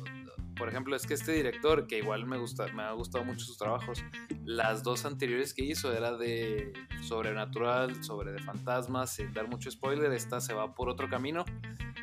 [0.62, 3.58] por ejemplo, es que este director, que igual me gusta, me ha gustado mucho sus
[3.58, 4.04] trabajos,
[4.46, 6.72] las dos anteriores que hizo era de
[7.02, 11.46] sobrenatural, sobre de fantasmas, sin dar mucho spoiler, esta se va por otro camino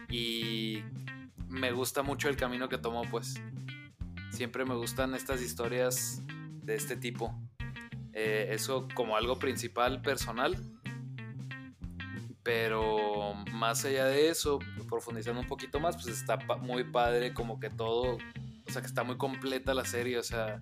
[0.08, 0.82] y
[1.46, 3.40] me gusta mucho el camino que tomó, pues.
[4.32, 6.24] Siempre me gustan estas historias
[6.64, 7.32] de este tipo.
[8.12, 10.56] Eh, eso como algo principal, personal.
[12.42, 14.58] Pero más allá de eso,
[14.88, 18.18] profundizando un poquito más, pues está muy padre como que todo,
[18.68, 20.60] o sea, que está muy completa la serie, o sea,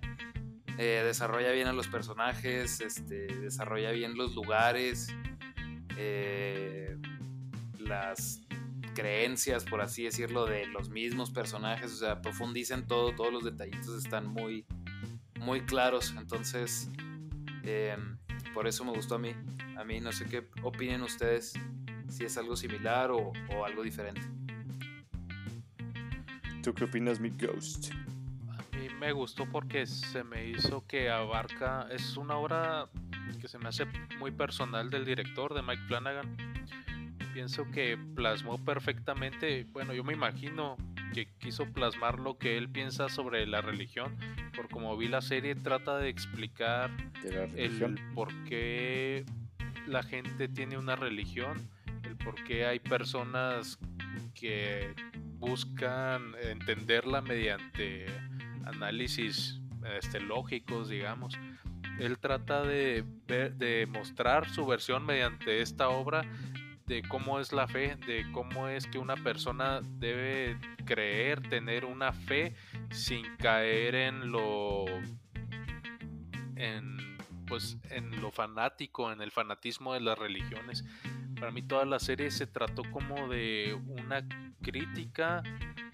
[0.77, 5.13] eh, desarrolla bien a los personajes, este, desarrolla bien los lugares,
[5.97, 6.97] eh,
[7.79, 8.41] las
[8.95, 13.89] creencias, por así decirlo, de los mismos personajes, o sea, profundizan todo, todos los detallitos
[13.89, 14.65] están muy,
[15.39, 16.89] muy claros, entonces,
[17.63, 17.97] eh,
[18.53, 19.35] por eso me gustó a mí.
[19.77, 21.53] A mí no sé qué opinen ustedes,
[22.09, 23.33] si es algo similar o
[23.65, 24.36] algo diferente.
[26.63, 27.91] ¿Tú qué opinas, mi Ghost?
[28.49, 32.89] A mí me gustó porque se me hizo que abarca, es una obra
[33.41, 33.85] que se me hace
[34.19, 36.35] muy personal del director, de Mike Flanagan.
[37.33, 40.75] Pienso que plasmó perfectamente, bueno, yo me imagino
[41.13, 44.15] que quiso plasmar lo que él piensa sobre la religión,
[44.55, 46.89] por como vi la serie trata de explicar
[47.21, 49.25] De el por qué
[49.85, 51.69] la gente tiene una religión,
[52.03, 53.79] el por qué hay personas
[54.33, 54.93] que
[55.39, 58.05] buscan entenderla mediante
[58.65, 59.61] análisis
[59.97, 61.37] este, lógicos, digamos.
[61.99, 66.23] Él trata de, de mostrar su versión mediante esta obra
[66.87, 72.13] de cómo es la fe, de cómo es que una persona debe creer, tener una
[72.13, 72.55] fe
[72.91, 74.85] sin caer en lo
[76.55, 80.83] en pues en lo fanático, en el fanatismo de las religiones.
[81.39, 84.27] Para mí toda la serie se trató como de una
[84.61, 85.43] crítica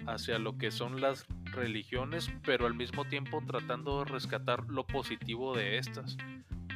[0.07, 5.55] hacia lo que son las religiones, pero al mismo tiempo tratando de rescatar lo positivo
[5.55, 6.17] de estas.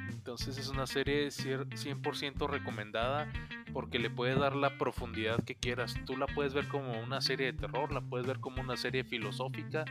[0.10, 3.32] Entonces es una serie cier- 100% recomendada
[3.74, 5.96] porque le puede dar la profundidad que quieras.
[6.06, 9.04] Tú la puedes ver como una serie de terror, la puedes ver como una serie
[9.04, 9.86] filosófica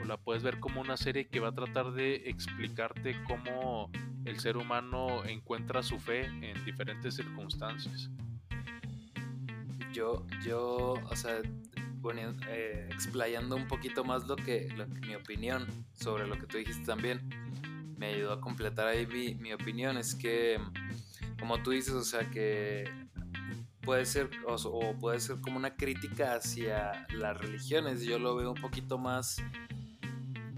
[0.00, 3.90] o la puedes ver como una serie que va a tratar de explicarte cómo
[4.28, 8.10] el ser humano encuentra su fe en diferentes circunstancias.
[9.92, 11.40] Yo, yo, o sea,
[12.48, 14.68] eh, explayando un poquito más lo que,
[15.06, 17.28] mi opinión sobre lo que tú dijiste también,
[17.96, 19.96] me ayudó a completar ahí mi, mi opinión.
[19.96, 20.58] Es que,
[21.38, 22.84] como tú dices, o sea, que
[23.88, 28.02] puede ser, o, puede ser como una crítica hacia las religiones.
[28.02, 29.42] Yo lo veo un poquito más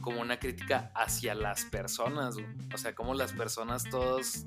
[0.00, 2.36] como una crítica hacia las personas,
[2.74, 4.46] o sea, como las personas todos,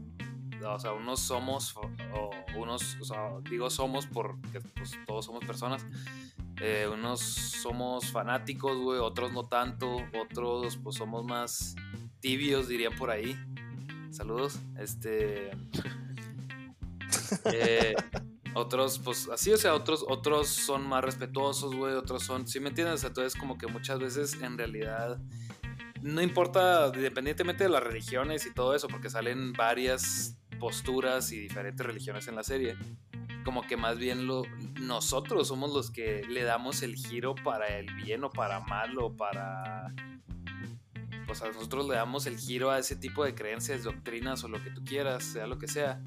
[0.65, 5.85] o sea, unos somos, o, unos, o sea, digo somos porque pues, todos somos personas,
[6.61, 11.75] eh, unos somos fanáticos, güey, otros no tanto, otros pues somos más
[12.19, 13.38] tibios, dirían por ahí.
[14.11, 15.51] Saludos, este...
[17.45, 17.95] Eh,
[18.53, 22.69] otros, pues así, o sea, otros, otros son más respetuosos, güey, otros son, ¿sí me
[22.69, 23.03] entiendes?
[23.03, 25.19] Entonces como que muchas veces en realidad
[26.03, 31.85] no importa, independientemente de las religiones y todo eso, porque salen varias posturas y diferentes
[31.85, 32.75] religiones en la serie,
[33.45, 34.27] como que más bien
[34.81, 39.15] nosotros somos los que le damos el giro para el bien o para mal o
[39.15, 39.93] para...
[41.25, 44.61] Pues a nosotros le damos el giro a ese tipo de creencias, doctrinas o lo
[44.61, 46.01] que tú quieras, sea lo que sea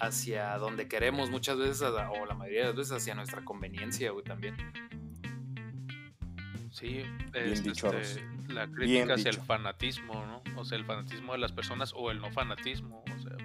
[0.00, 4.56] hacia donde queremos muchas veces, o la mayoría de las veces hacia nuestra conveniencia, también.
[6.80, 7.04] Sí,
[7.34, 10.42] es, este, la crítica hacia el fanatismo, ¿no?
[10.58, 13.36] O sea, el fanatismo de las personas o el no fanatismo, o sea,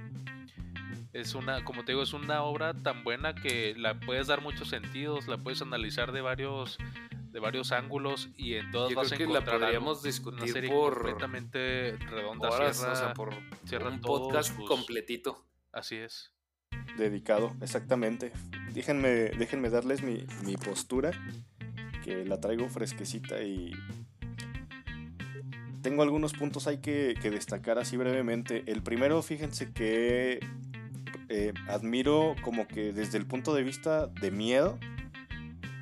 [1.12, 4.70] es una, como te digo, es una obra tan buena que la puedes dar muchos
[4.70, 6.78] sentidos, la puedes analizar de varios
[7.34, 10.94] de varios ángulos y en todas Yo vas a creo que la podríamos discutir por
[10.94, 15.46] completamente redonda, horas, o sea, por un podcast completito.
[15.74, 16.32] Así es
[16.98, 18.32] dedicado, exactamente.
[18.74, 20.26] Déjenme, déjenme darles mi,
[20.58, 21.12] postura,
[22.06, 23.72] que la traigo fresquecita y
[25.82, 28.64] tengo algunos puntos hay que, destacar así brevemente.
[28.68, 30.40] El primero, fíjense que
[31.30, 34.78] eh, admiro como que desde el punto de vista de miedo,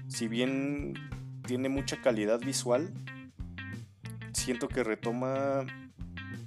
[0.07, 0.93] si bien
[1.45, 2.93] tiene mucha calidad visual,
[4.31, 5.65] siento que retoma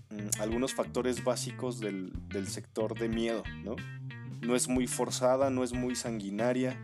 [0.09, 3.77] mm, algunos factores básicos del, del sector de miedo, ¿no?
[4.41, 6.79] no es muy forzada, no es muy sanguinaria,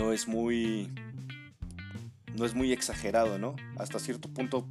[0.00, 0.90] no es muy
[2.34, 3.54] no es muy exagerado, ¿no?
[3.76, 4.66] Hasta cierto punto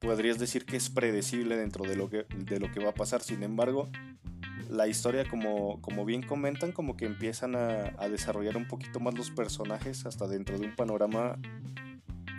[0.00, 3.22] podrías decir que es predecible dentro de lo que, de lo que va a pasar.
[3.22, 3.88] Sin embargo,
[4.68, 9.30] la historia, como, como bien comentan, como que empiezan a, desarrollar un poquito más los
[9.30, 11.38] personajes hasta dentro de un panorama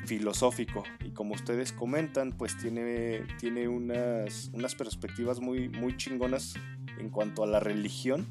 [0.05, 6.55] filosófico y como ustedes comentan pues tiene, tiene unas, unas perspectivas muy, muy chingonas
[6.99, 8.27] en cuanto a la religión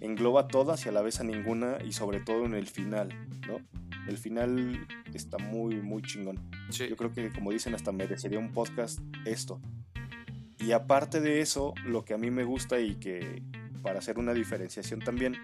[0.00, 3.08] engloba todas y a la vez a ninguna y sobre todo en el final
[3.46, 3.60] ¿no?
[4.08, 6.38] el final está muy muy chingón
[6.70, 9.60] yo creo que como dicen hasta merecería un podcast esto
[10.58, 13.42] y aparte de eso lo que a mí me gusta y que
[13.82, 15.36] para hacer una diferenciación también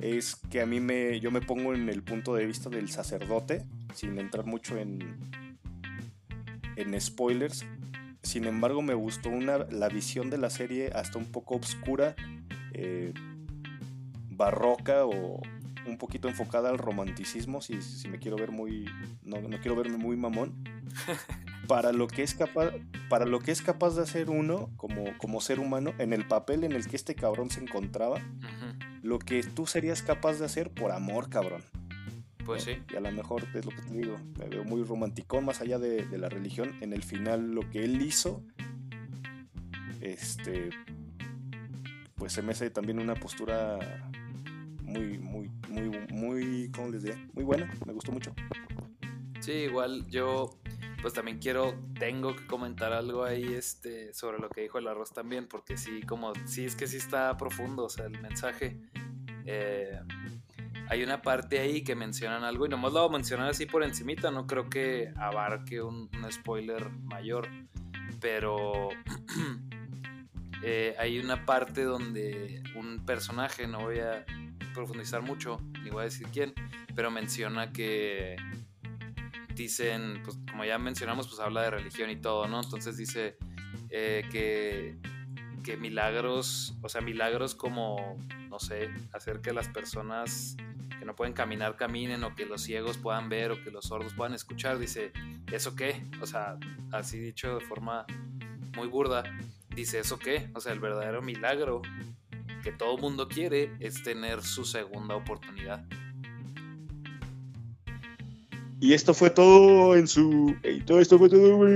[0.00, 3.64] es que a mí me yo me pongo en el punto de vista del sacerdote
[3.94, 5.00] sin entrar mucho en,
[6.76, 7.66] en spoilers.
[8.22, 12.14] Sin embargo, me gustó una, la visión de la serie hasta un poco oscura,
[12.72, 13.12] eh,
[14.38, 15.42] barroca o
[15.86, 18.88] un poquito enfocada al romanticismo, si, si me quiero ver muy,
[19.22, 20.64] no, no, quiero verme muy mamón,
[21.68, 22.72] para lo que es capaz,
[23.08, 26.64] para lo que es capaz de hacer uno como, como ser humano en el papel
[26.64, 28.20] en el que este cabrón se encontraba,
[29.02, 31.62] lo que tú serías capaz de hacer por amor, cabrón.
[32.44, 32.82] Pues sí.
[32.90, 35.78] Y a lo mejor es lo que te digo, me veo muy romántico, más allá
[35.78, 36.74] de, la religión.
[36.80, 38.42] En el final, lo que él hizo,
[40.00, 40.70] este,
[42.14, 43.78] pues se me hace también una postura
[44.88, 47.16] muy, muy, muy, muy, ¿cómo les diré?
[47.34, 48.34] Muy buena, me gustó mucho.
[49.40, 50.58] Sí, igual yo,
[51.02, 55.12] pues también quiero, tengo que comentar algo ahí, este, sobre lo que dijo el arroz
[55.12, 58.80] también, porque sí, como, sí, es que sí está profundo, o sea, el mensaje.
[59.44, 60.00] Eh,
[60.88, 63.84] hay una parte ahí que mencionan algo y nomás lo voy a mencionar así por
[63.84, 67.46] encimita, no creo que abarque un, spoiler mayor,
[68.20, 68.88] pero
[70.62, 74.24] eh, hay una parte donde un personaje, no voy a
[74.78, 76.54] profundizar mucho, ni voy a decir quién,
[76.94, 78.36] pero menciona que
[79.54, 82.62] dicen, pues como ya mencionamos, pues habla de religión y todo, ¿no?
[82.62, 83.36] Entonces dice
[83.90, 84.96] eh, que,
[85.64, 88.16] que milagros, o sea, milagros como,
[88.48, 90.56] no sé, hacer que las personas
[90.96, 94.14] que no pueden caminar caminen o que los ciegos puedan ver o que los sordos
[94.14, 94.78] puedan escuchar.
[94.78, 95.12] Dice,
[95.50, 96.04] ¿eso qué?
[96.20, 96.56] O sea,
[96.92, 98.06] así dicho de forma
[98.76, 99.24] muy burda,
[99.74, 100.50] dice, ¿eso qué?
[100.54, 101.82] O sea, el verdadero milagro
[102.68, 105.86] que todo mundo quiere es tener su segunda oportunidad.
[108.78, 110.54] Y esto fue todo en su.
[110.62, 111.66] Y todo esto fue todo,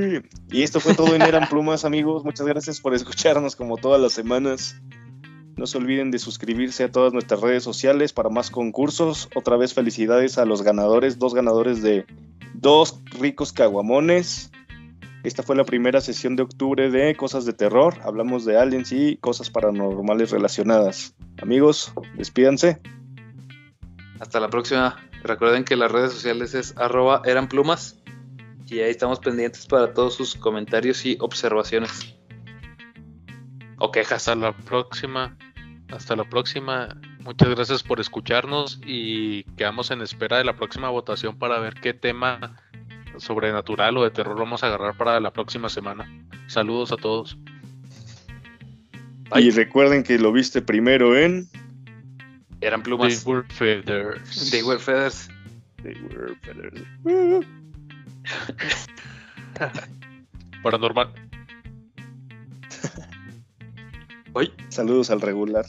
[0.51, 2.25] Y esto fue todo en Eran Plumas, amigos.
[2.25, 4.77] Muchas gracias por escucharnos como todas las semanas.
[5.57, 9.31] No se olviden de suscribirse a todas nuestras redes sociales para más concursos.
[9.35, 12.05] Otra vez felicidades a los ganadores, dos ganadores de
[12.53, 14.51] dos ricos caguamones.
[15.23, 17.95] Esta fue la primera sesión de octubre de Cosas de Terror.
[18.03, 21.15] Hablamos de aliens y cosas paranormales relacionadas.
[21.41, 22.81] Amigos, despídanse.
[24.19, 24.99] Hasta la próxima.
[25.23, 28.03] Recuerden que las redes sociales es arroba eran plumas.
[28.67, 32.17] Y ahí estamos pendientes para todos sus comentarios y observaciones.
[33.79, 34.27] O quejas.
[34.29, 35.37] Hasta la próxima.
[35.93, 37.01] Hasta la próxima.
[37.21, 41.95] Muchas gracias por escucharnos y quedamos en espera de la próxima votación para ver qué
[41.95, 42.57] tema
[43.19, 46.09] sobrenatural o de terror vamos a agarrar para la próxima semana.
[46.47, 47.37] Saludos a todos.
[49.35, 51.49] Y recuerden que lo viste primero en
[52.61, 53.25] Eran plumas.
[53.25, 54.51] They were feathers.
[54.51, 55.29] They were feathers.
[55.83, 56.81] They were feathers.
[60.63, 61.13] Paranormal.
[64.35, 64.53] Uy.
[64.69, 65.67] Saludos al regular.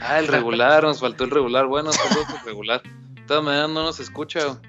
[0.00, 1.66] Ah, el regular, nos faltó el regular.
[1.66, 2.82] Bueno, saludos al regular.
[2.82, 4.60] De todas maneras no nos escucha.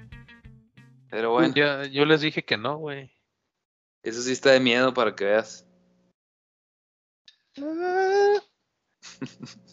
[1.10, 3.10] Pero bueno, Ya, yo les dije que no, güey.
[4.02, 5.66] eso sí está de miedo para que veas.